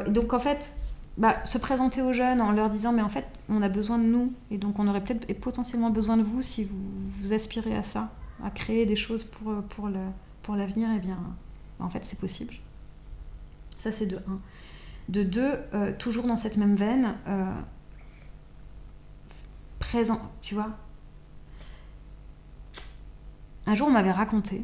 donc 0.10 0.34
en 0.34 0.40
fait, 0.40 0.76
bah, 1.18 1.38
se 1.46 1.58
présenter 1.58 2.02
aux 2.02 2.14
jeunes 2.14 2.42
en 2.42 2.52
leur 2.52 2.70
disant 2.70 2.92
mais 2.92 3.02
en 3.02 3.10
fait 3.10 3.26
on 3.50 3.62
a 3.62 3.70
besoin 3.70 4.00
de 4.00 4.06
nous 4.06 4.34
et 4.50 4.58
donc 4.58 4.80
on 4.80 4.88
aurait 4.88 5.04
peut-être 5.04 5.40
potentiellement 5.40 5.90
besoin 5.92 6.18
de 6.18 6.24
vous 6.24 6.42
si 6.42 6.64
vous, 6.64 6.78
vous 6.80 7.34
aspirez 7.34 7.76
à 7.76 7.84
ça, 7.84 8.12
à 8.44 8.50
créer 8.50 8.86
des 8.86 8.96
choses 8.96 9.24
pour, 9.24 9.62
pour, 9.64 9.88
le, 9.90 10.00
pour 10.42 10.56
l'avenir, 10.56 10.90
et 10.90 10.96
eh 10.96 11.00
bien 11.00 11.20
en 11.80 11.90
fait 11.90 12.04
c'est 12.04 12.20
possible. 12.20 12.56
Ça, 13.84 13.92
c'est 13.92 14.06
de 14.06 14.16
1. 14.16 14.22
De 15.10 15.24
2, 15.24 15.42
euh, 15.74 15.92
toujours 15.98 16.26
dans 16.26 16.38
cette 16.38 16.56
même 16.56 16.76
veine, 16.76 17.16
euh, 17.28 17.54
présent, 19.80 20.22
tu 20.42 20.56
vois. 20.56 20.70
Un 23.66 23.76
jour, 23.76 23.90
on 23.90 23.92
m'avait 23.92 24.12
raconté 24.12 24.64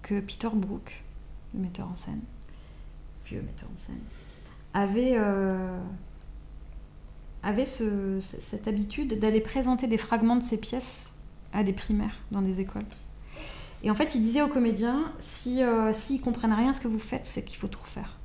que 0.00 0.20
Peter 0.20 0.48
Brook, 0.54 1.04
le 1.52 1.60
metteur 1.60 1.86
en 1.88 1.96
scène, 1.96 2.22
vieux 3.26 3.42
metteur 3.42 3.68
en 3.74 3.76
scène, 3.76 4.00
avait, 4.74 5.14
euh, 5.14 5.78
avait 7.42 7.66
cette 7.66 8.68
habitude 8.68 9.18
d'aller 9.18 9.40
présenter 9.40 9.86
des 9.86 9.98
fragments 9.98 10.36
de 10.36 10.42
ses 10.42 10.58
pièces 10.58 11.14
à 11.52 11.64
des 11.64 11.72
primaires 11.72 12.22
dans 12.30 12.42
des 12.42 12.60
écoles. 12.60 12.86
Et 13.82 13.90
en 13.90 13.94
fait, 13.94 14.14
il 14.14 14.22
disait 14.22 14.42
aux 14.42 14.48
comédiens, 14.48 15.12
si 15.18 15.62
s'ils 15.92 16.20
comprennent 16.20 16.52
rien 16.52 16.70
à 16.70 16.72
ce 16.72 16.80
que 16.80 16.88
vous 16.88 16.98
faites, 16.98 17.26
c'est 17.26 17.44
qu'il 17.44 17.56
faut 17.56 17.68
tout 17.68 17.80
refaire. 17.80 18.20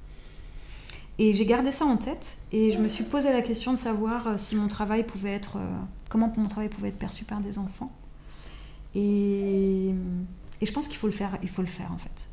Et 1.18 1.32
j'ai 1.32 1.46
gardé 1.46 1.72
ça 1.72 1.86
en 1.86 1.96
tête 1.96 2.40
et 2.52 2.72
je 2.72 2.80
me 2.80 2.90
suis 2.90 3.06
posé 3.06 3.32
la 3.32 3.42
question 3.42 3.72
de 3.72 3.78
savoir 3.78 4.28
euh, 4.28 4.34
si 4.38 4.56
mon 4.56 4.68
travail 4.68 5.06
pouvait 5.06 5.34
être. 5.34 5.58
Euh, 5.58 5.80
comment 6.10 6.32
mon 6.38 6.48
travail 6.48 6.70
pouvait 6.70 6.90
être 6.90 7.00
perçu 7.00 7.24
par 7.24 7.40
des 7.40 7.58
enfants. 7.58 7.92
Et, 8.94 9.94
et 10.62 10.66
je 10.66 10.72
pense 10.74 10.88
qu'il 10.88 10.98
faut 10.98 11.08
le 11.08 11.14
faire, 11.14 11.38
il 11.42 11.50
faut 11.50 11.62
le 11.62 11.68
faire 11.68 11.92
en 11.92 11.98
fait. 11.98 12.30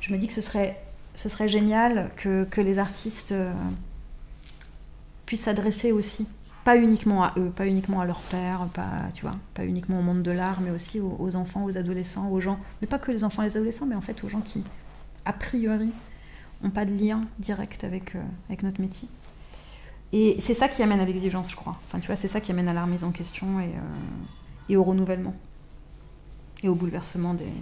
je 0.00 0.12
me 0.12 0.18
dis 0.18 0.26
que 0.26 0.32
ce 0.32 0.40
serait, 0.40 0.80
ce 1.20 1.28
serait 1.28 1.48
génial 1.48 2.10
que, 2.16 2.60
les 2.62 2.78
artistes 2.78 3.32
euh, 3.32 3.52
puissent 5.26 5.42
s'adresser 5.42 5.92
aussi, 5.92 6.26
pas 6.64 6.78
uniquement 6.78 7.22
à 7.22 7.34
eux, 7.36 7.50
pas 7.50 7.66
uniquement 7.66 8.00
à 8.00 8.06
leur 8.06 8.20
père, 8.20 8.66
pas, 8.72 9.02
tu 9.12 9.22
vois, 9.22 9.34
pas 9.52 9.66
uniquement 9.66 9.98
au 9.98 10.02
monde 10.02 10.22
de 10.22 10.30
l'art, 10.30 10.62
mais 10.62 10.70
aussi 10.70 10.98
aux, 10.98 11.36
enfants, 11.36 11.64
aux 11.64 11.76
adolescents, 11.76 12.30
aux 12.30 12.40
gens, 12.40 12.58
mais 12.80 12.86
pas 12.86 12.98
que 12.98 13.12
les 13.12 13.22
enfants 13.22 13.42
et 13.42 13.46
les 13.46 13.56
adolescents, 13.58 13.84
mais 13.84 13.96
en 13.96 14.00
fait 14.00 14.24
aux 14.24 14.30
gens 14.30 14.40
qui, 14.40 14.64
a 15.26 15.34
priori, 15.34 15.92
n'ont 16.62 16.70
pas 16.70 16.86
de 16.86 16.94
lien 16.94 17.26
direct 17.38 17.84
avec, 17.84 18.14
euh, 18.14 18.22
avec 18.48 18.62
notre 18.62 18.80
métier. 18.80 19.06
Et 20.14 20.36
c'est 20.38 20.54
ça 20.54 20.68
qui 20.68 20.82
amène 20.82 21.00
à 21.00 21.04
l'exigence, 21.04 21.50
je 21.50 21.56
crois. 21.56 21.78
Enfin, 21.86 22.00
tu 22.00 22.06
vois, 22.06 22.16
c'est 22.16 22.28
ça 22.28 22.40
qui 22.40 22.50
amène 22.50 22.68
à 22.68 22.72
la 22.72 22.84
remise 22.84 23.04
en 23.04 23.10
question 23.10 23.60
et, 23.60 23.66
euh, 23.66 24.70
et 24.70 24.76
au 24.78 24.82
renouvellement. 24.82 25.34
Et 26.62 26.70
au 26.70 26.74
bouleversement 26.74 27.34
des. 27.34 27.52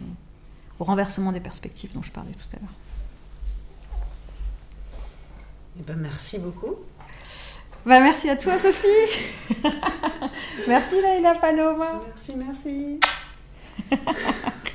au 0.78 0.84
renversement 0.84 1.32
des 1.32 1.40
perspectives 1.40 1.92
dont 1.92 2.02
je 2.02 2.12
parlais 2.12 2.32
tout 2.32 2.56
à 2.56 2.60
l'heure. 2.60 2.87
Eh 5.78 5.82
ben, 5.82 5.96
merci 5.96 6.38
beaucoup. 6.38 6.74
Bah, 7.86 8.00
merci 8.00 8.28
à 8.28 8.36
toi, 8.36 8.58
Sophie. 8.58 8.88
merci, 10.68 11.00
Laila 11.00 11.34
Paloma. 11.36 11.98
Merci, 12.06 12.34
merci. 12.36 13.00